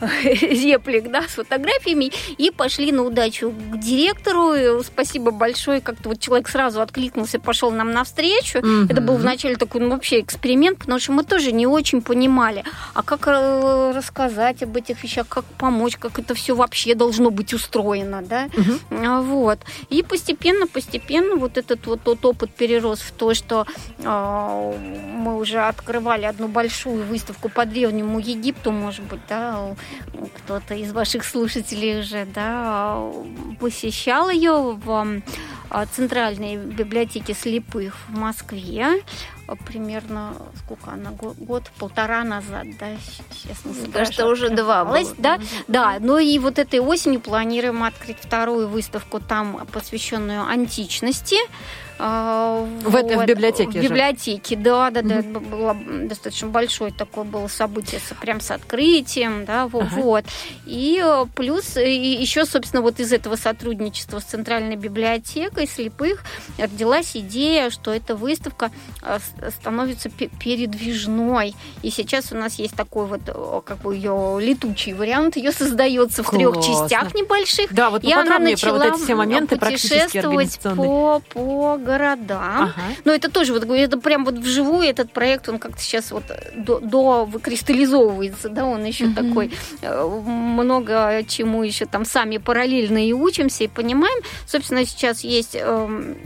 реплик, 0.22 1.10
да, 1.10 1.22
с 1.22 1.36
фотографиями 1.36 2.12
и 2.36 2.50
пошли 2.50 2.92
на 2.92 3.04
удачу 3.04 3.52
к 3.52 3.78
директору. 3.78 4.82
Спасибо 4.82 5.30
большое, 5.30 5.80
как-то 5.80 6.10
вот 6.10 6.20
человек 6.20 6.46
сразу 6.50 6.82
откликнулся, 6.82 7.40
пошел 7.40 7.70
нам 7.70 7.92
навстречу. 7.92 8.58
Mm-hmm. 8.58 8.86
Это 8.90 9.00
был 9.00 9.16
вначале 9.30 9.56
такой 9.56 9.80
ну, 9.80 9.90
вообще 9.90 10.20
эксперимент, 10.20 10.78
потому 10.78 10.98
что 10.98 11.12
мы 11.12 11.24
тоже 11.24 11.52
не 11.52 11.66
очень 11.66 12.02
понимали, 12.02 12.64
а 12.94 13.02
как 13.02 13.26
рассказать 13.26 14.62
об 14.62 14.76
этих 14.76 15.02
вещах, 15.04 15.28
как 15.28 15.44
помочь, 15.58 15.96
как 15.96 16.18
это 16.18 16.34
все 16.34 16.54
вообще 16.54 16.94
должно 16.94 17.30
быть 17.30 17.54
устроено, 17.54 18.22
да, 18.22 18.48
угу. 18.56 19.22
вот. 19.22 19.58
И 19.88 20.02
постепенно, 20.02 20.66
постепенно 20.66 21.36
вот 21.36 21.58
этот 21.58 21.86
вот 21.86 22.02
тот 22.02 22.24
опыт 22.24 22.50
перерос 22.50 23.00
в 23.00 23.12
то, 23.12 23.34
что 23.34 23.66
э, 23.98 24.74
мы 25.16 25.38
уже 25.38 25.60
открывали 25.60 26.24
одну 26.24 26.48
большую 26.48 27.04
выставку 27.04 27.48
по 27.48 27.64
древнему 27.64 28.18
Египту, 28.18 28.72
может 28.72 29.04
быть, 29.04 29.20
да, 29.28 29.76
кто-то 30.36 30.74
из 30.74 30.92
ваших 30.92 31.24
слушателей 31.24 32.00
уже, 32.00 32.26
да, 32.34 33.00
посещал 33.60 34.30
ее 34.30 34.78
в 34.84 35.22
Центральной 35.92 36.56
библиотеке 36.56 37.34
слепых 37.34 37.94
в 38.08 38.18
Москве 38.18 39.02
примерно 39.66 40.34
сколько 40.56 40.92
она 40.92 41.10
год 41.10 41.70
полтора 41.78 42.24
назад, 42.24 42.66
да, 42.78 42.86
сейчас 43.30 43.64
не 43.64 43.92
Кажется, 43.92 44.26
уже 44.26 44.50
два 44.50 44.84
было. 44.84 44.98
Да, 45.18 45.38
да, 45.68 45.96
ну 46.00 46.18
и 46.18 46.38
вот 46.38 46.58
этой 46.58 46.80
осенью 46.80 47.20
планируем 47.20 47.82
открыть 47.82 48.18
вторую 48.20 48.68
выставку 48.68 49.20
там, 49.20 49.66
посвященную 49.72 50.44
античности. 50.44 51.36
А, 52.02 52.66
в, 52.82 52.90
вот, 52.90 53.10
в 53.10 53.26
библиотеке 53.26 53.78
В 53.78 53.82
библиотеке, 53.82 54.56
да, 54.56 54.90
да, 54.90 55.02
да. 55.02 55.16
Mm-hmm. 55.16 55.30
Это 55.30 55.40
было 55.40 55.76
достаточно 56.08 56.48
большое 56.48 56.92
такое 56.92 57.24
было 57.24 57.46
событие, 57.46 58.00
прям 58.20 58.40
с 58.40 58.50
открытием, 58.50 59.44
да, 59.44 59.66
вот. 59.66 59.82
Ага. 59.82 60.00
вот. 60.00 60.24
И 60.64 60.98
э, 61.04 61.26
плюс 61.34 61.76
и 61.76 61.90
еще, 61.92 62.46
собственно, 62.46 62.80
вот 62.80 63.00
из 63.00 63.12
этого 63.12 63.36
сотрудничества 63.36 64.18
с 64.18 64.24
Центральной 64.24 64.76
библиотекой 64.76 65.66
слепых 65.66 66.22
родилась 66.58 67.14
идея, 67.14 67.68
что 67.68 67.92
эта 67.92 68.16
выставка 68.16 68.70
э, 69.02 69.18
становится 69.50 70.08
передвижной. 70.08 71.54
И 71.82 71.90
сейчас 71.90 72.32
у 72.32 72.36
нас 72.36 72.54
есть 72.54 72.74
такой 72.74 73.04
вот, 73.04 73.20
э, 73.26 73.60
как 73.64 73.78
бы 73.82 73.94
ее 73.94 74.38
летучий 74.40 74.94
вариант, 74.94 75.36
ее 75.36 75.52
создается 75.52 76.22
в 76.22 76.30
трех 76.30 76.56
частях 76.56 77.14
небольших. 77.14 77.74
Да, 77.74 77.90
вот 77.90 78.04
и 78.04 78.12
она 78.12 78.38
начала 78.38 78.78
про 78.78 78.86
вот 78.86 78.94
эти 78.94 79.04
все 79.04 79.14
моменты 79.14 79.58
путешествовать 79.58 80.58
по, 80.60 81.20
по 81.28 81.78
городам. 81.90 82.64
Ага. 82.64 82.82
Но 83.04 83.12
это 83.12 83.30
тоже, 83.30 83.52
вот 83.52 83.64
это 83.64 83.98
прям 83.98 84.24
вот 84.24 84.34
вживую 84.34 84.82
этот 84.82 85.12
проект, 85.12 85.48
он 85.48 85.58
как-то 85.58 85.80
сейчас 85.80 86.12
вот 86.12 86.24
до, 86.54 86.78
до 86.80 87.24
выкристаллизовывается, 87.24 88.48
да, 88.48 88.64
он 88.64 88.84
еще 88.84 89.06
угу. 89.06 89.14
такой 89.14 89.52
э, 89.82 90.04
много 90.06 91.22
чему 91.26 91.62
еще 91.62 91.86
там 91.86 92.04
сами 92.04 92.38
параллельно 92.38 93.06
и 93.06 93.12
учимся, 93.12 93.64
и 93.64 93.68
понимаем. 93.68 94.22
Собственно, 94.46 94.84
сейчас 94.86 95.24
есть 95.24 95.56
эм, 95.56 96.16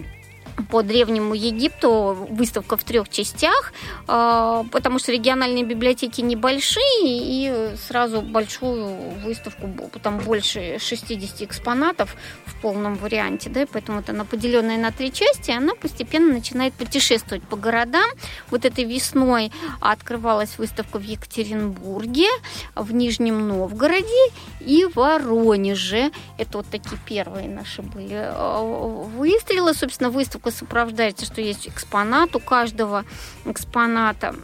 по 0.71 0.83
древнему 0.83 1.35
Египту 1.35 2.29
выставка 2.31 2.77
в 2.77 2.85
трех 2.85 3.09
частях, 3.09 3.73
а, 4.07 4.65
потому 4.71 4.99
что 4.99 5.13
региональные 5.13 5.65
библиотеки 5.65 6.21
небольшие, 6.21 6.85
и 7.03 7.77
сразу 7.77 8.23
большую 8.23 8.95
выставку, 9.25 9.69
там 10.03 10.19
больше 10.19 10.79
60 10.79 11.43
экспонатов 11.43 12.17
в 12.47 12.61
полном 12.61 12.95
варианте, 12.97 13.51
да, 13.51 13.67
поэтому 13.71 13.99
вот 13.99 14.11
она 14.11 14.25
поделенная 14.25 14.79
на 14.79 14.93
три 14.93 15.13
части, 15.13 15.51
она 15.51 15.75
постепенно 15.75 16.33
начинает 16.33 16.73
путешествовать 16.75 17.43
по 17.43 17.57
городам. 17.57 18.09
Вот 18.51 18.65
этой 18.65 18.85
весной 18.85 19.51
открывалась 19.81 20.59
выставка 20.59 20.99
в 20.99 21.03
Екатеринбурге, 21.03 22.29
в 22.75 22.93
Нижнем 22.93 23.49
Новгороде 23.49 24.33
и 24.61 24.87
Воронеже. 24.95 26.11
Это 26.39 26.59
вот 26.59 26.67
такие 26.71 26.99
первые 27.05 27.49
наши 27.49 27.83
были 27.83 28.15
а, 28.15 28.63
выстрелы. 28.63 29.75
Собственно, 29.75 30.11
выставка 30.11 30.44
выставка 30.45 30.51
сопровождается, 30.51 31.27
что 31.27 31.41
есть 31.41 31.69
экспонат 31.69 32.35
у 32.37 32.41
каждого 32.41 33.05
экспоната 33.45 34.35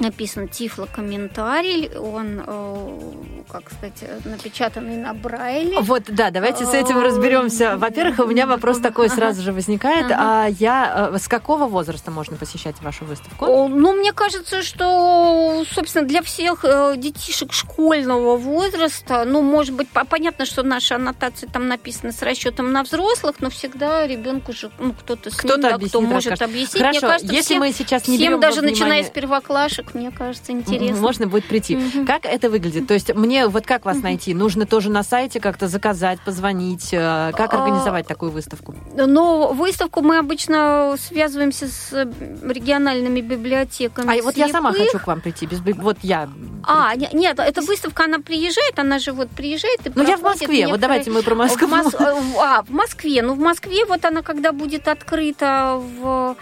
написан 0.00 0.48
тифло-комментарий, 0.48 1.90
он, 1.96 2.42
э, 2.46 3.44
как 3.50 3.70
сказать, 3.70 4.24
напечатанный 4.24 4.96
на 4.96 5.14
Брайле. 5.14 5.80
Вот, 5.80 6.04
да, 6.06 6.30
давайте 6.30 6.64
с 6.64 6.74
этим 6.74 7.00
разберемся. 7.00 7.76
Во-первых, 7.76 8.20
у 8.20 8.26
меня 8.26 8.46
вопрос 8.46 8.78
такой 8.78 9.08
сразу 9.08 9.42
же 9.42 9.52
возникает. 9.52 10.06
А 10.10 10.46
я 10.46 11.10
э, 11.12 11.18
с 11.18 11.28
какого 11.28 11.66
возраста 11.66 12.10
можно 12.10 12.36
посещать 12.36 12.76
вашу 12.80 13.04
выставку? 13.04 13.68
Ну, 13.68 13.92
мне 13.92 14.12
кажется, 14.12 14.62
что, 14.62 15.64
собственно, 15.70 16.06
для 16.06 16.22
всех 16.22 16.64
э, 16.64 16.94
детишек 16.96 17.52
школьного 17.52 18.36
возраста, 18.36 19.24
ну, 19.26 19.42
может 19.42 19.74
быть, 19.74 19.88
понятно, 20.08 20.46
что 20.46 20.62
наши 20.62 20.94
аннотации 20.94 21.46
там 21.46 21.68
написаны 21.68 22.12
с 22.12 22.22
расчетом 22.22 22.72
на 22.72 22.82
взрослых, 22.82 23.36
но 23.40 23.50
всегда 23.50 24.06
ребенку 24.06 24.52
же, 24.52 24.70
ну, 24.78 24.92
кто-то 24.92 25.30
с 25.30 25.36
кто 25.36 25.56
ним, 25.56 25.62
да, 25.62 25.78
кто 25.78 26.00
может 26.00 26.40
объяснить. 26.40 26.82
Хорошо, 26.82 27.00
мне 27.00 27.08
кажется, 27.08 27.32
если 27.32 27.46
всем, 27.46 27.58
мы 27.60 27.72
сейчас 27.72 28.06
не 28.06 28.16
всем 28.16 28.40
даже 28.40 28.62
начиная 28.62 29.02
с 29.02 29.10
первоклашек 29.10 29.87
мне 29.94 30.10
кажется, 30.10 30.52
интересно. 30.52 31.00
Можно 31.00 31.26
будет 31.26 31.46
прийти. 31.46 31.76
Угу. 31.76 32.06
Как 32.06 32.24
это 32.24 32.50
выглядит? 32.50 32.86
То 32.86 32.94
есть 32.94 33.14
мне 33.14 33.46
вот 33.46 33.66
как 33.66 33.84
вас 33.84 33.98
найти? 33.98 34.34
Нужно 34.34 34.66
тоже 34.66 34.90
на 34.90 35.02
сайте 35.02 35.40
как-то 35.40 35.68
заказать, 35.68 36.20
позвонить? 36.20 36.88
Э, 36.92 37.32
как 37.34 37.54
а, 37.54 37.58
организовать 37.58 38.06
такую 38.06 38.30
выставку? 38.30 38.74
Ну, 38.94 39.52
выставку 39.52 40.00
мы 40.00 40.18
обычно 40.18 40.96
связываемся 40.98 41.68
с 41.68 41.92
региональными 41.92 43.20
библиотеками. 43.20 44.18
А 44.18 44.22
вот 44.22 44.36
я 44.36 44.48
сама 44.48 44.72
хочу 44.72 44.98
к 44.98 45.06
вам 45.06 45.20
прийти. 45.20 45.46
Без... 45.46 45.60
Вот 45.60 45.98
я. 46.02 46.28
А, 46.64 46.94
нет, 46.94 47.38
эта 47.38 47.62
выставка, 47.62 48.04
она 48.04 48.18
приезжает, 48.18 48.78
она 48.78 48.98
же 48.98 49.12
вот 49.12 49.30
приезжает 49.30 49.86
и 49.86 49.92
Ну, 49.94 50.02
я 50.02 50.16
в 50.16 50.22
Москве. 50.22 50.46
Некоторые... 50.46 50.68
Вот 50.68 50.80
давайте 50.80 51.10
мы 51.10 51.22
про 51.22 51.34
Москву. 51.34 51.66
В 51.66 51.70
Мос... 51.70 51.94
А, 51.94 52.62
в 52.62 52.70
Москве. 52.70 53.22
Ну, 53.22 53.34
в 53.34 53.38
Москве 53.38 53.84
вот 53.84 54.04
она, 54.04 54.22
когда 54.22 54.52
будет 54.52 54.88
открыта 54.88 55.80
в 56.00 56.18
Э, 56.18 56.34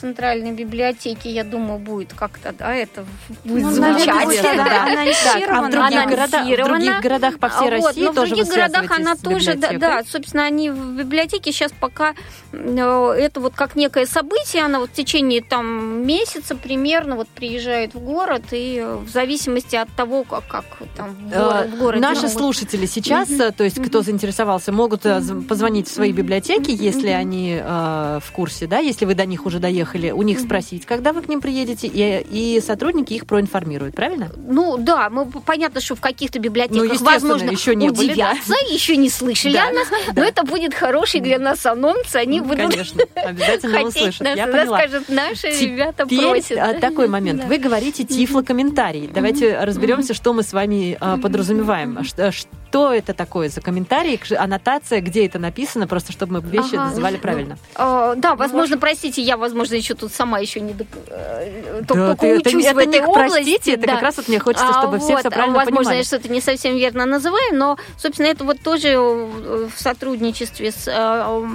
центральной 0.00 0.52
библиотеки, 0.52 1.28
я 1.28 1.44
думаю, 1.44 1.78
будет 1.78 2.12
как-то, 2.14 2.52
да, 2.52 2.74
это 2.74 3.04
будет 3.44 3.64
ну, 3.64 3.70
звучать. 3.70 4.56
Да, 4.56 4.84
анонсировано. 4.84 5.58
А 5.58 5.68
в 5.68 5.70
других, 5.70 6.08
городах, 6.08 6.44
в 6.44 6.64
других 6.64 7.00
городах 7.00 7.38
по 7.38 7.48
всей 7.48 7.70
вот, 7.70 7.70
России 7.70 8.04
но 8.04 8.12
тоже 8.12 8.34
в 8.34 8.36
других 8.36 8.54
городах 8.54 8.90
она 8.90 9.16
тоже, 9.16 9.54
да, 9.54 9.72
да, 9.72 10.02
собственно, 10.04 10.44
они 10.44 10.70
в 10.70 10.96
библиотеке 10.96 11.52
сейчас 11.52 11.72
пока 11.78 12.14
э, 12.52 13.14
это 13.18 13.40
вот 13.40 13.54
как 13.54 13.76
некое 13.76 14.06
событие, 14.06 14.64
она 14.64 14.78
вот 14.80 14.90
в 14.90 14.92
течение 14.92 15.42
там 15.42 16.06
месяца 16.06 16.56
примерно 16.56 17.16
вот 17.16 17.28
приезжает 17.28 17.94
в 17.94 18.00
город 18.00 18.42
и 18.52 18.84
в 19.04 19.08
зависимости 19.10 19.76
от 19.76 19.90
того, 19.94 20.24
как, 20.24 20.46
как 20.46 20.64
там 20.96 21.10
в, 21.10 21.30
город, 21.30 21.70
в 21.70 21.78
городе. 21.78 22.02
Наши 22.02 22.22
могут... 22.22 22.32
слушатели 22.32 22.86
сейчас, 22.86 23.28
mm-hmm. 23.28 23.52
то 23.52 23.64
есть 23.64 23.82
кто 23.82 24.02
заинтересовался, 24.02 24.72
могут 24.72 25.02
позвонить 25.48 25.88
в 25.88 25.92
свои 25.92 26.12
библиотеки, 26.12 26.70
если 26.70 27.08
они 27.08 27.60
э, 27.62 28.20
в 28.22 28.32
курсе, 28.32 28.66
да, 28.66 28.78
если 28.78 29.04
вы 29.04 29.14
до 29.14 29.26
них 29.26 29.46
уже 29.46 29.49
доехали, 29.58 30.10
у 30.10 30.22
них 30.22 30.38
спросить, 30.40 30.86
когда 30.86 31.12
вы 31.12 31.22
к 31.22 31.28
ним 31.28 31.40
приедете, 31.40 31.86
и, 31.86 32.56
и 32.56 32.60
сотрудники 32.60 33.14
их 33.14 33.26
проинформируют, 33.26 33.94
правильно? 33.94 34.30
Ну 34.36 34.76
да, 34.78 35.10
мы 35.10 35.26
понятно, 35.26 35.80
что 35.80 35.94
в 35.94 36.00
каких-то 36.00 36.38
библиотеках, 36.38 37.00
ну, 37.00 37.04
возможно, 37.04 37.50
еще 37.50 37.74
не 37.74 37.90
удивятся, 37.90 38.48
были, 38.48 38.68
да? 38.68 38.74
еще 38.74 38.96
не 38.96 39.10
слышали 39.10 39.54
да, 39.54 39.68
о 39.68 39.72
нас, 39.72 39.88
да. 40.14 40.22
но 40.22 40.28
это 40.28 40.44
будет 40.44 40.74
хороший 40.74 41.20
для 41.20 41.38
нас 41.38 41.64
анонс, 41.66 42.14
они 42.14 42.40
будут 42.40 42.70
Конечно, 42.70 43.02
обязательно 43.14 43.82
услышат. 43.82 44.20
Нас, 44.20 44.36
Я 44.36 44.46
поняла. 44.46 44.78
скажут, 44.78 45.08
наши 45.08 45.52
Теперь 45.52 45.70
ребята 45.72 46.06
просят. 46.06 46.58
А, 46.58 46.74
такой 46.74 47.08
момент. 47.16 47.44
Вы 47.44 47.58
говорите 47.58 48.04
тифлокомментарий. 48.04 49.08
Давайте 49.12 49.58
разберемся, 49.58 50.14
что 50.14 50.32
мы 50.32 50.42
с 50.42 50.52
вами 50.52 50.96
а, 51.00 51.16
подразумеваем. 51.16 52.04
что 52.04 52.32
это 52.72 53.14
такое 53.14 53.48
за 53.48 53.60
комментарий, 53.60 54.20
аннотация, 54.38 55.00
где 55.00 55.26
это 55.26 55.38
написано, 55.38 55.86
просто 55.86 56.12
чтобы 56.12 56.40
мы 56.40 56.48
вещи 56.48 56.74
Ага. 56.76 56.86
называли 56.86 57.16
правильно. 57.16 57.58
А, 57.74 58.14
да, 58.14 58.34
возможно, 58.34 58.78
простите, 58.78 59.22
я, 59.22 59.36
возможно, 59.36 59.74
еще 59.74 59.94
тут 59.94 60.12
сама 60.12 60.38
еще 60.38 60.60
не 60.60 60.72
э, 61.08 61.82
только, 61.86 61.94
Да, 61.94 62.06
только 62.08 62.20
ты- 62.20 62.26
это, 62.28 62.48
учусь 62.48 62.64
это 62.64 62.74
в 62.74 62.78
этой 62.78 63.00
не 63.00 63.06
области. 63.06 63.32
простите, 63.34 63.72
это 63.74 63.86
да. 63.86 63.92
как 63.94 64.02
раз 64.02 64.16
вот 64.16 64.28
мне 64.28 64.38
хочется, 64.38 64.72
чтобы 64.72 64.96
А, 64.96 64.98
все 65.00 65.12
вот, 65.12 65.20
все 65.20 65.30
правильно 65.30 65.56
Возможно, 65.58 65.76
понимали. 65.78 65.96
я 65.98 66.04
что-то 66.04 66.28
не 66.28 66.40
совсем 66.40 66.76
верно 66.76 67.06
называю, 67.06 67.54
но, 67.54 67.76
собственно, 67.98 68.26
это 68.28 68.44
вот 68.44 68.60
тоже 68.60 68.88
э, 68.88 69.68
в 69.74 69.80
сотрудничестве 69.80 70.70
с 70.70 70.84
э, 70.86 71.48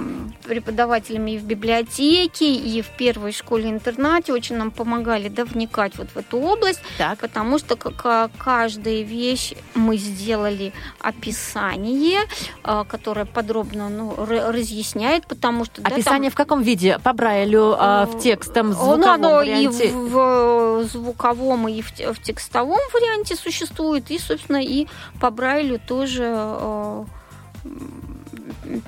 преподавателями 0.44 1.32
и 1.32 1.38
в 1.38 1.44
библиотеке, 1.44 2.52
и 2.54 2.82
в 2.82 2.88
первой 2.90 3.32
школе-интернате 3.32 4.32
очень 4.32 4.56
нам 4.56 4.70
помогали 4.70 5.28
да, 5.28 5.44
вникать 5.44 5.96
вот 5.96 6.08
в 6.14 6.16
эту 6.18 6.38
область, 6.38 6.80
Так. 6.98 7.18
потому 7.18 7.58
что 7.58 7.76
как, 7.76 7.94
а, 8.04 8.30
каждая 8.38 9.02
вещь 9.02 9.54
мы 9.74 9.96
сделали 9.96 10.72
описание, 11.06 12.20
а, 12.64 12.84
которое 12.84 13.26
подробно 13.26 13.88
ну, 13.88 14.14
разъясняет, 14.16 15.26
потому 15.26 15.64
что... 15.64 15.80
да, 15.80 15.90
там- 15.90 15.98
Описание 15.98 16.30
в 16.30 16.34
каком 16.34 16.62
виде? 16.62 16.98
По 17.02 17.12
Брайлю, 17.12 17.76
а, 17.78 18.06
в 18.06 18.18
текстом, 18.18 18.72
в 18.72 18.76
ну, 18.76 18.94
звуковом 18.96 19.08
оно 19.08 19.42
и 19.42 19.66
варианте? 19.68 19.88
в, 19.90 20.08
в 20.08 20.84
звуковом, 20.84 21.68
и 21.68 21.80
в, 21.80 21.92
в 21.92 22.22
текстовом 22.22 22.80
варианте 22.92 23.36
существует, 23.36 24.10
и, 24.10 24.18
собственно, 24.18 24.62
и 24.62 24.88
по 25.20 25.30
Брайлю 25.30 25.78
тоже 25.78 26.24
э, 26.26 27.04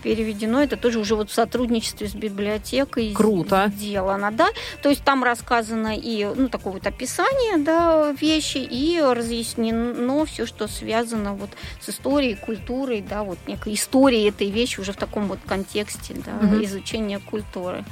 переведено. 0.02 0.62
Это 0.62 0.76
тоже 0.76 0.98
уже 0.98 1.14
вот 1.16 1.30
в 1.30 1.34
сотрудничестве 1.34 2.08
с 2.08 2.14
библиотекой 2.14 3.12
Круто. 3.12 3.72
сделано, 3.76 4.30
да. 4.30 4.48
То 4.82 4.88
есть 4.90 5.04
там 5.04 5.24
рассказано 5.24 5.96
и 5.96 6.24
ну 6.24 6.48
такое 6.48 6.72
вот 6.74 6.86
описание, 6.86 7.58
да, 7.58 8.12
вещи, 8.12 8.58
и 8.58 9.00
разъяснено 9.00 10.24
все, 10.26 10.46
что 10.46 10.68
связано 10.68 11.34
вот 11.34 11.50
с 11.80 11.88
историей, 11.90 12.34
культурой, 12.34 13.00
да, 13.08 13.22
вот 13.22 13.38
некой 13.46 13.74
историей 13.74 14.28
этой 14.28 14.50
вещи 14.50 14.80
уже 14.80 14.92
в 14.92 14.96
таком 14.96 15.28
вот 15.28 15.38
контексте, 15.46 16.14
да, 16.14 16.32
Мгм. 16.46 16.64
изучения 16.64 17.18
культуры. 17.18 17.84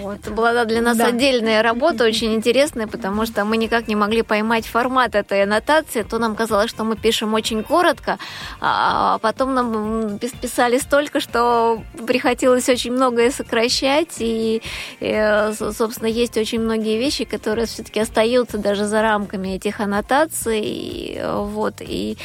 Вот. 0.00 0.18
Это 0.20 0.30
была 0.30 0.64
для 0.64 0.80
нас 0.82 0.96
Да. 0.96 1.06
отдельная 1.06 1.62
работа, 1.62 2.04
очень 2.04 2.34
интересная, 2.34 2.86
потому 2.86 3.26
что 3.26 3.44
мы 3.44 3.56
никак 3.56 3.88
не 3.88 3.96
могли 3.96 4.22
поймать 4.22 4.66
формат 4.66 5.14
этой 5.14 5.42
аннотации. 5.44 6.02
То 6.02 6.18
нам 6.18 6.36
казалось, 6.36 6.70
что 6.70 6.84
мы 6.84 6.96
пишем 6.96 7.34
очень 7.34 7.62
коротко, 7.62 8.18
а 8.60 9.18
потом 9.18 9.54
нам 9.54 10.18
писали 10.18 10.78
столько, 10.78 11.20
что 11.20 11.82
приходилось 12.06 12.68
очень 12.68 12.92
многое 12.92 13.30
сокращать. 13.30 14.16
И, 14.18 14.62
э, 15.00 15.52
с- 15.52 15.76
собственно, 15.76 16.08
есть 16.08 16.36
очень 16.36 16.60
многие 16.60 16.98
вещи, 16.98 17.24
которые 17.24 17.66
все-таки 17.66 18.00
остаются 18.00 18.58
даже 18.58 18.84
за 18.86 19.02
рамками 19.02 19.56
этих 19.56 19.80
аннотаций. 19.80 20.60
И, 20.62 21.16
э, 21.18 21.44
Вот, 21.46 21.74
и 21.80 22.16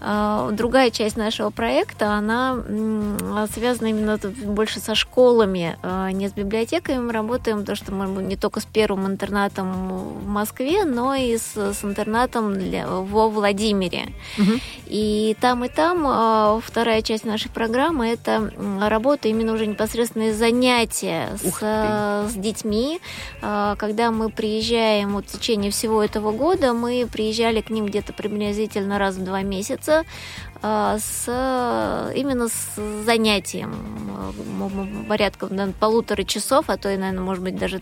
Другая 0.00 0.90
часть 0.90 1.16
нашего 1.16 1.50
проекта, 1.50 2.12
она 2.12 2.56
связана 3.52 3.88
именно 3.88 4.18
больше 4.44 4.78
со 4.78 4.94
школами, 4.94 5.76
а, 5.82 6.10
не 6.12 6.28
с 6.28 6.32
библиотеками. 6.32 6.98
Мы 6.98 7.12
работаем, 7.12 7.64
то, 7.64 7.74
что 7.74 7.92
мы 7.92 8.22
не 8.22 8.36
только 8.36 8.60
с 8.60 8.64
первым 8.64 9.06
интернатом 9.06 9.88
в 9.88 10.26
Москве, 10.28 10.84
но 10.84 11.14
и 11.14 11.36
с, 11.36 11.56
с 11.56 11.84
интернатом 11.84 12.54
для- 12.58 12.86
во 12.86 13.28
Владимире. 13.28 14.12
Мгм. 14.36 14.60
И 14.86 15.36
там, 15.40 15.64
и 15.64 15.68
там 15.68 16.04
а, 16.06 16.60
вторая 16.64 17.02
часть 17.02 17.24
нашей 17.24 17.50
программы– 17.50 18.06
это 18.08 18.52
работа 18.80 19.28
именно 19.28 19.52
уже 19.52 19.66
непосредственные 19.66 20.32
занятия 20.32 21.36
с, 21.42 21.44
Ух 21.44 21.58
а, 21.62 22.28
с 22.28 22.34
детьми. 22.34 23.00
А, 23.42 23.74
Когда 23.76 24.10
мы 24.10 24.30
приезжаем 24.30 25.14
вот 25.14 25.26
в 25.26 25.32
течение 25.32 25.70
всего 25.72 26.02
этого 26.02 26.30
года, 26.32 26.72
мы 26.72 27.08
приезжали 27.10 27.60
к 27.60 27.70
ним 27.70 27.86
где-то 27.86 28.12
приблизительно 28.12 28.98
раз 28.98 29.16
в 29.16 29.24
два 29.24 29.42
месяца 29.42 29.87
а, 29.88 30.04
с 30.62 31.24
а, 31.28 32.10
именно 32.14 32.48
с 32.48 33.04
занятием 33.04 33.74
порядка 35.08 35.46
наверно, 35.48 35.72
полутора 35.78 36.24
часов, 36.24 36.64
а 36.68 36.76
то 36.76 36.90
и, 36.92 36.96
наверное, 36.96 37.22
может 37.24 37.42
быть, 37.44 37.56
даже 37.56 37.80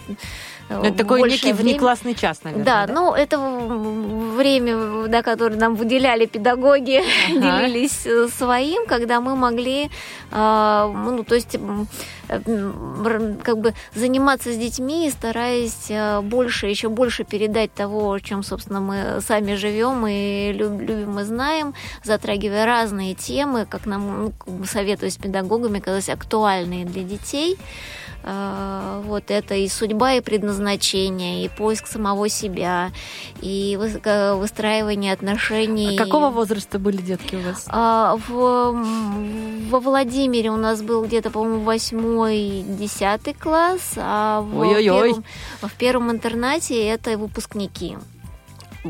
э, 0.68 0.82
Это 0.84 0.98
такой 0.98 1.22
некий 1.28 1.52
время. 1.52 1.72
внеклассный 1.72 2.14
час, 2.14 2.40
наверное. 2.44 2.64
Да, 2.64 2.86
ну 2.86 3.14
это 3.14 3.38
время, 3.38 5.08
да, 5.08 5.22
которое 5.22 5.56
нам 5.56 5.74
выделяли 5.74 6.26
педагоги, 6.26 7.00
Ага. 7.36 7.62
делились 7.66 8.06
э, 8.06 8.28
своим, 8.28 8.86
когда 8.86 9.20
мы 9.20 9.34
могли, 9.36 9.90
а, 10.30 10.86
ну, 10.88 11.24
то 11.24 11.34
есть 11.34 11.56
как 12.28 13.58
бы 13.58 13.74
заниматься 13.94 14.52
с 14.52 14.56
детьми, 14.56 15.08
стараясь 15.10 15.86
э, 15.90 16.20
больше, 16.20 16.66
еще 16.66 16.88
больше 16.88 17.24
передать 17.24 17.72
того, 17.72 18.12
о 18.12 18.20
чем, 18.20 18.42
собственно, 18.42 18.80
мы 18.80 19.20
сами 19.20 19.54
живем 19.54 20.04
и 20.06 20.52
люб- 20.52 20.80
любим 20.80 21.18
и 21.20 21.22
знаем, 21.24 21.74
затрагивая 22.04 22.65
разные 22.66 23.14
темы, 23.14 23.64
как 23.64 23.86
нам 23.86 24.24
ну, 24.24 24.32
как 24.32 24.52
бы 24.54 24.66
советуюсь 24.66 25.14
с 25.14 25.16
педагогами, 25.16 25.78
казалось, 25.80 26.08
актуальные 26.10 26.84
для 26.84 27.02
детей. 27.02 27.56
А, 28.28 29.02
Вот 29.06 29.30
это 29.30 29.54
и 29.54 29.68
судьба, 29.68 30.14
и 30.14 30.20
предназначение, 30.20 31.44
и 31.44 31.48
поиск 31.48 31.86
самого 31.86 32.28
себя, 32.28 32.90
и 33.40 33.78
ка- 34.02 34.34
выстраивание 34.34 35.12
отношений. 35.12 35.96
А 35.96 36.04
Какого 36.04 36.30
возраста 36.30 36.78
были 36.80 36.96
детки 36.96 37.36
у 37.36 37.40
вас? 37.40 37.64
А, 37.68 38.16
в, 38.26 38.72
во 39.70 39.80
Владимире 39.80 40.50
у 40.50 40.56
нас 40.56 40.82
был 40.82 41.04
где-то, 41.04 41.30
по-моему, 41.30 41.60
восьмой, 41.62 42.64
десятый 42.66 43.32
класс, 43.34 43.92
а 43.96 44.40
в, 44.40 44.58
Ой-ой-ой. 44.58 45.08
первом, 45.10 45.24
в 45.62 45.72
первом 45.74 46.10
интернате 46.10 46.84
это 46.84 47.16
выпускники. 47.16 47.96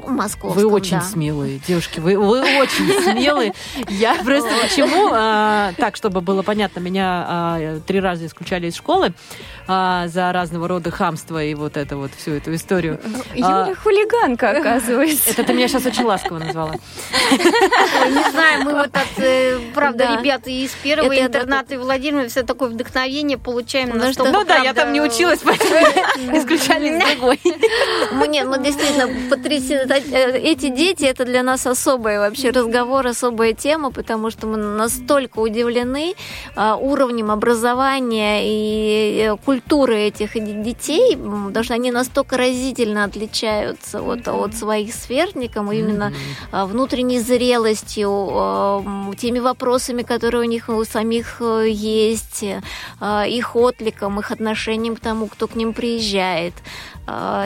Московском, 0.07 0.63
Вы 0.63 0.71
очень 0.71 0.99
да. 0.99 1.05
смелые, 1.05 1.61
девушки, 1.67 2.01
вы, 2.01 2.19
вы 2.19 2.41
очень 2.61 2.87
смелые. 3.03 3.53
Я 3.89 4.15
просто 4.25 4.51
почему, 4.63 5.11
а, 5.13 5.73
так, 5.77 5.97
чтобы 5.97 6.21
было 6.21 6.43
понятно, 6.43 6.81
меня 6.81 7.25
а, 7.29 7.81
три 7.87 8.01
раза 8.01 8.27
исключали 8.27 8.69
из 8.69 8.77
школы 8.77 9.13
а, 9.69 10.07
за 10.09 10.33
разного 10.33 10.69
рода 10.69 10.91
хамство 10.91 11.43
и 11.43 11.55
вот 11.55 11.77
это 11.77 11.97
вот 11.97 12.11
всю 12.17 12.33
эту 12.33 12.55
историю. 12.55 13.01
Юля 13.35 13.75
хулиганка, 13.83 14.51
оказывается. 14.51 15.31
Это 15.31 15.45
ты 15.45 15.53
меня 15.55 15.69
сейчас 15.69 15.87
очень 15.87 16.05
ласково 16.05 16.39
назвала. 16.39 16.73
Не 17.31 18.31
знаю, 18.31 18.65
мы 18.65 18.73
вот 18.73 18.91
от, 18.97 19.19
э, 19.19 19.59
правда, 19.75 20.07
Да. 20.09 20.21
ребята 20.21 20.51
из 20.51 20.71
первого 20.83 21.13
интерната 21.19 21.75
и 21.75 21.77
Владимира 21.77 22.29
все 22.29 22.43
такое 22.43 22.69
вдохновение 22.71 23.39
получаем. 23.39 23.91
Ну 23.91 23.97
на 23.97 24.13
что- 24.13 24.25
что 24.25 24.33
Ну 24.33 24.39
мы, 24.41 24.45
да, 24.45 24.57
я 24.59 24.75
там 24.75 24.93
не 24.93 25.01
училась, 25.01 25.41
поэтому 25.45 25.71
исключали 26.39 26.89
из 26.97 27.05
другой. 27.17 27.41
Мне, 28.13 28.45
ну, 28.45 28.63
действительно, 28.63 29.09
потрясено. 29.31 29.86
Эти 29.95 30.69
дети, 30.69 31.05
это 31.05 31.25
для 31.25 31.43
нас 31.43 31.67
особый 31.67 32.19
вообще 32.19 32.51
разговор, 32.51 33.07
особая 33.07 33.53
тема, 33.53 33.91
потому 33.91 34.31
что 34.31 34.47
мы 34.47 34.57
настолько 34.57 35.39
удивлены 35.39 36.15
а, 36.55 36.77
уровнем 36.77 37.31
образования 37.31 38.41
и 38.45 39.21
э, 39.21 39.37
культуры 39.45 39.97
этих 39.97 40.33
детей, 40.35 41.17
потому 41.17 41.65
что 41.65 41.75
они 41.75 41.91
настолько 41.91 42.37
разительно 42.37 43.05
отличаются 43.05 44.01
вот, 44.01 44.27
от 44.29 44.55
своих 44.55 44.95
сверстников, 44.95 45.73
именно 45.73 46.13
а, 46.53 46.67
внутренней 46.67 47.21
зрелостью, 47.21 48.11
а, 48.11 48.85
теми 49.19 49.39
вопросами, 49.39 50.03
которые 50.03 50.43
у 50.43 50.51
них 50.51 50.69
у 50.69 50.85
самих 50.85 51.37
э, 51.41 51.69
есть, 51.69 52.45
их 53.27 53.57
откликом, 53.57 54.21
их 54.21 54.31
отношением 54.31 54.97
к 54.97 55.01
тому, 55.01 55.27
кто 55.27 55.47
к 55.47 55.55
ним 55.55 55.73
приезжает, 55.73 56.55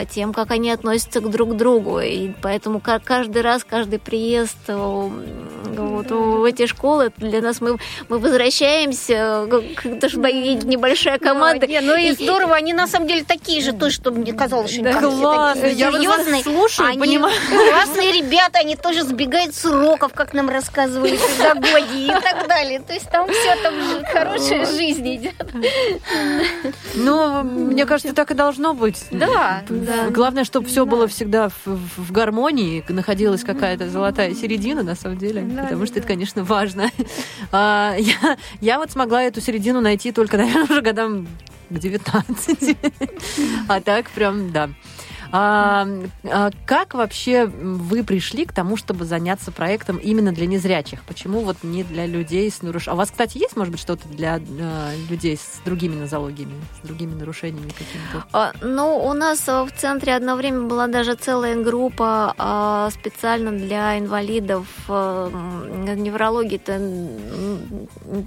тем, 0.09 0.33
как 0.33 0.49
они 0.51 0.71
относятся 0.71 1.21
к 1.21 1.29
друг 1.29 1.55
другу. 1.55 1.99
И 1.99 2.31
поэтому 2.41 2.79
ка- 2.79 2.99
каждый 3.03 3.41
раз, 3.43 3.63
каждый 3.63 3.99
приезд 3.99 4.57
э, 4.67 4.75
вот, 4.75 6.09
в 6.09 6.43
эти 6.45 6.65
школы 6.65 7.05
это 7.05 7.21
для 7.21 7.41
нас 7.41 7.61
мы, 7.61 7.77
мы 8.09 8.17
возвращаемся, 8.17 9.47
потому 9.83 10.09
что 10.09 10.27
есть 10.27 10.63
небольшая 10.63 11.19
команда. 11.19 11.67
Да, 11.67 11.67
не, 11.67 11.81
ну 11.81 11.95
и 11.95 12.11
здорово, 12.13 12.55
они 12.55 12.73
на 12.73 12.87
самом 12.87 13.07
деле 13.07 13.23
такие 13.23 13.61
же 13.61 13.71
тоже, 13.73 13.95
чтобы 13.95 14.19
мне 14.21 14.33
казалось, 14.33 14.71
что 14.71 14.81
все 14.91 14.99
Классно, 14.99 15.61
такие 15.61 15.77
я 15.77 15.91
серьезные. 15.91 16.43
слушаю, 16.43 16.89
они 16.89 16.99
понимаю. 16.99 17.35
классные 17.49 18.11
ребята, 18.13 18.59
они 18.59 18.75
тоже 18.75 19.03
сбегают 19.03 19.53
с 19.55 19.63
уроков, 19.65 20.13
как 20.13 20.33
нам 20.33 20.49
рассказывали 20.49 21.17
педагоги 21.37 22.05
и 22.05 22.07
так 22.07 22.47
далее. 22.47 22.79
То 22.79 22.93
есть 22.93 23.09
там 23.11 23.27
все 23.29 23.55
там 23.61 23.75
же 23.75 24.03
хорошая 24.11 24.65
жизнь 24.65 25.15
идет. 25.15 25.35
Ну, 26.95 27.43
мне 27.43 27.85
кажется, 27.85 28.13
так 28.13 28.31
и 28.31 28.33
должно 28.33 28.73
быть. 28.73 29.05
Да, 29.11 29.50
да. 29.69 30.09
Главное, 30.09 30.43
чтобы 30.43 30.67
все 30.67 30.85
было 30.85 31.07
всегда 31.07 31.49
в, 31.49 31.55
в- 31.97 32.11
гармонии, 32.11 32.83
находилась 32.89 33.43
какая-то 33.43 33.89
золотая 33.89 34.33
середина, 34.33 34.83
на 34.83 34.95
самом 34.95 35.17
деле, 35.17 35.41
Да, 35.41 35.63
потому 35.63 35.81
да, 35.81 35.87
что 35.87 35.99
это, 35.99 36.07
да. 36.07 36.13
конечно, 36.13 36.43
важно. 36.43 36.89
А, 37.51 37.95
я, 37.97 38.37
я 38.61 38.77
вот 38.79 38.91
смогла 38.91 39.23
эту 39.23 39.41
середину 39.41 39.81
найти 39.81 40.11
только, 40.11 40.37
наверное, 40.41 40.63
уже 40.63 40.81
годам 40.81 41.27
к 41.69 41.73
19. 41.77 42.77
А 43.67 43.81
так 43.81 44.09
прям, 44.11 44.51
да. 44.51 44.69
А, 45.31 45.87
а 46.23 46.51
как 46.65 46.93
вообще 46.93 47.45
вы 47.45 48.03
пришли 48.03 48.45
к 48.45 48.51
тому, 48.51 48.75
чтобы 48.75 49.05
заняться 49.05 49.51
проектом 49.51 49.97
именно 49.97 50.31
для 50.31 50.45
незрячих? 50.45 51.03
Почему 51.03 51.41
вот 51.41 51.57
не 51.63 51.83
для 51.83 52.05
людей 52.05 52.49
с 52.51 52.61
нарушениями? 52.61 52.91
А 52.91 52.93
у 52.95 52.97
вас, 52.97 53.11
кстати, 53.11 53.37
есть, 53.37 53.55
может 53.55 53.71
быть, 53.71 53.81
что-то 53.81 54.07
для 54.09 54.39
э, 54.39 54.95
людей 55.09 55.37
с 55.37 55.61
другими 55.63 55.95
нозологиями, 55.95 56.53
с 56.83 56.85
другими 56.85 57.13
нарушениями 57.13 57.69
какими-то? 57.69 58.25
А, 58.33 58.51
ну, 58.61 58.97
у 58.97 59.13
нас 59.13 59.47
в 59.47 59.69
центре 59.77 60.15
одно 60.15 60.35
время 60.35 60.63
была 60.63 60.87
даже 60.87 61.15
целая 61.15 61.55
группа 61.55 62.33
а, 62.37 62.89
специально 62.91 63.51
для 63.51 63.97
инвалидов 63.97 64.67
а, 64.89 65.29
неврологии, 65.95 66.55
это 66.55 66.77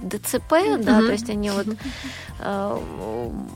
ДЦП, 0.07 0.53
mm-hmm. 0.53 0.83
да, 0.83 0.99
то 0.99 1.11
есть 1.11 1.29
они 1.29 1.51
вот... 1.51 1.67
А, 2.39 2.81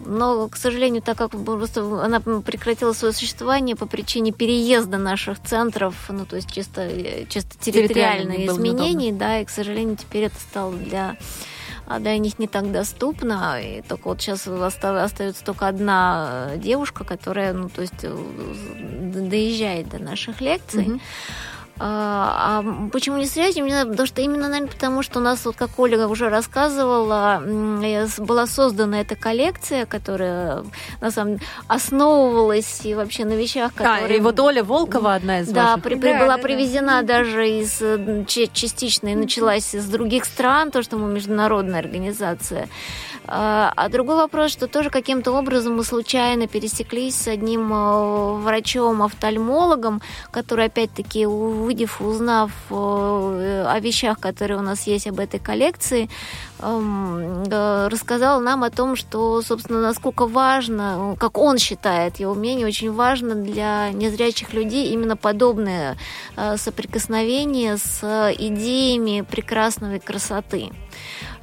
но, 0.06 0.48
к 0.48 0.56
сожалению, 0.56 1.02
так 1.02 1.18
как 1.18 1.32
просто 1.32 1.82
она 2.04 2.20
прекратила 2.20 2.94
свое 2.94 3.14
существование 3.14 3.39
по 3.76 3.86
причине 3.86 4.32
переезда 4.32 4.98
наших 4.98 5.42
центров, 5.42 5.96
ну, 6.10 6.26
то 6.26 6.36
есть 6.36 6.52
чисто, 6.52 6.90
чисто 7.28 7.58
территориальные 7.60 8.48
изменения, 8.48 9.12
да, 9.14 9.40
и, 9.40 9.46
к 9.46 9.50
сожалению, 9.50 9.98
теперь 9.98 10.24
это 10.26 10.40
стало 10.40 10.74
для 10.74 11.18
а 11.90 11.98
для 11.98 12.16
них 12.20 12.38
не 12.38 12.48
так 12.48 12.72
доступно. 12.72 13.60
И 13.60 13.82
только 13.82 14.10
вот 14.10 14.22
сейчас 14.22 14.48
остается 14.48 15.44
только 15.44 15.68
одна 15.68 16.52
девушка, 16.58 17.04
которая, 17.04 17.52
ну, 17.52 17.68
то 17.68 17.82
есть 17.82 18.06
доезжает 19.30 19.90
до 19.90 19.98
наших 19.98 20.40
лекций. 20.40 20.86
Mm-hmm. 20.86 21.02
А, 21.82 22.62
а 22.62 22.90
почему 22.92 23.18
не 23.18 23.26
связь? 23.26 23.56
Потому 23.56 24.06
что 24.06 24.22
именно, 24.22 24.50
наверное, 24.50 24.68
потому 24.68 25.02
что 25.02 25.20
у 25.20 25.22
нас, 25.22 25.46
вот 25.46 25.56
как 25.56 25.80
Ольга 25.80 26.08
уже 26.08 26.30
рассказывала, 26.30 27.42
была 28.18 28.48
создана 28.48 29.00
эта 29.00 29.16
коллекция, 29.16 29.86
которая 29.86 30.64
на 31.00 31.12
самом 31.12 31.38
деле 31.38 31.48
основывалась 31.68 32.82
и 32.84 32.96
вообще 32.96 33.24
на 33.24 33.34
вещах, 33.34 33.74
которые... 33.74 34.06
А, 34.06 34.18
и 34.18 34.20
вот 34.20 34.40
Оля 34.40 34.64
Волкова 34.64 35.16
одна 35.16 35.40
из 35.40 35.48
да, 35.48 35.72
ваших. 35.72 35.84
При, 35.84 35.96
при, 35.96 36.12
да, 36.12 36.20
была 36.20 36.38
да, 36.38 36.44
привезена 36.44 37.02
да. 37.02 37.20
даже 37.20 37.50
из 37.50 37.82
частично 38.28 39.10
и 39.10 39.16
началась 39.16 39.74
из 39.74 39.86
других 39.86 40.26
стран, 40.26 40.72
то, 40.72 40.84
что 40.84 40.98
мы 40.98 41.12
международная 41.12 41.80
организация. 41.80 42.68
А, 43.28 43.72
а 43.76 43.90
другой 43.90 44.16
вопрос, 44.16 44.52
что 44.52 44.68
тоже 44.68 44.90
каким-то 44.90 45.32
образом 45.32 45.76
мы 45.76 45.84
случайно 45.84 46.48
пересеклись 46.48 47.16
с 47.16 47.28
одним 47.28 47.72
э, 47.72 48.34
врачом-офтальмологом, 48.42 50.02
который, 50.32 50.66
опять-таки, 50.66 51.26
увидев, 51.26 52.02
узнав 52.02 52.52
э, 52.70 53.66
о 53.68 53.80
вещах, 53.80 54.20
которые 54.20 54.58
у 54.58 54.64
нас 54.64 54.88
есть 54.88 55.08
об 55.08 55.20
этой 55.20 55.40
коллекции, 55.40 56.10
эм, 56.60 57.44
э, 57.44 57.88
рассказал 57.90 58.40
нам 58.40 58.64
о 58.64 58.70
том, 58.70 58.96
что, 58.96 59.42
собственно, 59.42 59.82
насколько 59.82 60.26
важно, 60.26 61.16
как 61.20 61.38
он 61.38 61.58
считает, 61.58 62.20
его 62.20 62.34
мнение 62.34 62.66
очень 62.66 62.92
важно 62.92 63.36
для 63.36 63.92
незрячих 63.92 64.54
людей 64.54 64.92
именно 64.92 65.16
подобное 65.16 65.98
соприкосновение 66.58 67.78
с 67.78 68.34
идеями 68.38 69.22
прекрасной 69.22 70.00
красоты. 70.00 70.70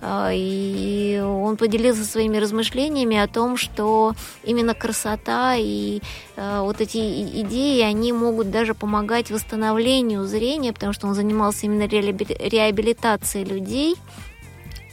А, 0.00 0.30
и 0.32 1.18
он 1.18 1.56
поделился 1.56 2.04
своими 2.04 2.36
размышлениями 2.36 3.16
о 3.16 3.28
том, 3.28 3.56
что 3.56 4.14
именно 4.44 4.74
красота 4.74 5.54
и 5.56 6.00
а, 6.36 6.62
вот 6.62 6.80
эти 6.80 6.98
идеи, 7.42 7.80
они 7.82 8.12
могут 8.12 8.50
даже 8.50 8.74
помогать 8.74 9.30
восстановлению 9.30 10.24
зрения, 10.24 10.72
потому 10.72 10.92
что 10.92 11.06
он 11.06 11.14
занимался 11.14 11.66
именно 11.66 11.86
реабилитацией 11.86 13.44
людей 13.44 13.96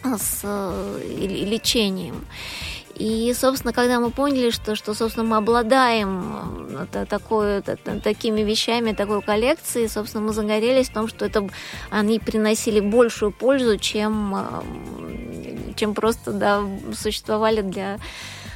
с 0.04 0.42
э, 0.44 1.02
лечением. 1.46 2.26
И, 2.96 3.34
собственно, 3.34 3.74
когда 3.74 4.00
мы 4.00 4.12
поняли, 4.12 4.52
что, 4.52 4.76
что 4.76 4.94
собственно, 4.94 5.26
мы 5.26 5.38
обладаем 5.38 6.88
э, 6.94 7.06
такой, 7.10 7.62
такими 7.62 8.42
вещами, 8.42 8.94
такой 8.94 9.22
коллекцией, 9.22 9.90
собственно, 9.90 10.26
мы 10.26 10.34
загорелись 10.34 10.90
в 10.90 10.94
том, 10.94 11.08
что 11.08 11.26
это, 11.26 11.48
они 11.90 12.20
приносили 12.20 12.80
большую 12.80 13.32
пользу, 13.32 13.78
чем, 13.78 14.36
э, 14.36 15.74
чем 15.76 15.96
просто 15.96 16.34
да, 16.34 16.62
существовали 16.94 17.62
для 17.62 17.98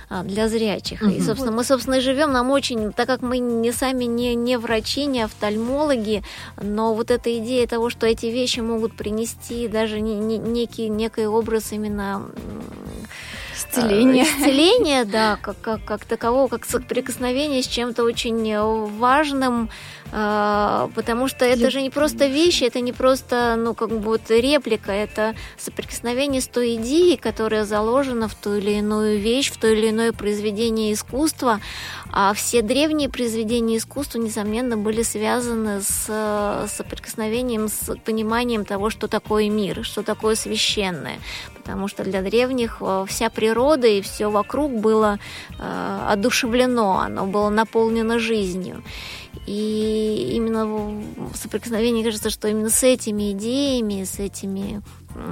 а, 0.09 0.23
для 0.23 0.47
зрячих. 0.47 1.01
Угу. 1.01 1.11
И, 1.11 1.21
собственно, 1.21 1.51
мы, 1.51 1.65
собственно, 1.65 1.95
и 1.95 1.99
живем, 1.99 2.31
нам 2.31 2.49
очень, 2.49 2.93
так 2.93 3.07
как 3.07 3.21
мы 3.21 3.39
не 3.39 3.73
сами 3.73 4.05
не, 4.05 4.35
не 4.35 4.57
врачи, 4.57 5.05
не 5.05 5.21
офтальмологи, 5.21 6.23
но 6.61 6.93
вот 6.93 7.11
эта 7.11 7.37
идея 7.39 7.67
того, 7.67 7.89
что 7.89 8.07
эти 8.07 8.27
вещи 8.27 8.61
могут 8.61 8.95
принести 8.95 9.67
даже 9.67 9.99
не, 9.99 10.15
не, 10.15 10.37
некий, 10.37 10.87
некий 10.87 11.25
образ 11.25 11.73
именно 11.73 12.21
Исцеление. 13.57 14.23
Исцеление, 14.23 15.05
да, 15.05 15.37
как, 15.41 15.59
как, 15.61 15.83
как 15.83 16.05
такового, 16.05 16.47
как 16.47 16.65
соприкосновение 16.65 17.63
с 17.63 17.67
чем-то 17.67 18.03
очень 18.03 18.55
важным, 18.97 19.69
а, 19.69 19.71
потому 20.11 21.27
что 21.27 21.45
это 21.45 21.69
же 21.69 21.81
не 21.81 21.89
просто 21.89 22.27
вещи, 22.27 22.63
это 22.63 22.79
не 22.79 22.93
просто, 22.93 23.55
ну, 23.57 23.73
как 23.73 23.89
бы 23.89 23.99
вот 23.99 24.21
реплика, 24.29 24.91
это 24.91 25.35
соприкосновение 25.57 26.41
с 26.41 26.47
той 26.47 26.75
идеей, 26.75 27.17
которая 27.17 27.65
заложена 27.65 28.27
в 28.27 28.35
ту 28.35 28.55
или 28.55 28.71
иную 28.71 29.19
вещь, 29.19 29.51
в 29.51 29.57
то 29.57 29.67
или 29.67 29.89
иное 29.89 30.13
произведение 30.13 30.93
искусства, 30.93 31.59
а 32.11 32.33
все 32.33 32.61
древние 32.61 33.09
произведения 33.09 33.77
искусства, 33.77 34.19
несомненно, 34.19 34.77
были 34.77 35.03
связаны 35.03 35.81
с 35.81 36.67
соприкосновением, 36.67 37.67
с 37.67 37.95
пониманием 38.03 38.65
того, 38.65 38.89
что 38.89 39.07
такое 39.07 39.49
мир, 39.49 39.83
что 39.83 40.03
такое 40.03 40.35
священное, 40.35 41.19
потому 41.55 41.87
что 41.87 42.03
для 42.03 42.21
древних 42.21 42.77
э, 42.79 43.05
вся 43.07 43.29
природа 43.29 43.87
и 43.87 44.01
все 44.01 44.29
вокруг 44.29 44.71
было 44.79 45.19
э, 45.59 46.07
одушевлено, 46.09 46.99
оно 46.99 47.25
было 47.25 47.49
наполнено 47.49 48.19
жизнью. 48.19 48.83
И 49.45 50.31
именно 50.33 50.65
в 50.65 51.35
соприкосновении 51.35 52.03
кажется, 52.03 52.29
что 52.29 52.47
именно 52.47 52.69
с 52.69 52.83
этими 52.83 53.31
идеями, 53.31 54.03
с 54.03 54.19
этими 54.19 54.81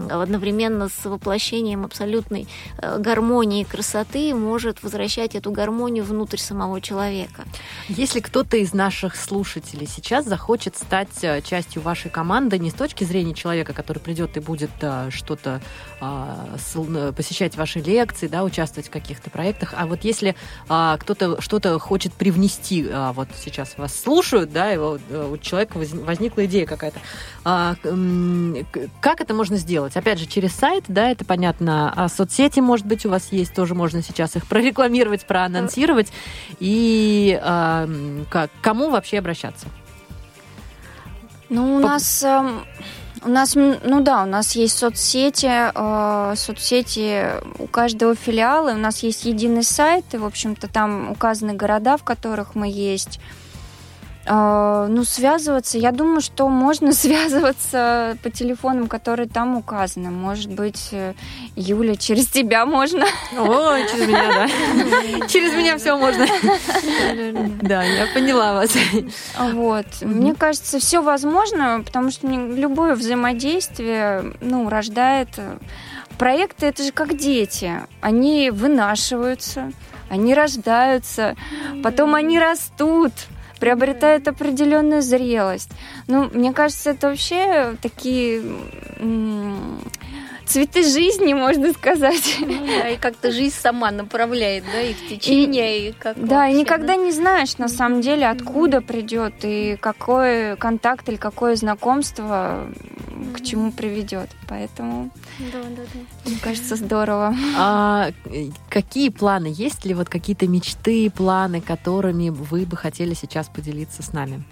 одновременно 0.10 0.90
с 0.90 1.06
воплощением 1.06 1.86
абсолютной 1.86 2.48
э, 2.78 2.98
гармонии 3.00 3.62
и 3.62 3.66
красоты 3.66 4.34
может 4.34 4.84
возвращать 4.84 5.36
эту 5.36 5.52
гармонию 5.52 6.04
внутрь 6.04 6.38
самого 6.38 6.82
человека. 6.82 7.44
Если 7.88 8.20
кто-то 8.20 8.58
из 8.58 8.74
наших 8.74 9.16
слушателей 9.16 9.88
сейчас 9.88 10.26
захочет 10.26 10.76
стать 10.76 11.24
э, 11.24 11.42
частью 11.42 11.82
вашей 11.82 12.10
команды 12.10 12.58
не 12.60 12.72
с 12.72 12.74
точки 12.74 13.04
зрения 13.04 13.34
человека, 13.34 13.74
который 13.74 14.00
придет 14.00 14.38
и 14.38 14.40
будет 14.40 14.72
э, 14.82 15.10
что-то 15.12 15.62
а, 16.02 16.58
посещать 17.16 17.56
ваши 17.56 17.80
лекции, 17.80 18.28
да, 18.28 18.44
участвовать 18.44 18.88
в 18.88 18.92
каких-то 18.92 19.30
проектах, 19.30 19.74
а 19.76 19.86
вот 19.86 20.04
если 20.04 20.36
а, 20.68 20.98
кто-то 20.98 21.42
что-то 21.42 21.80
хочет 21.80 22.14
привнести, 22.14 22.88
а, 22.92 23.14
вот 23.14 23.30
сейчас 23.38 23.78
вас 23.78 23.98
слушают, 23.98 24.52
да, 24.52 24.74
и 24.74 24.78
у 24.78 25.38
человека 25.38 25.78
возникла 25.78 26.46
идея 26.46 26.66
какая-то, 26.66 27.00
как 29.02 29.22
это 29.22 29.34
можно 29.34 29.58
сделать? 29.58 29.75
Сделать? 29.76 29.98
Опять 29.98 30.20
же, 30.20 30.26
через 30.26 30.54
сайт, 30.54 30.86
да, 30.88 31.12
это 31.12 31.26
понятно. 31.26 31.92
А 31.94 32.08
соцсети, 32.08 32.62
может 32.62 32.86
быть, 32.86 33.06
у 33.06 33.10
вас 33.10 33.28
есть, 33.32 33.54
тоже 33.54 33.76
можно 33.76 34.02
сейчас 34.02 34.38
их 34.38 34.46
прорекламировать, 34.48 35.26
проанонсировать. 35.26 36.14
И 36.60 37.38
э, 37.42 38.24
к 38.30 38.50
кому 38.62 38.90
вообще 38.90 39.20
обращаться? 39.20 39.68
Ну, 41.50 41.78
у 41.78 41.82
По... 41.82 41.90
нас... 41.90 42.24
Э, 42.24 42.50
у 43.24 43.30
нас, 43.30 43.56
ну 43.56 44.02
да, 44.02 44.24
у 44.24 44.28
нас 44.28 44.56
есть 44.56 44.78
соцсети, 44.78 45.50
э, 45.74 46.36
соцсети 46.36 47.42
у 47.58 47.66
каждого 47.66 48.14
филиала, 48.16 48.72
у 48.72 48.78
нас 48.78 49.02
есть 49.02 49.26
единый 49.26 49.64
сайт, 49.64 50.06
и, 50.14 50.18
в 50.18 50.26
общем-то, 50.26 50.68
там 50.68 51.10
указаны 51.10 51.54
города, 51.54 51.98
в 51.98 52.04
которых 52.04 52.54
мы 52.54 52.70
есть. 52.70 53.20
А, 54.28 54.88
ну, 54.88 55.04
связываться, 55.04 55.78
я 55.78 55.92
думаю, 55.92 56.22
что 56.22 56.50
можно 56.50 56.92
связываться 56.94 58.18
по 58.24 58.30
телефонам, 58.30 58.88
которые 58.88 59.28
там 59.28 59.56
указаны. 59.56 60.10
Может 60.10 60.52
быть, 60.52 60.90
э, 60.92 61.14
Юля, 61.56 61.96
через 61.96 62.28
тебя 62.28 62.66
можно. 62.66 63.06
Ой, 63.38 63.86
через 63.92 64.08
меня, 64.08 64.32
да. 64.34 65.28
Через 65.28 65.54
меня 65.54 65.78
все 65.78 65.96
можно. 65.98 66.26
Да, 67.62 67.84
я 67.84 68.08
поняла 68.14 68.54
вас. 68.54 68.76
Вот. 69.52 69.86
Мне 70.02 70.34
кажется, 70.34 70.80
все 70.80 71.02
возможно, 71.02 71.82
потому 71.86 72.10
что 72.10 72.28
любое 72.28 72.96
взаимодействие, 72.96 74.34
ну, 74.42 74.70
рождает... 74.70 75.30
Э, 75.38 75.58
проекты 76.18 76.68
это 76.68 76.84
же 76.84 76.92
как 76.92 77.18
дети. 77.18 77.74
Они 78.02 78.50
вынашиваются, 78.50 79.72
они 80.10 80.34
рождаются, 80.34 81.36
потом 81.84 82.16
они 82.16 82.40
растут, 82.40 83.12
приобретает 83.66 84.28
определенную 84.28 85.02
зрелость. 85.02 85.72
Ну, 86.06 86.30
мне 86.32 86.54
кажется, 86.54 86.92
это 86.92 87.08
вообще 87.08 87.76
такие 87.82 88.44
цветы 90.46 90.84
жизни, 90.84 91.34
можно 91.34 91.74
сказать. 91.74 92.38
Ну, 92.40 92.66
да, 92.66 92.90
и 92.90 92.98
как-то 92.98 93.32
жизнь 93.32 93.56
сама 93.56 93.92
направляет, 93.92 94.64
да, 94.72 94.82
их 94.82 94.98
течение. 95.08 95.88
И, 95.88 95.90
и 95.90 95.92
как 95.92 96.18
да, 96.24 96.38
вообще, 96.42 96.54
и 96.56 96.60
никогда 96.60 96.88
да? 96.88 96.96
не 96.96 97.12
знаешь, 97.12 97.58
на 97.58 97.68
самом 97.68 98.02
деле, 98.02 98.28
откуда 98.28 98.82
придет 98.82 99.34
и 99.44 99.78
какой 99.80 100.56
контакт 100.58 101.08
или 101.10 101.16
какое 101.18 101.56
знакомство 101.56 102.68
к 103.34 103.42
чему 103.42 103.72
приведет. 103.72 104.30
Поэтому, 104.48 105.10
Да, 105.40 105.60
да, 105.76 105.84
да. 105.94 106.30
мне 106.30 106.40
кажется, 106.42 106.76
здорово. 106.76 107.36
А 107.58 108.12
какие 108.70 109.10
планы? 109.10 109.48
Есть 109.56 109.86
ли 109.86 109.94
вот 109.94 110.10
какие-то 110.10 110.48
мечты, 110.48 111.10
планы, 111.10 111.62
которыми 111.62 112.30
вы 112.30 112.66
бы 112.66 112.78
хотели 112.78 113.14
сейчас 113.14 113.48
поделиться 113.48 114.04
с 114.04 114.14
нами? 114.14 114.44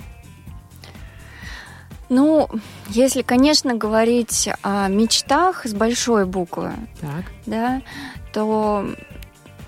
Ну, 2.14 2.48
если, 2.90 3.24
конечно, 3.24 3.74
говорить 3.74 4.48
о 4.62 4.88
мечтах 4.88 5.66
с 5.66 5.74
большой 5.74 6.28
буквы, 6.28 6.72
Так. 7.02 7.26
да, 7.48 7.82
то, 8.32 8.86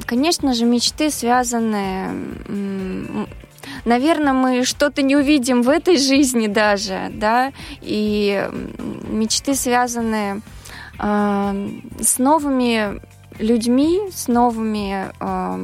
конечно 0.05 0.53
же, 0.53 0.65
мечты 0.65 1.09
связаны... 1.09 2.37
Наверное, 3.83 4.33
мы 4.33 4.63
что-то 4.63 5.01
не 5.01 5.15
увидим 5.15 5.63
в 5.63 5.69
этой 5.69 5.97
жизни 5.97 6.45
даже, 6.45 7.11
да, 7.13 7.51
и 7.81 8.47
мечты 9.07 9.55
связаны 9.55 10.43
а, 10.99 11.55
с 11.99 12.19
новыми 12.19 13.01
людьми, 13.39 14.01
с 14.11 14.27
новыми 14.27 15.11
а, 15.19 15.59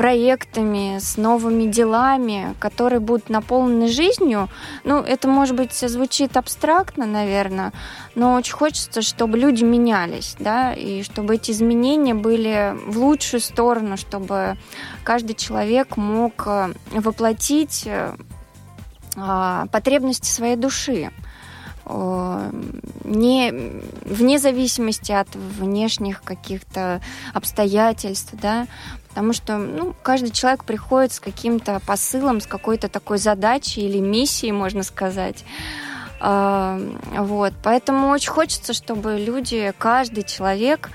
проектами, 0.00 0.98
с 0.98 1.18
новыми 1.18 1.70
делами, 1.70 2.54
которые 2.58 3.00
будут 3.00 3.28
наполнены 3.28 3.86
жизнью. 3.86 4.48
Ну, 4.82 5.00
это, 5.00 5.28
может 5.28 5.54
быть, 5.54 5.74
звучит 5.74 6.38
абстрактно, 6.38 7.04
наверное, 7.04 7.74
но 8.14 8.32
очень 8.32 8.54
хочется, 8.54 9.02
чтобы 9.02 9.36
люди 9.36 9.62
менялись, 9.62 10.36
да, 10.38 10.72
и 10.72 11.02
чтобы 11.02 11.34
эти 11.34 11.50
изменения 11.50 12.14
были 12.14 12.74
в 12.86 12.96
лучшую 12.96 13.42
сторону, 13.42 13.98
чтобы 13.98 14.56
каждый 15.04 15.34
человек 15.34 15.98
мог 15.98 16.44
э, 16.46 16.72
воплотить 16.92 17.82
э, 17.84 18.16
а, 19.18 19.66
потребности 19.66 20.28
своей 20.28 20.56
души 20.56 21.10
не 23.04 23.52
вне 24.04 24.38
зависимости 24.38 25.10
от 25.12 25.34
внешних 25.34 26.22
каких-то 26.22 27.00
обстоятельств, 27.34 28.30
да, 28.40 28.68
потому 29.10 29.32
что 29.32 29.58
ну, 29.58 29.94
каждый 30.02 30.30
человек 30.30 30.64
приходит 30.64 31.12
с 31.12 31.20
каким-то 31.20 31.80
посылом, 31.86 32.40
с 32.40 32.46
какой-то 32.46 32.88
такой 32.88 33.18
задачей 33.18 33.82
или 33.82 33.98
миссией, 33.98 34.52
можно 34.52 34.82
сказать. 34.82 35.44
А, 36.20 36.80
Вот, 37.16 37.52
поэтому 37.62 38.08
очень 38.08 38.30
хочется, 38.30 38.72
чтобы 38.72 39.18
люди, 39.18 39.72
каждый 39.78 40.22
человек 40.22 40.90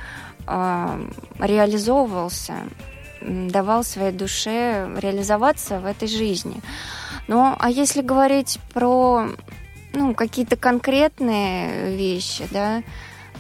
а, 0.47 0.99
реализовывался, 1.39 2.53
давал 3.21 3.83
своей 3.83 4.11
душе 4.11 4.89
реализоваться 4.97 5.79
в 5.79 5.85
этой 5.85 6.07
жизни. 6.07 6.61
Ну, 7.27 7.55
а 7.57 7.69
если 7.69 8.01
говорить 8.01 8.59
про 8.73 9.27
ну, 9.93 10.13
какие-то 10.13 10.55
конкретные 10.57 11.95
вещи, 11.95 12.47
да, 12.51 12.83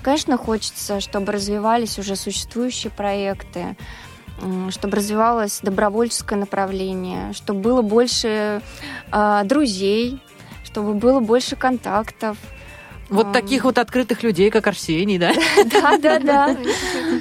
конечно, 0.01 0.37
хочется, 0.37 0.99
чтобы 0.99 1.31
развивались 1.31 1.99
уже 1.99 2.15
существующие 2.15 2.91
проекты, 2.91 3.75
чтобы 4.69 4.97
развивалось 4.97 5.59
добровольческое 5.61 6.37
направление, 6.37 7.33
чтобы 7.33 7.61
было 7.61 7.81
больше 7.81 8.61
а, 9.11 9.43
друзей, 9.43 10.19
чтобы 10.63 10.93
было 10.93 11.19
больше 11.19 11.55
контактов. 11.55 12.37
Вот 13.09 13.31
таких 13.31 13.63
вот 13.63 13.77
открытых 13.77 14.23
людей, 14.23 14.49
как 14.49 14.67
Арсений, 14.67 15.17
да? 15.17 15.31
Да, 15.71 15.97
да, 15.97 16.19
да. 16.19 16.57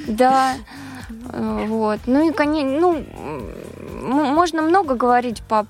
Да. 0.07 0.55
Э, 1.31 1.65
Вот. 1.67 1.99
Ну 2.05 2.29
и, 2.29 2.33
конечно, 2.33 2.79
ну, 2.79 3.05
можно 4.01 4.61
много 4.61 4.95
говорить 4.95 5.41
по, 5.43 5.65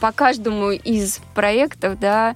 по 0.00 0.12
каждому 0.12 0.70
из 0.70 1.20
проектов, 1.34 1.98
да. 1.98 2.34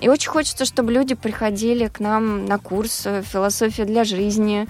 И 0.00 0.08
очень 0.08 0.30
хочется, 0.30 0.64
чтобы 0.64 0.92
люди 0.92 1.14
приходили 1.14 1.88
к 1.88 2.00
нам 2.00 2.44
на 2.44 2.58
курс 2.58 3.06
«Философия 3.32 3.84
для 3.84 4.04
жизни», 4.04 4.66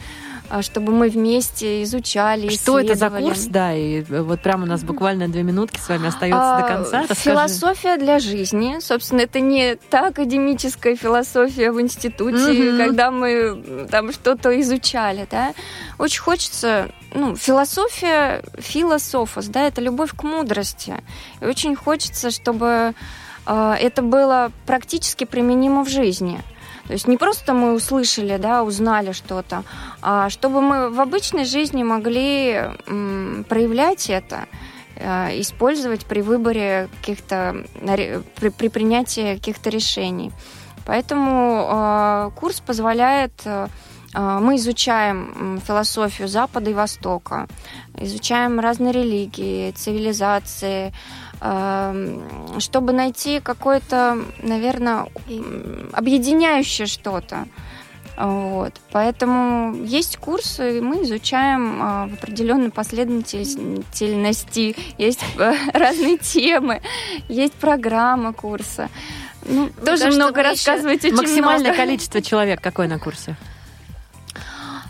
чтобы 0.63 0.93
мы 0.93 1.09
вместе 1.09 1.83
изучали, 1.83 2.49
Что 2.49 2.79
это 2.79 2.95
за 2.95 3.11
курс? 3.11 3.45
Да, 3.47 3.75
и 3.75 4.03
вот 4.03 4.41
прямо 4.41 4.65
у 4.65 4.67
нас 4.67 4.83
буквально 4.83 5.29
две 5.29 5.43
минутки 5.43 5.79
с 5.81 5.89
вами 5.89 6.09
остается 6.09 6.39
до 6.41 6.65
А, 6.65 6.69
конца. 6.69 7.01
Расскажи. 7.03 7.21
Философия 7.21 7.97
для 7.97 8.19
жизни. 8.19 8.79
Собственно, 8.81 9.21
это 9.23 9.41
не 9.41 9.77
та 9.91 10.09
академическая 10.09 10.97
философия 10.97 11.71
в 11.73 11.81
институте, 11.81 12.53
Мгм. 12.53 12.79
когда 12.79 13.11
мы 13.11 13.87
там 13.91 14.13
что-то 14.13 14.59
изучали, 14.61 15.27
да. 15.31 15.53
Очень 15.99 16.21
хочется, 16.23 16.89
ну, 17.15 17.37
философия 17.37 18.43
философос, 18.59 19.47
да, 19.47 19.67
это 19.67 19.81
любовь 19.81 20.11
к 20.17 20.23
мудрости. 20.23 20.95
И 21.41 21.45
очень 21.45 21.75
хочется, 21.77 22.31
чтобы 22.31 22.95
э, 23.47 23.75
это 23.81 24.03
было 24.03 24.51
практически 24.67 25.25
применимо 25.25 25.85
в 25.85 25.89
жизни. 25.89 26.41
То 26.87 26.93
есть 26.93 27.09
не 27.09 27.16
просто 27.16 27.53
мы 27.53 27.74
услышали, 27.74 28.37
да, 28.37 28.62
узнали 28.62 29.12
что-то, 29.12 29.64
а 30.03 30.30
чтобы 30.30 30.61
мы 30.61 30.91
в 30.91 31.01
обычной 31.01 31.45
жизни 31.45 31.82
могли 31.82 32.62
проявлять 33.49 34.09
это, 34.09 34.47
э, 34.95 35.41
использовать 35.41 36.07
при 36.07 36.20
выборе 36.22 36.89
каких-то, 37.01 37.64
при, 38.37 38.51
при 38.51 38.68
принятии 38.68 39.34
каких-то 39.34 39.70
решений. 39.70 40.32
Поэтому 40.87 41.68
э, 41.68 42.30
курс 42.37 42.61
позволяет, 42.61 43.32
э, 43.45 43.68
мы 44.14 44.57
изучаем 44.57 45.61
философию 45.66 46.28
Запада 46.28 46.70
и 46.70 46.74
Востока, 46.74 47.49
изучаем 47.99 48.61
разные 48.61 48.93
религии, 48.93 49.72
цивилизации, 49.72 50.95
чтобы 51.39 52.93
найти 52.93 53.41
какое-то, 53.41 54.18
наверное, 54.43 55.07
объединяющее 55.93 56.87
что-то. 56.87 57.47
Вот. 58.16 58.72
Поэтому 58.93 59.74
есть 59.84 60.16
курсы, 60.16 60.78
и 60.78 60.80
мы 60.80 61.03
изучаем 61.03 61.82
а, 61.82 62.09
в 62.09 62.14
определенной 62.14 62.70
последовательности. 62.70 64.74
Есть 64.97 65.22
э, 65.39 65.55
разные 65.74 66.16
темы, 66.16 66.80
есть 67.28 67.53
программа 67.55 68.32
курса. 68.32 68.89
Ну, 69.45 69.68
тоже 69.84 70.11
много 70.11 70.43
рассказывать 70.43 71.05
очень 71.05 71.16
Максимальное 71.16 71.74
количество 71.74 72.22
человек 72.22 72.62
какое 72.62 72.89
на 72.89 72.99
курсе? 72.99 73.37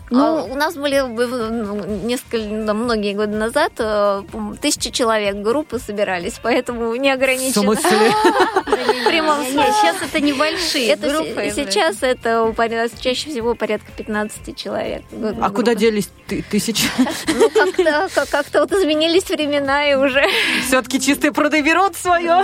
Ну, 0.09 0.23
А 0.37 0.43
у 0.45 0.55
нас 0.55 0.75
были 0.75 0.99
ну, 1.01 1.83
несколько, 2.05 2.73
многие 2.73 3.13
годы 3.13 3.35
назад 3.35 3.73
э, 3.79 4.23
тысячи 4.61 4.89
человек 4.89 5.35
группы 5.35 5.79
собирались, 5.79 6.39
поэтому 6.41 6.95
не 6.95 7.09
В 7.11 7.13
ограничено. 7.13 7.71
В 7.73 7.75
прямом 9.07 9.43
смысле. 9.43 9.73
сейчас 9.73 9.95
это 10.01 10.21
небольшие 10.21 10.95
группы. 10.95 11.51
сейчас 11.53 11.97
это 12.03 12.43
чаще 13.01 13.29
всего 13.29 13.53
порядка 13.53 13.91
15 13.97 14.55
человек. 14.55 15.01
А 15.41 15.49
куда 15.49 15.75
делись 15.75 16.09
ты- 16.27 16.41
тысячи? 16.49 16.87
Ну, 17.37 17.49
как-то, 17.49 18.09
как- 18.15 18.29
как-то 18.29 18.61
вот 18.61 18.71
изменились 18.71 19.29
времена 19.29 19.89
и 19.89 19.95
уже... 19.95 20.23
Все-таки 20.67 21.01
чистые 21.01 21.33
пруды 21.33 21.61
берут 21.61 21.95
свое. 21.97 22.43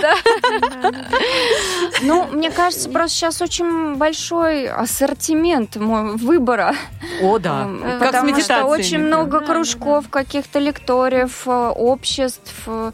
Ну, 2.02 2.24
мне 2.32 2.50
кажется, 2.50 2.88
просто 2.90 3.16
сейчас 3.16 3.40
очень 3.42 3.94
большой 3.96 4.68
ассортимент 4.68 5.76
выбора. 5.76 6.74
О, 7.22 7.38
да. 7.38 7.53
Эм, 7.62 7.80
Как 7.98 8.02
с 8.02 8.06
Потому 8.12 8.40
что 8.40 8.64
очень 8.64 8.98
много 8.98 9.40
кружков, 9.40 10.08
каких-то 10.08 10.58
лекториев, 10.58 11.42
э, 11.46 11.50
обществ. 11.68 12.52
э, 12.66 12.92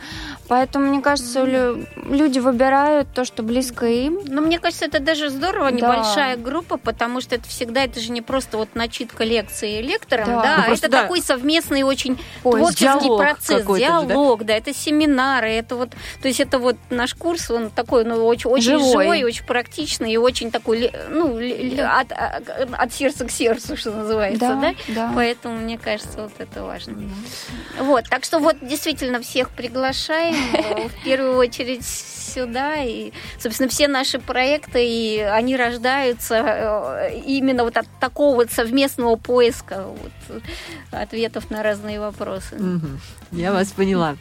Поэтому, 0.48 0.86
мне 0.86 1.00
кажется, 1.00 1.44
лю- 1.44 1.86
люди 2.08 2.40
выбирают 2.40 3.06
то, 3.14 3.24
что 3.24 3.44
близко 3.44 3.86
им. 3.86 4.18
Но 4.26 4.40
мне 4.40 4.58
кажется, 4.58 4.84
это 4.86 4.98
даже 4.98 5.30
здорово, 5.30 5.70
Да. 5.70 5.76
небольшая 5.76 6.36
группа, 6.36 6.76
потому 6.76 7.20
что 7.20 7.36
это 7.36 7.48
всегда, 7.48 7.84
это 7.84 8.00
же 8.00 8.10
не 8.10 8.20
просто 8.20 8.56
вот 8.58 8.70
начитка 8.74 9.22
лекции 9.22 9.80
лектором, 9.80 10.26
Да. 10.26 10.42
да, 10.42 10.64
Ну, 10.66 10.74
это 10.74 10.88
да. 10.88 11.02
такой 11.02 11.20
совместный 11.22 11.84
очень 11.84 12.18
Поиск. 12.42 12.58
творческий 12.58 12.84
Диалог 13.04 13.20
процесс, 13.20 13.60
какой-то 13.60 13.86
же, 13.86 13.92
да? 13.92 14.06
диалог, 14.14 14.44
да? 14.44 14.54
это 14.56 14.74
семинары, 14.74 15.50
это 15.50 15.76
вот, 15.76 15.90
то 16.20 16.26
есть 16.26 16.40
это 16.40 16.58
вот 16.58 16.74
наш 16.90 17.14
курс, 17.14 17.48
он 17.52 17.70
такой, 17.70 18.04
ну, 18.04 18.26
очень, 18.26 18.50
очень 18.50 18.64
Живой. 18.78 19.04
живой, 19.04 19.22
очень 19.24 19.44
практичный 19.44 20.12
и 20.12 20.16
очень 20.16 20.50
такой, 20.50 20.90
ну, 21.10 21.38
от- 21.38 22.12
от 22.72 22.92
сердца 22.92 23.24
к 23.24 23.30
сердцу, 23.30 23.76
что 23.76 23.92
называется, 23.92 24.40
да? 24.40 24.49
Да. 24.88 25.12
Поэтому, 25.14 25.56
мне 25.56 25.78
кажется, 25.78 26.22
вот 26.22 26.32
это 26.38 26.64
важно. 26.64 26.96
Вот, 27.78 28.04
так 28.08 28.24
что 28.24 28.38
вот 28.38 28.56
действительно 28.62 29.20
всех 29.20 29.50
приглашаем 29.50 30.34
э, 30.54 30.88
в 30.88 31.04
первую 31.04 31.36
очередь 31.36 31.84
сюда. 31.84 32.76
И, 32.76 33.12
собственно, 33.38 33.68
все 33.68 33.88
наши 33.88 34.18
проекты, 34.18 34.86
и 34.86 35.18
они 35.18 35.56
рождаются 35.56 36.34
э, 36.34 37.20
именно 37.26 37.64
вот 37.64 37.76
от 37.76 37.86
такого 38.00 38.36
вот 38.36 38.50
совместного 38.50 39.16
поиска 39.16 39.86
вот, 39.86 40.42
ответов 40.90 41.50
на 41.50 41.62
разные 41.62 42.00
вопросы. 42.00 42.56
Мгм. 42.56 43.00
Я 43.32 43.52
вас 43.52 43.68
поняла. 43.72 44.16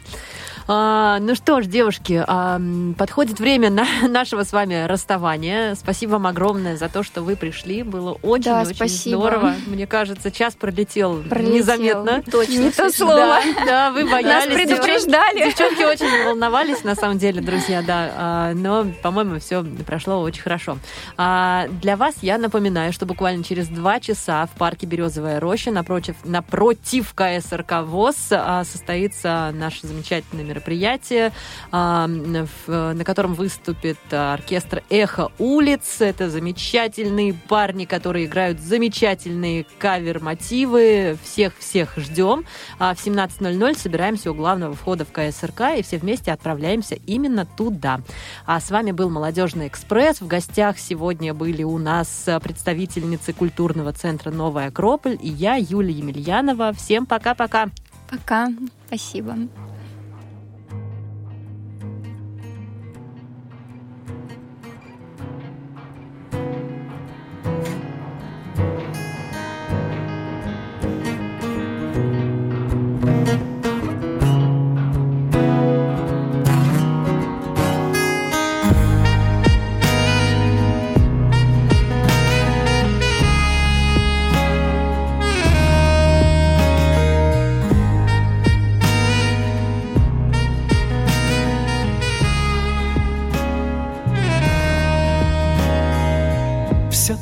А, 0.68 1.18
ну 1.20 1.34
что 1.34 1.60
ж, 1.60 1.66
девушки, 1.66 2.22
а, 2.26 2.60
подходит 2.96 3.40
время 3.40 3.70
на 3.70 3.86
нашего 4.08 4.44
с 4.44 4.52
вами 4.52 4.86
расставания. 4.86 5.74
Спасибо 5.74 6.12
вам 6.12 6.26
огромное 6.26 6.76
за 6.76 6.88
то, 6.88 7.02
что 7.02 7.22
вы 7.22 7.36
пришли. 7.36 7.82
Было 7.82 8.12
очень-очень 8.22 8.44
Да, 8.78 8.84
очень 8.84 8.88
здорово. 9.10 9.54
Мне 9.66 9.86
кажется, 9.86 10.30
час 10.30 10.54
пролетел, 10.54 11.22
Пролетел. 11.22 11.54
незаметно. 11.54 12.22
Точно. 12.30 12.52
Не 12.52 12.70
то 12.70 12.90
слово. 12.90 13.16
Да, 13.16 13.40
да, 13.66 13.90
вы 13.90 14.02
Нас 14.04 14.12
боялись. 14.12 14.54
предупреждали. 14.54 15.44
Девчонки 15.46 15.82
очень 15.82 16.24
волновались, 16.26 16.84
на 16.84 16.94
самом 16.94 17.18
деле, 17.18 17.40
друзья, 17.40 17.82
да. 17.82 18.10
А, 18.16 18.52
Но, 18.54 18.86
по-моему, 19.02 19.38
все 19.40 19.64
прошло 19.86 20.20
очень 20.20 20.42
хорошо. 20.42 20.78
А, 21.16 21.66
Для 21.82 21.96
вас 21.96 22.16
я 22.22 22.38
напоминаю, 22.38 22.92
что 22.92 23.06
буквально 23.06 23.42
через 23.44 23.68
два 23.68 24.00
часа 24.00 24.46
в 24.46 24.56
парке 24.58 24.86
Березовая 24.86 25.40
роща 25.40 25.70
напротив, 25.70 26.16
напротив 26.24 27.14
КСРК 27.14 27.82
ВОЗ 27.84 28.16
а, 28.32 28.64
состоится 28.64 29.50
наше 29.54 29.86
замечательное 29.86 30.44
мероприятие, 30.50 31.32
а, 31.70 32.06
на 32.06 33.04
котором 33.04 33.34
выступит 33.34 33.98
оркестр 34.10 34.82
«Эхо 34.90 35.30
улиц». 35.38 36.00
Это 36.00 36.28
замечательные 36.28 37.34
парни, 37.34 37.84
которые 37.84 38.26
играют 38.26 38.60
замечательные 38.60 39.64
кавер-мотивы. 39.78 41.16
Всех-всех 41.22 41.96
ждем. 41.96 42.44
А 42.78 42.94
В 42.94 43.04
17.00 43.04 43.78
собираемся 43.78 44.30
у 44.30 44.34
главного 44.34 44.74
входа 44.74 45.04
в 45.04 45.12
КСРК 45.12 45.76
и 45.78 45.82
все 45.82 45.98
вместе 45.98 46.32
отправляемся 46.32 46.96
именно 47.06 47.46
туда. 47.46 48.00
А 48.46 48.60
с 48.60 48.70
вами 48.70 48.92
был 48.92 49.10
«Молодежный 49.10 49.68
экспресс». 49.68 50.20
В 50.20 50.26
гостях 50.26 50.78
сегодня 50.78 51.32
были 51.34 51.62
у 51.62 51.78
нас 51.78 52.28
представительницы 52.42 53.32
культурного 53.32 53.92
центра 53.92 54.30
«Новая 54.30 54.68
Акрополь» 54.68 55.18
и 55.20 55.28
я, 55.28 55.54
Юлия 55.54 55.94
Емельянова. 55.94 56.72
Всем 56.72 57.06
пока-пока! 57.06 57.68
Пока. 58.10 58.48
Спасибо. 58.88 59.36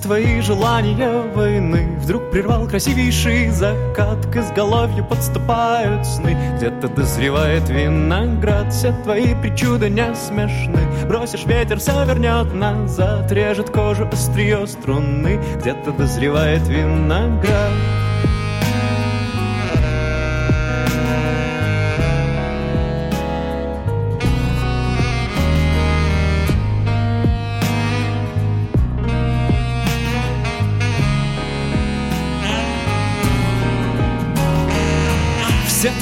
Твои 0.08 0.40
желания 0.40 1.20
войны. 1.34 1.98
Вдруг 2.00 2.30
прервал 2.30 2.66
красивейший 2.66 3.50
закат 3.50 4.24
К 4.32 4.36
изголовью 4.36 5.04
подступают 5.04 6.06
сны. 6.06 6.34
Где-то 6.56 6.88
дозревает 6.88 7.68
виноград 7.68 8.72
Все 8.72 8.94
твои 9.04 9.34
причуды 9.34 9.90
не 9.90 10.14
смешны. 10.14 10.80
Бросишь 11.06 11.44
ветер, 11.44 11.78
все 11.78 12.06
вернет 12.06 12.54
назад 12.54 13.30
Режет 13.30 13.68
кожу 13.68 14.08
острие 14.10 14.66
струны. 14.66 15.38
Где-то 15.60 15.92
дозревает 15.92 16.66
виноград 16.66 17.97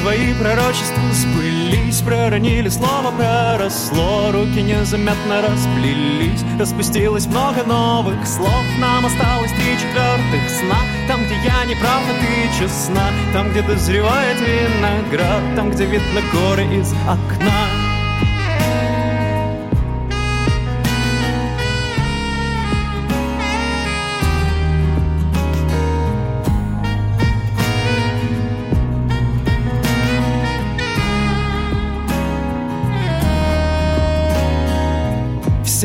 твои 0.06 0.34
пророчества 0.34 1.02
сбылись 1.12 2.00
Проронили 2.00 2.68
слово, 2.68 3.10
проросло 3.10 4.30
Руки 4.30 4.62
незаметно 4.62 5.42
расплелись. 5.42 6.44
Распустилось 6.60 7.26
много 7.26 7.64
новых 7.64 8.24
слов 8.26 8.64
Нам 8.78 9.04
осталось 9.04 9.50
три 9.50 9.74
четвертых 9.74 10.48
сна. 10.48 10.78
Там, 11.08 11.24
где 11.24 11.34
я 11.34 11.64
не 11.64 11.74
прав, 11.74 12.02
а 12.08 12.14
ты 12.20 12.58
честна. 12.58 13.10
Там, 13.32 13.50
где 13.50 13.62
дозревает 13.62 14.36
виноград. 14.40 15.42
Там, 15.56 15.70
где 15.70 15.86
видно 15.86 16.20
горы 16.32 16.64
из 16.64 16.92
окна 17.08 17.85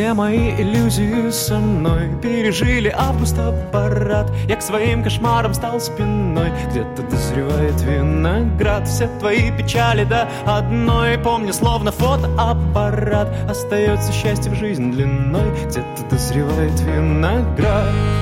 Все 0.01 0.15
мои 0.15 0.49
иллюзии 0.59 1.29
со 1.29 1.59
мной 1.59 2.09
Пережили 2.23 2.91
август 2.91 3.37
аппарат. 3.37 4.31
Я 4.47 4.55
к 4.55 4.63
своим 4.63 5.03
кошмарам 5.03 5.53
стал 5.53 5.79
спиной. 5.79 6.51
Где-то 6.71 7.03
дозревает 7.03 7.79
виноград. 7.83 8.87
Все 8.87 9.07
твои 9.19 9.55
печали 9.55 10.03
до 10.05 10.27
одной. 10.47 11.19
Помню, 11.19 11.53
словно 11.53 11.91
фотоаппарат. 11.91 13.27
Остается 13.47 14.11
счастье 14.11 14.51
в 14.51 14.55
жизнь 14.55 14.91
длиной. 14.91 15.51
Где-то 15.67 16.09
дозревает 16.09 16.79
виноград 16.79 18.20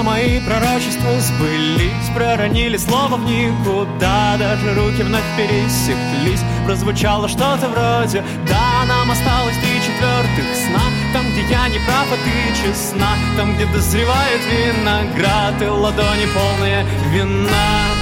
Все 0.00 0.08
мои 0.08 0.40
пророчества 0.40 1.20
сбылись 1.20 2.08
Проронили 2.14 2.78
слово 2.78 3.16
в 3.16 3.24
никуда 3.24 4.36
Даже 4.38 4.74
руки 4.74 5.02
вновь 5.02 5.24
пересеклись. 5.36 6.40
Прозвучало 6.64 7.28
что-то 7.28 7.68
вроде 7.68 8.24
Да, 8.48 8.86
нам 8.88 9.10
осталось 9.10 9.56
три 9.58 9.76
четвертых 9.76 10.54
сна 10.54 10.80
Там, 11.12 11.30
где 11.32 11.42
я 11.50 11.68
не 11.68 11.78
прав, 11.84 12.06
а 12.10 12.16
ты 12.24 12.66
честна 12.66 13.10
Там, 13.36 13.54
где 13.54 13.66
дозревает 13.66 14.40
виноград 14.50 15.60
И 15.60 15.66
ладони 15.66 16.26
полные 16.32 16.86
вина 17.12 17.99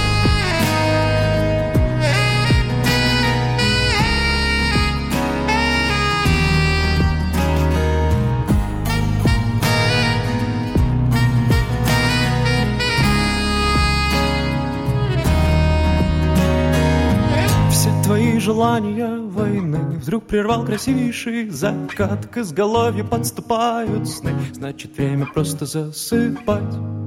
Желания 18.39 19.17
войны. 19.17 19.99
Вдруг 20.01 20.25
прервал 20.25 20.65
красивейший 20.65 21.49
закат 21.49 22.27
К 22.27 22.37
изголовью 22.37 23.05
подступают 23.05 24.07
сны. 24.07 24.31
Значит, 24.53 24.97
время 24.97 25.25
просто 25.25 25.65
засыпать 25.65 26.98